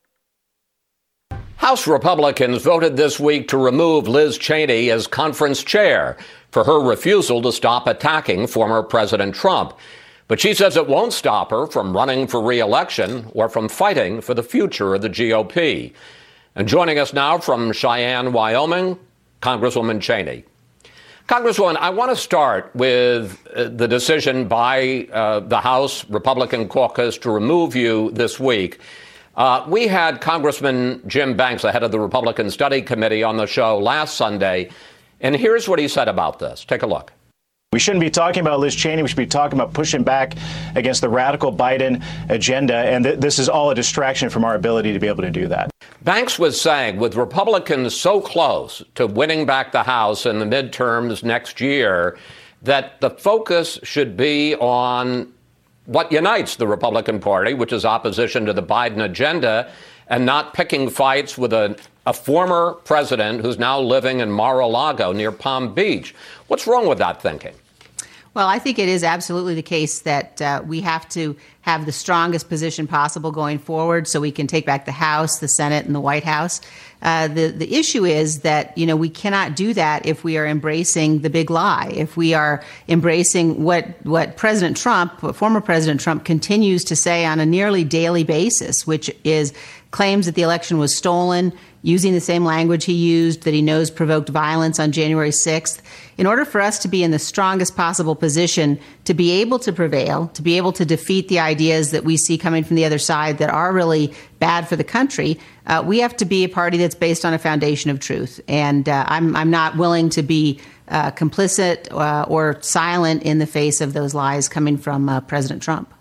House 1.57 1.87
Republicans 1.87 2.63
voted 2.63 2.97
this 2.97 3.21
week 3.21 3.49
to 3.49 3.59
remove 3.59 4.09
Liz 4.09 4.39
Cheney 4.39 4.91
as 4.91 5.07
conference 5.07 5.63
chair 5.63 6.17
for 6.59 6.65
her 6.65 6.81
refusal 6.81 7.41
to 7.41 7.53
stop 7.53 7.87
attacking 7.87 8.45
former 8.45 8.83
President 8.83 9.33
Trump. 9.33 9.75
But 10.27 10.41
she 10.41 10.55
says 10.55 10.77
it 10.77 10.89
won't 10.89 11.13
stop 11.13 11.53
her 11.53 11.69
from 11.69 11.97
running 11.97 12.27
for 12.27 12.43
reelection 12.43 13.31
or 13.33 13.49
from 13.49 13.69
fighting 13.69 14.21
for 14.21 14.35
the 14.35 14.43
future 14.43 14.93
of 14.97 15.03
the 15.03 15.09
GOP. 15.09 15.93
And 16.57 16.67
joining 16.67 16.99
us 16.99 17.13
now 17.13 17.39
from 17.39 17.71
Cheyenne, 17.71 18.33
Wyoming, 18.33 18.99
Congresswoman 19.41 20.01
Cheney. 20.01 20.43
Congresswoman, 21.29 21.77
I 21.77 21.91
want 21.91 22.11
to 22.11 22.17
start 22.17 22.73
with 22.75 23.39
uh, 23.55 23.69
the 23.69 23.87
decision 23.87 24.49
by 24.49 25.07
uh, 25.13 25.39
the 25.39 25.61
House 25.61 26.11
Republican 26.11 26.67
caucus 26.67 27.19
to 27.19 27.31
remove 27.31 27.77
you 27.77 28.11
this 28.11 28.41
week. 28.41 28.81
Uh, 29.37 29.65
we 29.69 29.87
had 29.87 30.21
Congressman 30.21 31.03
Jim 31.07 31.37
Banks, 31.37 31.63
the 31.63 31.71
head 31.71 31.85
of 31.85 31.93
the 31.93 32.01
Republican 32.01 32.51
Study 32.51 32.83
Committee, 32.83 33.23
on 33.23 33.37
the 33.37 33.47
show 33.47 33.79
last 33.79 34.17
Sunday, 34.17 34.71
and 35.21 35.35
here's 35.37 35.69
what 35.69 35.79
he 35.79 35.89
said 35.89 36.09
about 36.09 36.39
this. 36.39 36.65
Take 36.65 36.83
a 36.83 36.87
look. 36.87 37.13
We 37.71 37.79
shouldn't 37.79 38.01
be 38.01 38.09
talking 38.09 38.41
about 38.41 38.61
Liz 38.61 38.75
Cheney. 38.75 39.03
We 39.03 39.09
should 39.09 39.17
be 39.19 39.27
talking 39.27 39.59
about 39.59 39.75
pushing 39.75 40.03
back 40.03 40.35
against 40.75 41.03
the 41.03 41.09
radical 41.11 41.53
Biden 41.53 42.03
agenda. 42.31 42.75
And 42.75 43.05
th- 43.05 43.21
this 43.21 43.39
is 43.39 43.47
all 43.47 43.71
a 43.71 43.75
distraction 43.75 44.31
from 44.31 44.43
our 44.43 44.55
ability 44.55 44.95
to 44.95 44.99
be 44.99 45.07
able 45.07 45.23
to 45.23 45.31
do 45.31 45.49
that. 45.49 45.71
Banks 46.03 46.39
was 46.39 46.59
saying 46.59 46.97
with 46.97 47.15
Republicans 47.15 47.95
so 47.95 48.23
close 48.23 48.83
to 48.95 49.07
winning 49.07 49.45
back 49.45 49.73
the 49.73 49.83
House 49.83 50.25
in 50.25 50.39
the 50.39 50.47
midterms 50.47 51.23
next 51.23 51.61
year, 51.61 52.17
that 52.63 53.01
the 53.03 53.11
focus 53.11 53.79
should 53.83 54.17
be 54.17 54.55
on 54.57 55.31
what 55.85 56.11
unites 56.11 56.57
the 56.57 56.67
Republican 56.67 57.21
Party, 57.21 57.53
which 57.53 57.73
is 57.73 57.85
opposition 57.85 58.47
to 58.47 58.55
the 58.55 58.63
Biden 58.63 59.05
agenda, 59.05 59.71
and 60.07 60.25
not 60.25 60.55
picking 60.55 60.89
fights 60.89 61.37
with 61.37 61.53
a, 61.53 61.79
a 62.09 62.13
former 62.15 62.73
president 62.85 63.43
who's 63.43 63.59
now 63.59 63.79
living 63.79 64.21
in 64.21 64.31
Mar 64.31 64.61
a 64.61 64.67
Lago 64.67 65.13
near 65.13 65.31
Palm 65.31 65.75
Beach. 65.75 66.15
What's 66.47 66.67
wrong 66.67 66.89
with 66.89 66.97
that 66.97 67.21
thinking? 67.21 67.53
Well, 68.33 68.47
I 68.47 68.59
think 68.59 68.79
it 68.79 68.89
is 68.89 69.05
absolutely 69.05 69.55
the 69.55 69.63
case 69.63 70.01
that 70.01 70.41
uh, 70.41 70.63
we 70.65 70.81
have 70.81 71.07
to 71.11 71.37
have 71.63 71.85
the 71.85 71.93
strongest 71.93 72.49
position 72.49 72.87
possible 72.87 73.31
going 73.31 73.59
forward 73.59 74.09
so 74.09 74.21
we 74.21 74.31
can 74.31 74.47
take 74.47 74.65
back 74.65 74.87
the 74.87 74.93
House, 74.93 75.41
the 75.41 75.49
Senate, 75.49 75.85
and 75.85 75.95
the 75.95 76.01
White 76.01 76.25
House. 76.25 76.63
Uh, 77.03 77.29
the, 77.29 77.49
the 77.49 77.75
issue 77.75 78.07
is 78.07 78.41
that, 78.41 78.77
you 78.79 78.87
know, 78.87 78.97
we 78.97 79.11
cannot 79.11 79.55
do 79.55 79.75
that 79.75 80.07
if 80.07 80.25
we 80.25 80.39
are 80.39 80.47
embracing 80.47 81.19
the 81.21 81.29
big 81.29 81.51
lie, 81.51 81.93
if 81.95 82.17
we 82.17 82.33
are 82.33 82.63
embracing 82.89 83.65
what, 83.65 83.87
what 84.05 84.37
President 84.37 84.79
Trump, 84.79 85.21
former 85.35 85.61
President 85.61 86.01
Trump, 86.01 86.25
continues 86.25 86.85
to 86.85 86.97
say 86.97 87.27
on 87.27 87.41
a 87.41 87.45
nearly 87.45 87.85
daily 87.85 88.25
basis, 88.25 88.87
which 88.87 89.11
is 89.25 89.53
claims 89.91 90.27
that 90.27 90.37
the 90.37 90.43
election 90.43 90.79
was 90.79 90.97
stolen, 90.97 91.53
using 91.83 92.13
the 92.13 92.21
same 92.21 92.45
language 92.45 92.85
he 92.85 92.93
used 92.93 93.43
that 93.43 93.55
he 93.55 93.63
knows 93.63 93.91
provoked 93.91 94.29
violence 94.29 94.81
on 94.81 94.93
January 94.93 95.31
6th. 95.31 95.81
In 96.17 96.27
order 96.27 96.45
for 96.45 96.61
us 96.61 96.79
to 96.81 96.89
be 96.89 97.03
in 97.03 97.11
the 97.11 97.19
strongest 97.19 97.77
possible 97.77 98.17
position 98.17 98.79
to 99.05 99.15
be 99.15 99.31
able 99.31 99.59
to 99.61 99.73
prevail, 99.73 100.29
to 100.35 100.43
be 100.43 100.57
able 100.57 100.73
to 100.73 100.85
defeat 100.85 101.29
the 101.29 101.39
ideas 101.39 101.93
that 101.93 102.05
we 102.05 102.17
see 102.17 102.37
coming 102.37 102.65
from 102.65 102.77
the 102.77 102.85
other 102.85 102.99
side 102.99 103.39
that 103.39 103.51
are 103.51 103.73
really 103.73 104.13
bad 104.39 104.69
for 104.69 104.77
the 104.77 104.85
country, 104.85 105.39
uh, 105.67 105.83
we 105.87 105.99
have 105.99 106.17
to 106.17 106.25
be 106.25 106.45
a 106.45 106.49
party 106.49 106.79
that's 106.79 106.95
based 106.95 107.25
on 107.25 107.33
a 107.33 107.39
foundation 107.39 107.91
of 107.91 108.01
truth. 108.01 108.41
And 108.49 108.89
uh, 108.89 109.05
I'm, 109.07 109.37
I'm 109.37 109.51
not 109.51 109.77
willing 109.77 110.09
to 110.11 110.23
be 110.23 110.61
uh, 110.89 111.11
complicit 111.13 111.93
uh, 111.93 112.25
or 112.29 112.59
silent 112.61 113.23
in 113.23 113.39
the 113.39 113.47
face 113.47 113.81
of 113.81 113.93
those 113.93 114.15
lies 114.15 114.49
coming 114.49 114.77
from 114.77 115.09
uh, 115.09 115.21
President 115.21 115.63
Trump. 115.63 115.93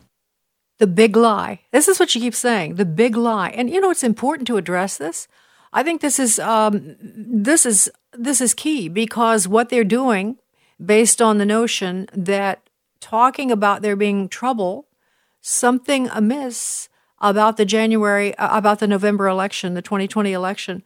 The 0.79 0.87
big 0.87 1.15
lie. 1.15 1.61
This 1.71 1.87
is 1.87 1.99
what 1.99 2.09
she 2.09 2.19
keeps 2.19 2.37
saying. 2.37 2.75
The 2.75 2.85
big 2.85 3.17
lie. 3.17 3.49
And 3.49 3.69
you 3.69 3.81
know, 3.81 3.89
it's 3.89 4.03
important 4.03 4.47
to 4.47 4.57
address 4.57 4.97
this. 4.97 5.27
I 5.73 5.83
think 5.83 6.01
this 6.01 6.19
is 6.19 6.39
um, 6.39 6.95
this 6.99 7.65
is 7.65 7.91
this 8.13 8.41
is 8.41 8.53
key 8.53 8.89
because 8.89 9.47
what 9.47 9.69
they're 9.69 9.83
doing, 9.83 10.37
based 10.83 11.21
on 11.21 11.37
the 11.37 11.45
notion 11.45 12.07
that 12.13 12.69
talking 12.99 13.51
about 13.51 13.81
there 13.81 13.95
being 13.95 14.29
trouble, 14.29 14.87
something 15.41 16.09
amiss 16.09 16.89
about 17.19 17.57
the 17.57 17.65
January 17.65 18.35
uh, 18.37 18.57
about 18.57 18.79
the 18.79 18.87
November 18.87 19.27
election, 19.27 19.73
the 19.73 19.81
2020 19.81 20.31
election, 20.33 20.83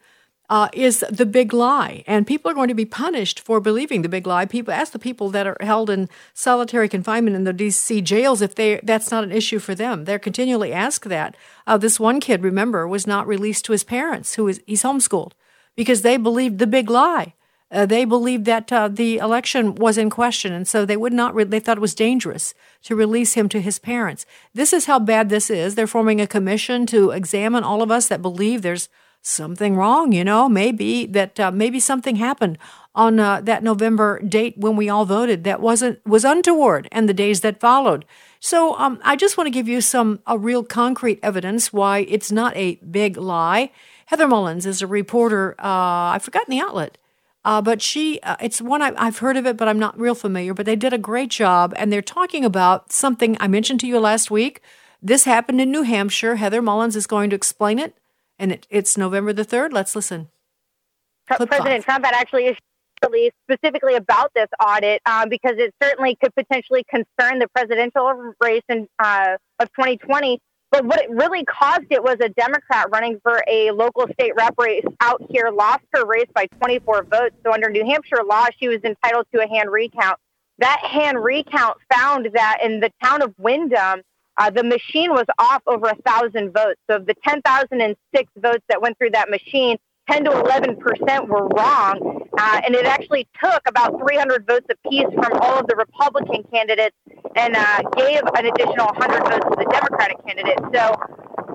uh, 0.51 0.67
is 0.73 1.03
the 1.09 1.25
big 1.25 1.53
lie. 1.53 2.03
And 2.05 2.27
people 2.27 2.51
are 2.51 2.53
going 2.53 2.67
to 2.67 2.73
be 2.73 2.83
punished 2.83 3.39
for 3.39 3.61
believing 3.61 4.01
the 4.01 4.09
big 4.09 4.27
lie. 4.27 4.45
People 4.45 4.73
ask 4.73 4.91
the 4.91 4.99
people 4.99 5.29
that 5.29 5.47
are 5.47 5.55
held 5.61 5.89
in 5.89 6.09
solitary 6.33 6.89
confinement 6.89 7.37
in 7.37 7.45
the 7.45 7.53
DC 7.53 8.03
jails 8.03 8.41
if 8.41 8.53
they 8.53 8.81
that's 8.83 9.09
not 9.09 9.23
an 9.23 9.31
issue 9.31 9.59
for 9.59 9.73
them. 9.73 10.03
They're 10.03 10.19
continually 10.19 10.73
asked 10.73 11.07
that. 11.07 11.37
Uh, 11.65 11.77
this 11.77 12.01
one 12.01 12.19
kid, 12.19 12.43
remember, 12.43 12.85
was 12.85 13.07
not 13.07 13.27
released 13.27 13.63
to 13.65 13.71
his 13.71 13.85
parents, 13.85 14.35
who 14.35 14.45
is 14.49 14.61
he's 14.67 14.83
homeschooled, 14.83 15.31
because 15.77 16.01
they 16.01 16.17
believed 16.17 16.59
the 16.59 16.67
big 16.67 16.89
lie. 16.89 17.33
Uh, 17.71 17.85
they 17.85 18.03
believed 18.03 18.43
that 18.43 18.73
uh, 18.73 18.89
the 18.89 19.19
election 19.19 19.75
was 19.75 19.97
in 19.97 20.09
question, 20.09 20.51
and 20.51 20.67
so 20.67 20.83
they 20.83 20.97
would 20.97 21.13
not. 21.13 21.33
Re- 21.33 21.45
they 21.45 21.61
thought 21.61 21.77
it 21.77 21.87
was 21.87 21.95
dangerous 21.95 22.53
to 22.83 22.93
release 22.93 23.35
him 23.35 23.47
to 23.47 23.61
his 23.61 23.79
parents. 23.79 24.25
This 24.53 24.73
is 24.73 24.85
how 24.85 24.99
bad 24.99 25.29
this 25.29 25.49
is. 25.49 25.75
They're 25.75 25.87
forming 25.87 26.19
a 26.19 26.27
commission 26.27 26.85
to 26.87 27.11
examine 27.11 27.63
all 27.63 27.81
of 27.81 27.89
us 27.89 28.09
that 28.09 28.21
believe 28.21 28.61
there's 28.61 28.89
something 29.21 29.75
wrong, 29.75 30.11
you 30.11 30.23
know, 30.23 30.49
maybe 30.49 31.05
that 31.05 31.39
uh, 31.39 31.51
maybe 31.51 31.79
something 31.79 32.15
happened 32.15 32.57
on 32.93 33.19
uh, 33.19 33.39
that 33.41 33.63
November 33.63 34.19
date 34.19 34.57
when 34.57 34.75
we 34.75 34.89
all 34.89 35.05
voted 35.05 35.43
that 35.43 35.61
wasn't 35.61 36.05
was 36.05 36.25
untoward 36.25 36.87
and 36.91 37.07
the 37.07 37.13
days 37.13 37.41
that 37.41 37.59
followed. 37.59 38.05
So 38.39 38.75
um, 38.77 38.99
I 39.03 39.15
just 39.15 39.37
want 39.37 39.47
to 39.47 39.51
give 39.51 39.67
you 39.67 39.81
some 39.81 40.19
a 40.25 40.37
real 40.37 40.63
concrete 40.63 41.19
evidence 41.21 41.71
why 41.71 41.99
it's 41.99 42.31
not 42.31 42.55
a 42.57 42.75
big 42.75 43.17
lie. 43.17 43.71
Heather 44.07 44.27
Mullins 44.27 44.65
is 44.65 44.81
a 44.81 44.87
reporter. 44.87 45.55
Uh, 45.59 46.13
I've 46.13 46.23
forgotten 46.23 46.51
the 46.51 46.59
outlet. 46.59 46.97
Uh, 47.43 47.61
but 47.61 47.81
she, 47.81 48.19
uh, 48.21 48.35
it's 48.39 48.61
one 48.61 48.83
I, 48.83 48.93
I've 48.97 49.17
heard 49.17 49.35
of 49.35 49.47
it, 49.47 49.57
but 49.57 49.67
I'm 49.67 49.79
not 49.79 49.99
real 49.99 50.13
familiar. 50.13 50.53
But 50.53 50.67
they 50.67 50.75
did 50.75 50.93
a 50.93 50.99
great 50.99 51.29
job, 51.31 51.73
and 51.75 51.91
they're 51.91 52.01
talking 52.01 52.45
about 52.45 52.91
something 52.91 53.35
I 53.39 53.47
mentioned 53.47 53.79
to 53.79 53.87
you 53.87 53.99
last 53.99 54.29
week. 54.29 54.61
This 55.01 55.23
happened 55.23 55.59
in 55.59 55.71
New 55.71 55.81
Hampshire. 55.81 56.35
Heather 56.35 56.61
Mullins 56.61 56.95
is 56.95 57.07
going 57.07 57.31
to 57.31 57.35
explain 57.35 57.79
it 57.79 57.95
and 58.41 58.51
it, 58.51 58.67
it's 58.69 58.97
November 58.97 59.31
the 59.31 59.45
3rd. 59.45 59.71
Let's 59.71 59.95
listen. 59.95 60.27
Clip 61.27 61.47
President 61.47 61.85
five. 61.85 62.01
Trump 62.01 62.05
had 62.05 62.15
actually 62.15 62.47
issued 62.47 62.59
release 63.03 63.31
specifically 63.49 63.95
about 63.95 64.31
this 64.35 64.47
audit 64.63 65.01
um, 65.05 65.29
because 65.29 65.53
it 65.57 65.73
certainly 65.81 66.15
could 66.21 66.33
potentially 66.35 66.83
concern 66.89 67.39
the 67.39 67.47
presidential 67.55 68.33
race 68.39 68.61
in, 68.69 68.87
uh, 68.99 69.37
of 69.59 69.67
2020. 69.69 70.39
But 70.71 70.85
what 70.85 71.01
it 71.01 71.09
really 71.09 71.43
caused 71.43 71.87
it 71.89 72.01
was 72.01 72.17
a 72.21 72.29
Democrat 72.29 72.87
running 72.91 73.19
for 73.23 73.43
a 73.47 73.71
local 73.71 74.05
state 74.13 74.33
rep 74.37 74.53
race 74.57 74.85
out 75.01 75.21
here 75.29 75.49
lost 75.51 75.83
her 75.93 76.05
race 76.05 76.27
by 76.33 76.45
24 76.59 77.05
votes. 77.11 77.35
So 77.43 77.53
under 77.53 77.69
New 77.69 77.85
Hampshire 77.85 78.23
law, 78.23 78.47
she 78.57 78.69
was 78.69 78.79
entitled 78.83 79.25
to 79.33 79.43
a 79.43 79.47
hand 79.47 79.69
recount. 79.69 80.17
That 80.59 80.79
hand 80.79 81.21
recount 81.21 81.77
found 81.91 82.29
that 82.33 82.59
in 82.63 82.79
the 82.79 82.91
town 83.03 83.21
of 83.21 83.33
Windham, 83.37 84.01
uh, 84.37 84.49
the 84.49 84.63
machine 84.63 85.11
was 85.11 85.25
off 85.37 85.61
over 85.67 85.87
a 85.87 85.95
thousand 86.05 86.53
votes. 86.53 86.79
So 86.89 86.97
of 86.97 87.05
the 87.05 87.15
10,006 87.25 88.31
votes 88.37 88.63
that 88.69 88.81
went 88.81 88.97
through 88.97 89.11
that 89.11 89.29
machine, 89.29 89.77
10 90.09 90.25
to 90.25 90.31
11 90.31 90.77
percent 90.77 91.27
were 91.27 91.47
wrong, 91.47 92.27
uh, 92.37 92.61
and 92.65 92.75
it 92.75 92.85
actually 92.85 93.27
took 93.43 93.61
about 93.67 93.99
300 93.99 94.47
votes 94.47 94.65
apiece 94.69 95.05
from 95.13 95.39
all 95.41 95.59
of 95.59 95.67
the 95.67 95.75
Republican 95.75 96.43
candidates 96.51 96.95
and 97.35 97.55
uh, 97.55 97.81
gave 97.95 98.21
an 98.35 98.45
additional 98.45 98.87
100 98.97 99.23
votes 99.23 99.45
to 99.51 99.55
the 99.57 99.69
Democratic 99.71 100.17
candidate. 100.25 100.59
So 100.73 100.95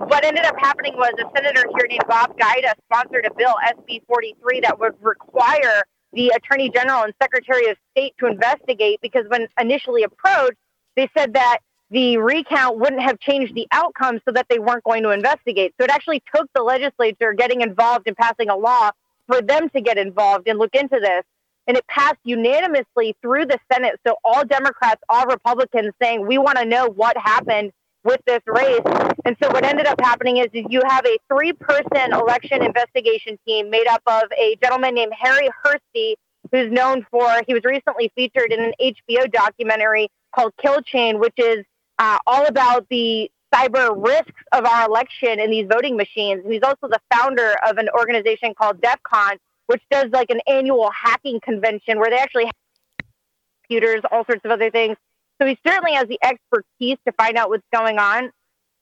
what 0.07 0.23
ended 0.23 0.45
up 0.45 0.55
happening 0.59 0.95
was 0.95 1.11
a 1.19 1.29
senator 1.35 1.65
here 1.75 1.87
named 1.87 2.03
Bob 2.07 2.37
Giuda 2.37 2.71
sponsored 2.85 3.25
a 3.25 3.33
bill, 3.33 3.55
SB 3.65 4.01
43, 4.07 4.61
that 4.61 4.79
would 4.79 4.93
require 5.01 5.83
the 6.13 6.29
Attorney 6.29 6.69
General 6.69 7.03
and 7.03 7.13
Secretary 7.21 7.69
of 7.69 7.77
State 7.91 8.13
to 8.19 8.27
investigate 8.27 8.99
because 9.01 9.25
when 9.27 9.47
initially 9.59 10.03
approached, 10.03 10.57
they 10.95 11.09
said 11.15 11.33
that 11.33 11.59
the 11.89 12.17
recount 12.17 12.77
wouldn't 12.77 13.01
have 13.01 13.19
changed 13.19 13.55
the 13.55 13.67
outcome 13.71 14.19
so 14.25 14.31
that 14.33 14.47
they 14.49 14.59
weren't 14.59 14.83
going 14.83 15.03
to 15.03 15.11
investigate. 15.11 15.73
So 15.79 15.85
it 15.85 15.89
actually 15.89 16.21
took 16.35 16.47
the 16.53 16.63
legislature 16.63 17.33
getting 17.33 17.61
involved 17.61 18.07
and 18.07 18.17
passing 18.17 18.49
a 18.49 18.57
law 18.57 18.91
for 19.27 19.41
them 19.41 19.69
to 19.69 19.81
get 19.81 19.97
involved 19.97 20.47
and 20.47 20.59
look 20.59 20.75
into 20.75 20.99
this. 20.99 21.23
And 21.65 21.75
it 21.75 21.85
passed 21.87 22.19
unanimously 22.23 23.15
through 23.21 23.45
the 23.45 23.59
Senate. 23.71 23.99
So 24.05 24.15
all 24.23 24.45
Democrats, 24.45 25.01
all 25.09 25.25
Republicans 25.25 25.93
saying, 26.01 26.25
we 26.25 26.37
want 26.37 26.57
to 26.57 26.65
know 26.65 26.87
what 26.87 27.17
happened 27.17 27.71
with 28.03 28.21
this 28.25 28.39
race. 28.47 28.81
And 29.25 29.35
so 29.41 29.49
what 29.49 29.65
ended 29.65 29.85
up 29.85 29.99
happening 30.01 30.37
is 30.37 30.47
you 30.53 30.81
have 30.87 31.05
a 31.05 31.17
three 31.29 31.51
person 31.51 32.13
election 32.13 32.63
investigation 32.63 33.37
team 33.45 33.69
made 33.69 33.87
up 33.87 34.01
of 34.07 34.23
a 34.37 34.55
gentleman 34.63 34.95
named 34.95 35.11
Harry 35.19 35.49
Hursti, 35.65 36.15
who's 36.51 36.71
known 36.71 37.05
for, 37.11 37.41
he 37.45 37.53
was 37.53 37.63
recently 37.65 38.11
featured 38.15 38.53
in 38.53 38.63
an 38.63 38.73
HBO 38.81 39.29
documentary 39.29 40.09
called 40.33 40.53
Kill 40.61 40.81
Chain, 40.81 41.19
which 41.19 41.33
is 41.37 41.65
uh, 41.99 42.17
all 42.27 42.45
about 42.45 42.87
the 42.89 43.31
cyber 43.53 43.95
risks 43.95 44.41
of 44.51 44.65
our 44.65 44.87
election 44.87 45.39
and 45.39 45.51
these 45.51 45.67
voting 45.71 45.95
machines. 45.95 46.43
He's 46.47 46.61
also 46.63 46.87
the 46.87 46.99
founder 47.13 47.55
of 47.67 47.77
an 47.77 47.89
organization 47.97 48.53
called 48.53 48.81
DEF 48.81 49.01
CON, 49.03 49.37
which 49.67 49.81
does 49.89 50.07
like 50.11 50.29
an 50.29 50.41
annual 50.47 50.91
hacking 50.91 51.39
convention 51.41 51.99
where 51.99 52.09
they 52.09 52.17
actually 52.17 52.45
have 52.45 53.07
computers, 53.63 54.01
all 54.11 54.25
sorts 54.25 54.43
of 54.43 54.51
other 54.51 54.69
things. 54.69 54.97
So 55.41 55.47
he 55.47 55.57
certainly 55.65 55.93
has 55.93 56.07
the 56.07 56.19
expertise 56.23 56.97
to 57.05 57.13
find 57.13 57.37
out 57.37 57.49
what's 57.49 57.67
going 57.73 57.99
on. 57.99 58.31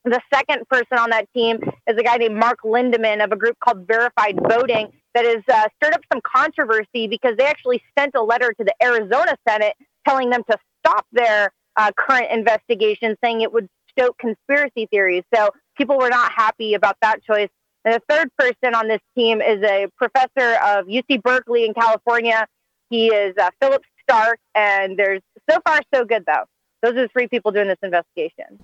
The 0.06 0.22
second 0.34 0.68
person 0.70 1.00
on 1.00 1.10
that 1.10 1.28
team 1.34 1.58
is 1.88 1.98
a 1.98 2.04
guy 2.04 2.18
named 2.18 2.38
Mark 2.38 2.60
Lindeman 2.64 3.24
of 3.24 3.32
a 3.32 3.36
group 3.36 3.58
called 3.60 3.88
Verified 3.88 4.40
Voting 4.48 4.92
that 5.16 5.26
has 5.26 5.44
uh, 5.52 5.68
stirred 5.78 5.96
up 5.96 6.02
some 6.14 6.22
controversy 6.22 7.08
because 7.08 7.36
they 7.38 7.46
actually 7.46 7.82
sent 7.98 8.14
a 8.16 8.22
letter 8.22 8.54
to 8.54 8.64
the 8.64 8.74
Arizona 8.84 9.36
Senate 9.48 9.74
telling 10.08 10.30
them 10.30 10.44
to 10.50 10.58
stop 10.80 11.08
their 11.12 11.52
uh, 11.78 11.92
current 11.98 12.32
investigation, 12.32 13.16
saying 13.24 13.42
it 13.42 13.52
would 13.52 13.68
stoke 13.98 14.18
conspiracy 14.18 14.88
theories. 14.88 15.24
So 15.34 15.50
people 15.78 15.98
were 15.98 16.10
not 16.10 16.32
happy 16.32 16.74
about 16.74 16.98
that 17.02 17.24
choice. 17.24 17.50
And 17.84 17.94
the 17.94 18.02
third 18.10 18.30
person 18.38 18.74
on 18.76 18.88
this 18.88 19.02
team 19.16 19.42
is 19.42 19.62
a 19.64 19.88
professor 19.98 20.56
of 20.64 20.88
UC 20.88 21.22
Berkeley 21.22 21.66
in 21.66 21.74
California. 21.74 22.48
He 22.90 23.08
is 23.08 23.36
uh, 23.38 23.52
Philip 23.62 23.84
Stark, 24.02 24.40
and 24.54 24.98
there's 24.98 25.22
so 25.50 25.60
far 25.66 25.82
so 25.94 26.06
good 26.06 26.24
though. 26.26 26.46
Those 26.82 26.94
are 26.94 27.04
the 27.04 27.10
three 27.10 27.28
people 27.28 27.52
doing 27.52 27.68
this 27.68 27.78
investigation. 27.82 28.60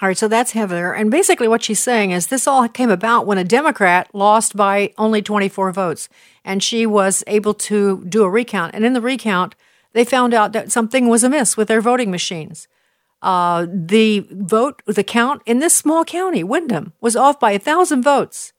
All 0.00 0.06
right, 0.06 0.16
so 0.16 0.28
that's 0.28 0.52
Heather. 0.52 0.94
And 0.94 1.10
basically, 1.10 1.48
what 1.48 1.64
she's 1.64 1.80
saying 1.80 2.12
is 2.12 2.28
this 2.28 2.46
all 2.46 2.68
came 2.68 2.90
about 2.90 3.26
when 3.26 3.36
a 3.36 3.44
Democrat 3.44 4.08
lost 4.12 4.54
by 4.56 4.92
only 4.96 5.22
24 5.22 5.72
votes, 5.72 6.08
and 6.44 6.62
she 6.62 6.86
was 6.86 7.24
able 7.26 7.52
to 7.54 8.04
do 8.04 8.22
a 8.22 8.30
recount. 8.30 8.74
And 8.74 8.84
in 8.84 8.92
the 8.92 9.00
recount, 9.00 9.56
they 9.92 10.04
found 10.04 10.34
out 10.34 10.52
that 10.52 10.72
something 10.72 11.08
was 11.08 11.24
amiss 11.24 11.56
with 11.56 11.68
their 11.68 11.80
voting 11.80 12.10
machines. 12.10 12.68
Uh, 13.20 13.66
the 13.68 14.26
vote, 14.30 14.82
the 14.86 15.02
count 15.02 15.42
in 15.44 15.58
this 15.58 15.76
small 15.76 16.04
county, 16.04 16.44
Windham, 16.44 16.92
was 17.00 17.16
off 17.16 17.40
by 17.40 17.52
a 17.52 17.58
thousand 17.58 18.02
votes. 18.02 18.52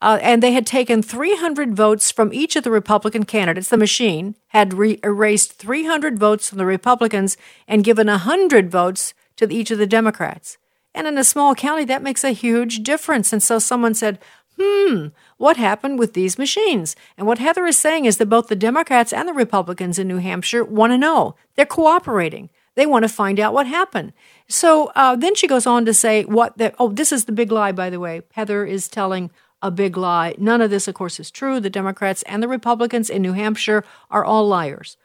Uh, 0.00 0.18
and 0.20 0.42
they 0.42 0.52
had 0.52 0.66
taken 0.66 1.00
300 1.00 1.76
votes 1.76 2.10
from 2.10 2.32
each 2.32 2.56
of 2.56 2.64
the 2.64 2.72
Republican 2.72 3.24
candidates. 3.24 3.68
The 3.68 3.76
machine 3.76 4.34
had 4.48 4.74
re- 4.74 4.98
erased 5.04 5.52
300 5.52 6.18
votes 6.18 6.48
from 6.48 6.58
the 6.58 6.66
Republicans 6.66 7.36
and 7.68 7.84
given 7.84 8.08
100 8.08 8.68
votes 8.68 9.14
to 9.36 9.52
each 9.52 9.70
of 9.70 9.78
the 9.78 9.86
Democrats. 9.86 10.58
And 10.94 11.06
in 11.06 11.16
a 11.16 11.24
small 11.24 11.54
county, 11.54 11.84
that 11.84 12.02
makes 12.02 12.24
a 12.24 12.32
huge 12.32 12.82
difference. 12.82 13.32
And 13.32 13.42
so 13.42 13.60
someone 13.60 13.94
said, 13.94 14.18
hmm, 14.58 15.08
what 15.36 15.56
happened 15.56 15.98
with 15.98 16.14
these 16.14 16.38
machines? 16.38 16.96
And 17.16 17.26
what 17.26 17.38
Heather 17.38 17.66
is 17.66 17.78
saying 17.78 18.04
is 18.04 18.18
that 18.18 18.26
both 18.26 18.48
the 18.48 18.56
Democrats 18.56 19.12
and 19.12 19.28
the 19.28 19.32
Republicans 19.32 19.98
in 19.98 20.08
New 20.08 20.18
Hampshire 20.18 20.64
want 20.64 20.92
to 20.92 20.98
know. 20.98 21.34
They're 21.56 21.66
cooperating. 21.66 22.50
They 22.74 22.86
want 22.86 23.04
to 23.04 23.08
find 23.08 23.38
out 23.38 23.52
what 23.52 23.66
happened. 23.66 24.12
So 24.48 24.92
uh, 24.94 25.16
then 25.16 25.34
she 25.34 25.46
goes 25.46 25.66
on 25.66 25.84
to 25.84 25.94
say 25.94 26.24
what 26.24 26.56
the, 26.58 26.74
oh, 26.78 26.90
this 26.90 27.12
is 27.12 27.26
the 27.26 27.32
big 27.32 27.52
lie, 27.52 27.72
by 27.72 27.90
the 27.90 28.00
way. 28.00 28.22
Heather 28.32 28.64
is 28.64 28.88
telling 28.88 29.30
a 29.60 29.70
big 29.70 29.96
lie. 29.96 30.34
None 30.38 30.60
of 30.60 30.70
this, 30.70 30.88
of 30.88 30.94
course, 30.94 31.20
is 31.20 31.30
true. 31.30 31.60
The 31.60 31.70
Democrats 31.70 32.22
and 32.24 32.42
the 32.42 32.48
Republicans 32.48 33.10
in 33.10 33.22
New 33.22 33.32
Hampshire 33.32 33.84
are 34.10 34.24
all 34.24 34.46
liars. 34.48 34.96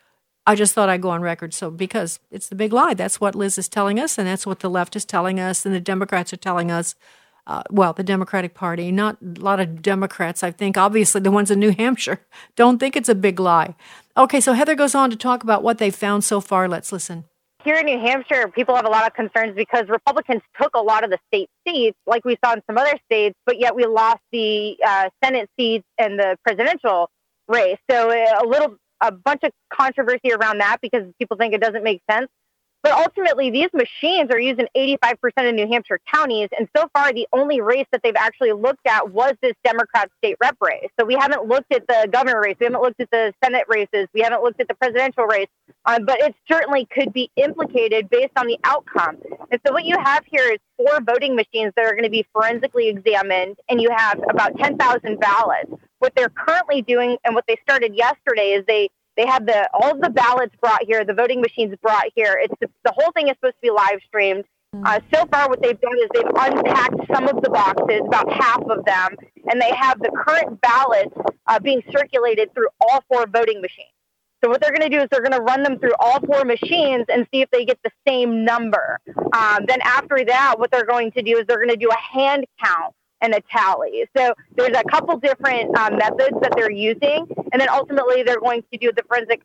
I 0.45 0.55
just 0.55 0.73
thought 0.73 0.87
I'd 0.87 1.01
go 1.01 1.09
on 1.09 1.21
record. 1.21 1.53
So, 1.53 1.69
because 1.69 2.19
it's 2.31 2.47
the 2.47 2.55
big 2.55 2.71
lie. 2.71 2.93
That's 2.93 3.19
what 3.19 3.35
Liz 3.35 3.57
is 3.57 3.67
telling 3.67 3.99
us, 3.99 4.17
and 4.17 4.25
that's 4.25 4.47
what 4.47 4.61
the 4.61 4.69
left 4.69 4.95
is 4.95 5.03
telling 5.03 5.39
us, 5.39 5.65
and 5.65 5.75
the 5.75 5.81
Democrats 5.81 6.31
are 6.31 6.37
telling 6.37 6.71
us. 6.71 6.95
Uh, 7.47 7.63
well, 7.71 7.93
the 7.93 8.03
Democratic 8.03 8.53
Party, 8.53 8.91
not 8.91 9.17
a 9.23 9.39
lot 9.39 9.59
of 9.59 9.81
Democrats, 9.81 10.43
I 10.43 10.51
think, 10.51 10.77
obviously 10.77 11.21
the 11.21 11.31
ones 11.31 11.49
in 11.49 11.59
New 11.59 11.71
Hampshire, 11.77 12.19
don't 12.55 12.77
think 12.77 12.95
it's 12.95 13.09
a 13.09 13.15
big 13.15 13.39
lie. 13.39 13.73
Okay, 14.15 14.41
so 14.41 14.53
Heather 14.53 14.75
goes 14.75 14.93
on 14.93 15.09
to 15.09 15.15
talk 15.15 15.43
about 15.43 15.63
what 15.63 15.79
they've 15.79 15.95
found 15.95 16.23
so 16.23 16.41
far. 16.41 16.67
Let's 16.67 16.91
listen 16.91 17.23
here 17.67 17.75
in 17.75 17.85
New 17.85 17.99
Hampshire, 17.99 18.47
people 18.47 18.77
have 18.77 18.85
a 18.85 18.89
lot 18.89 19.05
of 19.05 19.13
concerns 19.13 19.53
because 19.53 19.89
Republicans 19.89 20.41
took 20.59 20.73
a 20.73 20.79
lot 20.79 21.03
of 21.03 21.09
the 21.09 21.17
state 21.27 21.49
seats, 21.67 21.97
like 22.07 22.23
we 22.23 22.37
saw 22.43 22.53
in 22.53 22.61
some 22.65 22.77
other 22.77 22.97
states, 23.11 23.35
but 23.45 23.59
yet 23.59 23.75
we 23.75 23.85
lost 23.85 24.21
the 24.31 24.77
uh, 24.85 25.09
Senate 25.21 25.49
seats 25.59 25.83
and 25.97 26.17
the 26.17 26.37
presidential 26.45 27.09
race. 27.49 27.77
So 27.91 28.09
uh, 28.09 28.41
a 28.41 28.47
little, 28.47 28.77
a 29.01 29.11
bunch 29.11 29.41
of 29.43 29.51
controversy 29.69 30.31
around 30.31 30.59
that 30.59 30.77
because 30.81 31.03
people 31.19 31.35
think 31.35 31.53
it 31.53 31.59
doesn't 31.59 31.83
make 31.83 32.01
sense. 32.09 32.29
But 32.83 32.91
ultimately, 32.93 33.49
these 33.49 33.69
machines 33.73 34.29
are 34.31 34.39
used 34.39 34.59
in 34.59 34.67
85% 34.75 35.49
of 35.49 35.55
New 35.55 35.67
Hampshire 35.67 35.99
counties. 36.13 36.49
And 36.57 36.69
so 36.75 36.87
far, 36.93 37.11
the 37.11 37.27
only 37.33 37.59
race 37.59 37.87
that 37.91 38.01
they've 38.03 38.15
actually 38.15 38.53
looked 38.53 38.85
at 38.87 39.11
was 39.11 39.33
this 39.41 39.53
Democrat 39.63 40.09
state 40.19 40.37
rep 40.39 40.57
race. 40.61 40.89
So 40.99 41.05
we 41.05 41.15
haven't 41.15 41.45
looked 41.47 41.73
at 41.73 41.87
the 41.87 42.07
governor 42.11 42.39
race. 42.39 42.55
We 42.59 42.65
haven't 42.65 42.81
looked 42.81 43.01
at 43.01 43.09
the 43.11 43.33
Senate 43.43 43.65
races. 43.67 44.07
We 44.13 44.21
haven't 44.21 44.43
looked 44.43 44.61
at 44.61 44.67
the 44.67 44.75
presidential 44.75 45.25
race. 45.25 45.47
Um, 45.85 46.05
but 46.05 46.19
it 46.21 46.35
certainly 46.49 46.85
could 46.85 47.13
be 47.13 47.31
implicated 47.35 48.09
based 48.09 48.33
on 48.37 48.47
the 48.47 48.57
outcome. 48.63 49.17
And 49.51 49.59
so 49.65 49.73
what 49.73 49.85
you 49.85 49.97
have 49.97 50.23
here 50.25 50.51
is 50.51 50.59
four 50.77 50.99
voting 51.01 51.35
machines 51.35 51.73
that 51.75 51.85
are 51.85 51.91
going 51.91 52.03
to 52.03 52.09
be 52.09 52.25
forensically 52.33 52.89
examined, 52.89 53.57
and 53.69 53.81
you 53.81 53.89
have 53.95 54.19
about 54.29 54.57
10,000 54.57 55.19
ballots. 55.19 55.71
What 55.99 56.13
they're 56.15 56.29
currently 56.29 56.81
doing 56.81 57.17
and 57.23 57.33
what 57.33 57.45
they 57.47 57.57
started 57.63 57.95
yesterday 57.95 58.51
is 58.51 58.63
they 58.67 58.89
they 59.17 59.25
have 59.25 59.45
the 59.45 59.67
all 59.73 59.91
of 59.91 60.01
the 60.01 60.09
ballots 60.09 60.55
brought 60.61 60.83
here, 60.85 61.03
the 61.03 61.13
voting 61.13 61.41
machines 61.41 61.75
brought 61.81 62.05
here. 62.15 62.39
It's 62.41 62.53
the, 62.61 62.69
the 62.85 62.93
whole 62.95 63.11
thing 63.11 63.27
is 63.27 63.35
supposed 63.35 63.55
to 63.55 63.61
be 63.61 63.71
live 63.71 63.99
streamed. 64.07 64.45
Uh, 64.85 64.99
so 65.13 65.25
far, 65.31 65.49
what 65.49 65.61
they've 65.61 65.79
done 65.79 65.97
is 65.97 66.07
they've 66.13 66.25
unpacked 66.25 66.99
some 67.13 67.27
of 67.27 67.41
the 67.41 67.49
boxes, 67.49 68.01
about 68.05 68.31
half 68.31 68.61
of 68.69 68.85
them, 68.85 69.15
and 69.49 69.59
they 69.59 69.71
have 69.73 69.97
the 69.99 70.11
current 70.11 70.59
ballots 70.61 71.15
uh, 71.47 71.59
being 71.59 71.81
circulated 71.91 72.53
through 72.53 72.67
all 72.81 73.03
four 73.07 73.25
voting 73.27 73.61
machines. 73.61 73.89
So 74.43 74.49
what 74.49 74.61
they're 74.61 74.71
going 74.71 74.87
to 74.87 74.95
do 74.95 75.01
is 75.01 75.07
they're 75.09 75.21
going 75.21 75.31
to 75.31 75.41
run 75.41 75.63
them 75.63 75.79
through 75.79 75.93
all 75.99 76.19
four 76.19 76.43
machines 76.43 77.05
and 77.09 77.25
see 77.33 77.41
if 77.41 77.49
they 77.49 77.65
get 77.65 77.79
the 77.83 77.89
same 78.07 78.45
number. 78.45 78.99
Um, 79.33 79.65
then 79.67 79.79
after 79.83 80.23
that, 80.25 80.55
what 80.59 80.69
they're 80.69 80.85
going 80.85 81.11
to 81.13 81.23
do 81.23 81.37
is 81.37 81.47
they're 81.47 81.57
going 81.57 81.69
to 81.69 81.75
do 81.75 81.89
a 81.89 81.97
hand 81.97 82.45
count 82.63 82.93
and 83.21 83.33
a 83.33 83.41
tally. 83.51 84.05
So 84.15 84.33
there's 84.55 84.77
a 84.77 84.83
couple 84.83 85.17
different 85.17 85.75
um, 85.77 85.97
methods 85.97 86.35
that 86.41 86.53
they're 86.55 86.71
using, 86.71 87.27
and 87.51 87.61
then 87.61 87.69
ultimately 87.69 88.23
they're 88.23 88.39
going 88.39 88.63
to 88.71 88.77
do 88.77 88.91
the 88.91 89.03
forensic 89.07 89.41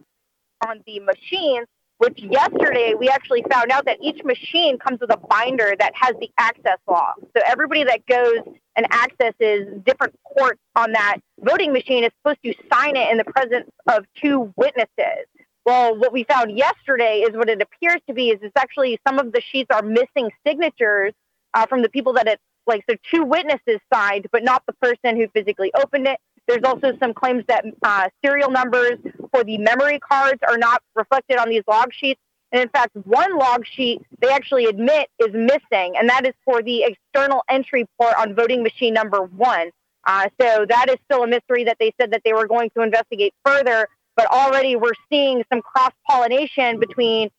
on 0.67 0.81
the 0.87 1.01
machines. 1.01 1.67
Which 1.99 2.19
yesterday 2.19 2.95
we 2.99 3.09
actually 3.09 3.45
found 3.49 3.71
out 3.71 3.85
that 3.85 3.99
each 4.01 4.25
machine 4.25 4.77
comes 4.77 4.99
with 5.01 5.13
a 5.13 5.19
binder 5.19 5.75
that 5.79 5.93
has 5.95 6.15
the 6.19 6.33
access 6.37 6.79
log. 6.89 7.15
So 7.21 7.41
everybody 7.47 7.85
that 7.85 8.05
goes 8.07 8.39
and 8.75 8.87
accesses 8.93 9.69
different 9.87 10.19
ports 10.37 10.59
on 10.75 10.91
that 10.93 11.19
voting 11.39 11.73
machine 11.73 12.03
is 12.03 12.11
supposed 12.19 12.43
to 12.45 12.55
sign 12.73 12.97
it 12.97 13.09
in 13.13 13.19
the 13.19 13.25
presence 13.25 13.71
of 13.87 14.05
two 14.21 14.53
witnesses. 14.57 15.27
Well, 15.65 15.97
what 15.97 16.13
we 16.13 16.25
found 16.25 16.59
yesterday 16.59 17.21
is 17.21 17.37
what 17.37 17.49
it 17.49 17.63
appears 17.63 18.01
to 18.09 18.15
be 18.15 18.31
is 18.31 18.41
it's 18.43 18.57
actually 18.57 18.99
some 19.07 19.21
of 19.21 19.33
the 19.33 19.41
sheets 19.41 19.71
are 19.73 19.83
missing 19.83 20.31
signatures 20.45 21.13
uh, 21.55 21.67
from 21.67 21.83
the 21.83 21.89
people 21.89 22.15
that 22.15 22.27
it 22.27 22.41
like 22.67 22.85
so 22.89 22.97
two 23.11 23.25
witnesses 23.25 23.79
signed, 23.93 24.27
but 24.33 24.43
not 24.43 24.63
the 24.67 24.73
person 24.75 25.17
who 25.17 25.29
physically 25.29 25.73
opened 25.75 26.07
it. 26.07 26.19
There's 26.49 26.63
also 26.65 26.93
some 26.99 27.15
claims 27.15 27.45
that 27.49 27.65
uh, 27.83 28.09
serial 28.25 28.51
numbers 28.51 28.99
for 29.31 29.45
the 29.45 29.59
memory 29.59 29.99
cards 30.01 30.41
are 30.47 30.59
not 30.59 30.83
reflected 30.95 31.39
on 31.39 31.49
these 31.49 31.63
log 31.69 31.93
sheets. 31.93 32.21
And 32.51 32.61
in 32.61 32.69
fact, 32.69 32.95
one 33.05 33.39
log 33.39 33.65
sheet 33.67 34.03
they 34.21 34.29
actually 34.29 34.67
admit 34.67 35.09
is 35.19 35.33
missing, 35.33 35.95
and 35.97 36.09
that 36.11 36.27
is 36.27 36.35
for 36.45 36.63
the 36.63 36.85
external 36.85 37.43
entry 37.49 37.87
port 37.99 38.15
on 38.19 38.35
voting 38.35 38.63
machine 38.63 38.93
number 38.93 39.23
one. 39.23 39.71
Uh, 40.05 40.29
so 40.41 40.67
that 40.69 40.87
is 40.91 40.97
still 41.05 41.23
a 41.23 41.27
mystery 41.27 41.65
that 41.65 41.77
they 41.79 41.95
said 42.01 42.11
that 42.11 42.23
they 42.25 42.33
were 42.33 42.47
going 42.47 42.71
to 42.77 42.83
investigate 42.83 43.33
further. 43.45 43.89
But 44.17 44.27
already 44.27 44.77
we're 44.77 44.93
seeing 45.11 45.43
some 45.51 45.63
cross 45.63 45.93
pollination 46.07 46.79
between 46.79 47.31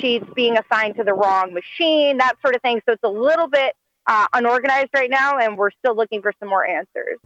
sheets 0.00 0.26
being 0.34 0.56
assigned 0.56 0.96
to 0.96 1.04
the 1.04 1.14
wrong 1.14 1.54
machine, 1.54 2.18
that 2.18 2.34
sort 2.42 2.54
of 2.54 2.62
thing. 2.62 2.80
So 2.86 2.92
it's 2.92 3.04
a 3.04 3.08
little 3.08 3.48
bit 3.48 3.74
uh, 4.06 4.26
unorganized 4.32 4.90
right 4.94 5.10
now, 5.10 5.38
and 5.38 5.56
we're 5.56 5.70
still 5.70 5.96
looking 5.96 6.22
for 6.22 6.32
some 6.40 6.48
more 6.48 6.66
answers. 6.66 7.18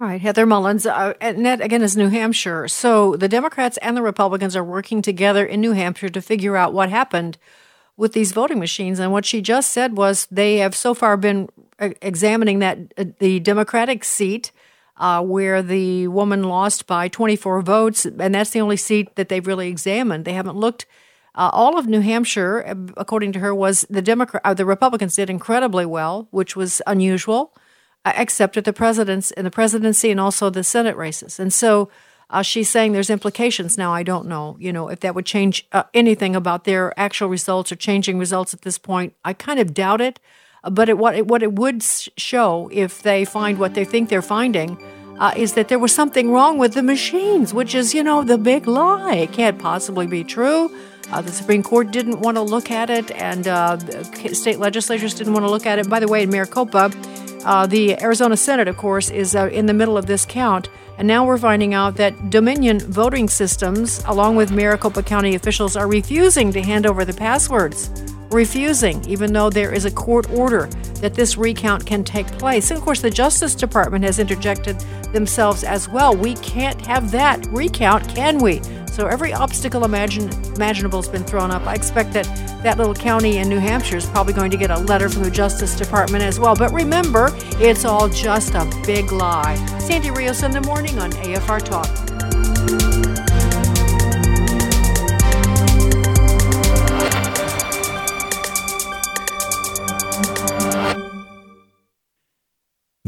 All 0.00 0.06
right, 0.06 0.20
Heather 0.20 0.46
Mullins, 0.46 0.86
uh, 0.86 1.14
that 1.20 1.60
again 1.60 1.82
is 1.82 1.96
New 1.96 2.08
Hampshire. 2.08 2.68
So 2.68 3.16
the 3.16 3.28
Democrats 3.28 3.78
and 3.78 3.96
the 3.96 4.02
Republicans 4.02 4.54
are 4.54 4.62
working 4.62 5.02
together 5.02 5.44
in 5.44 5.60
New 5.60 5.72
Hampshire 5.72 6.08
to 6.10 6.22
figure 6.22 6.56
out 6.56 6.72
what 6.72 6.88
happened 6.88 7.36
with 7.96 8.12
these 8.12 8.30
voting 8.30 8.60
machines. 8.60 9.00
And 9.00 9.10
what 9.10 9.24
she 9.24 9.42
just 9.42 9.72
said 9.72 9.96
was 9.96 10.28
they 10.30 10.58
have 10.58 10.76
so 10.76 10.94
far 10.94 11.16
been 11.16 11.48
examining 11.80 12.60
that 12.60 12.78
uh, 12.96 13.06
the 13.18 13.40
Democratic 13.40 14.04
seat 14.04 14.52
uh, 14.98 15.22
where 15.22 15.62
the 15.62 16.08
woman 16.08 16.44
lost 16.44 16.86
by 16.86 17.08
24 17.08 17.62
votes, 17.62 18.04
and 18.04 18.34
that's 18.34 18.50
the 18.50 18.60
only 18.60 18.76
seat 18.76 19.14
that 19.16 19.28
they've 19.28 19.46
really 19.46 19.68
examined. 19.68 20.24
They 20.24 20.32
haven't 20.32 20.56
looked 20.56 20.86
uh, 21.38 21.50
all 21.52 21.78
of 21.78 21.86
New 21.86 22.00
Hampshire, 22.00 22.64
uh, 22.66 22.74
according 22.96 23.30
to 23.32 23.38
her, 23.38 23.54
was 23.54 23.86
the 23.88 24.02
Democrat, 24.02 24.42
uh, 24.44 24.54
the 24.54 24.66
Republicans 24.66 25.14
did 25.14 25.30
incredibly 25.30 25.86
well, 25.86 26.26
which 26.32 26.56
was 26.56 26.82
unusual, 26.84 27.54
uh, 28.04 28.12
except 28.16 28.56
at 28.56 28.64
the 28.64 28.72
president's 28.72 29.30
in 29.30 29.44
the 29.44 29.50
presidency 29.50 30.10
and 30.10 30.18
also 30.18 30.50
the 30.50 30.64
Senate 30.64 30.96
races. 30.96 31.38
And 31.38 31.52
so 31.52 31.90
uh, 32.28 32.42
she's 32.42 32.68
saying 32.68 32.92
there's 32.92 33.08
implications. 33.08 33.78
Now 33.78 33.94
I 33.94 34.02
don't 34.02 34.26
know, 34.26 34.56
you 34.58 34.72
know, 34.72 34.88
if 34.88 34.98
that 35.00 35.14
would 35.14 35.26
change 35.26 35.64
uh, 35.70 35.84
anything 35.94 36.34
about 36.34 36.64
their 36.64 36.92
actual 36.98 37.28
results 37.28 37.70
or 37.70 37.76
changing 37.76 38.18
results 38.18 38.52
at 38.52 38.62
this 38.62 38.76
point. 38.76 39.14
I 39.24 39.32
kind 39.32 39.60
of 39.60 39.72
doubt 39.72 40.00
it. 40.00 40.18
But 40.68 40.88
it, 40.88 40.98
what 40.98 41.14
it, 41.14 41.28
what 41.28 41.44
it 41.44 41.52
would 41.52 41.84
show 41.84 42.68
if 42.72 43.00
they 43.02 43.24
find 43.24 43.58
what 43.60 43.74
they 43.74 43.84
think 43.84 44.08
they're 44.08 44.20
finding. 44.20 44.76
Uh, 45.20 45.32
is 45.36 45.54
that 45.54 45.68
there 45.68 45.78
was 45.78 45.94
something 45.94 46.30
wrong 46.30 46.58
with 46.58 46.74
the 46.74 46.82
machines, 46.82 47.54
which 47.54 47.74
is, 47.74 47.92
you 47.92 48.04
know, 48.04 48.22
the 48.22 48.38
big 48.38 48.68
lie. 48.68 49.14
It 49.14 49.32
can't 49.32 49.58
possibly 49.58 50.06
be 50.06 50.22
true. 50.22 50.70
Uh, 51.10 51.22
the 51.22 51.32
Supreme 51.32 51.62
Court 51.62 51.90
didn't 51.90 52.20
want 52.20 52.36
to 52.36 52.42
look 52.42 52.70
at 52.70 52.90
it, 52.90 53.10
and 53.12 53.48
uh, 53.48 53.78
state 54.32 54.58
legislatures 54.58 55.14
didn't 55.14 55.32
want 55.32 55.44
to 55.44 55.50
look 55.50 55.66
at 55.66 55.78
it. 55.78 55.88
By 55.88 56.00
the 56.00 56.08
way, 56.08 56.22
in 56.22 56.30
Maricopa, 56.30 56.90
uh, 57.44 57.66
the 57.66 58.00
Arizona 58.02 58.36
Senate, 58.36 58.68
of 58.68 58.76
course, 58.76 59.10
is 59.10 59.34
uh, 59.34 59.48
in 59.52 59.66
the 59.66 59.74
middle 59.74 59.96
of 59.96 60.06
this 60.06 60.26
count. 60.26 60.68
And 60.98 61.06
now 61.06 61.24
we're 61.24 61.38
finding 61.38 61.74
out 61.74 61.94
that 61.96 62.28
Dominion 62.28 62.80
voting 62.80 63.28
systems, 63.28 64.02
along 64.04 64.36
with 64.36 64.50
Maricopa 64.50 65.02
County 65.02 65.34
officials, 65.36 65.76
are 65.76 65.86
refusing 65.86 66.52
to 66.52 66.60
hand 66.60 66.86
over 66.86 67.04
the 67.04 67.12
passwords. 67.12 67.88
Refusing, 68.30 69.02
even 69.08 69.32
though 69.32 69.48
there 69.48 69.72
is 69.72 69.86
a 69.86 69.90
court 69.90 70.30
order 70.30 70.66
that 71.00 71.14
this 71.14 71.38
recount 71.38 71.86
can 71.86 72.04
take 72.04 72.26
place. 72.38 72.70
And 72.70 72.78
of 72.78 72.84
course, 72.84 73.00
the 73.00 73.10
Justice 73.10 73.54
Department 73.54 74.04
has 74.04 74.18
interjected 74.18 74.78
themselves 75.12 75.64
as 75.64 75.88
well. 75.88 76.14
We 76.14 76.34
can't 76.34 76.84
have 76.86 77.10
that 77.12 77.46
recount, 77.46 78.06
can 78.14 78.38
we? 78.38 78.60
So 78.98 79.06
every 79.06 79.32
obstacle 79.32 79.84
imagine, 79.84 80.28
imaginable 80.54 81.00
has 81.00 81.08
been 81.08 81.24
thrown 81.24 81.50
up. 81.50 81.66
I 81.66 81.74
expect 81.74 82.12
that 82.14 82.26
that 82.62 82.76
little 82.76 82.94
county 82.94 83.38
in 83.38 83.48
New 83.48 83.60
Hampshire 83.60 83.96
is 83.96 84.06
probably 84.06 84.32
going 84.32 84.50
to 84.50 84.56
get 84.56 84.70
a 84.70 84.78
letter 84.78 85.08
from 85.08 85.22
the 85.22 85.30
Justice 85.30 85.76
Department 85.76 86.24
as 86.24 86.40
well. 86.40 86.56
But 86.56 86.72
remember, 86.72 87.30
it's 87.60 87.84
all 87.84 88.08
just 88.08 88.54
a 88.54 88.68
big 88.84 89.12
lie. 89.12 89.54
Sandy 89.78 90.10
Rios 90.10 90.42
in 90.42 90.50
the 90.50 90.60
morning 90.62 90.98
on 90.98 91.12
AFR 91.12 91.62
Talk. 91.64 92.17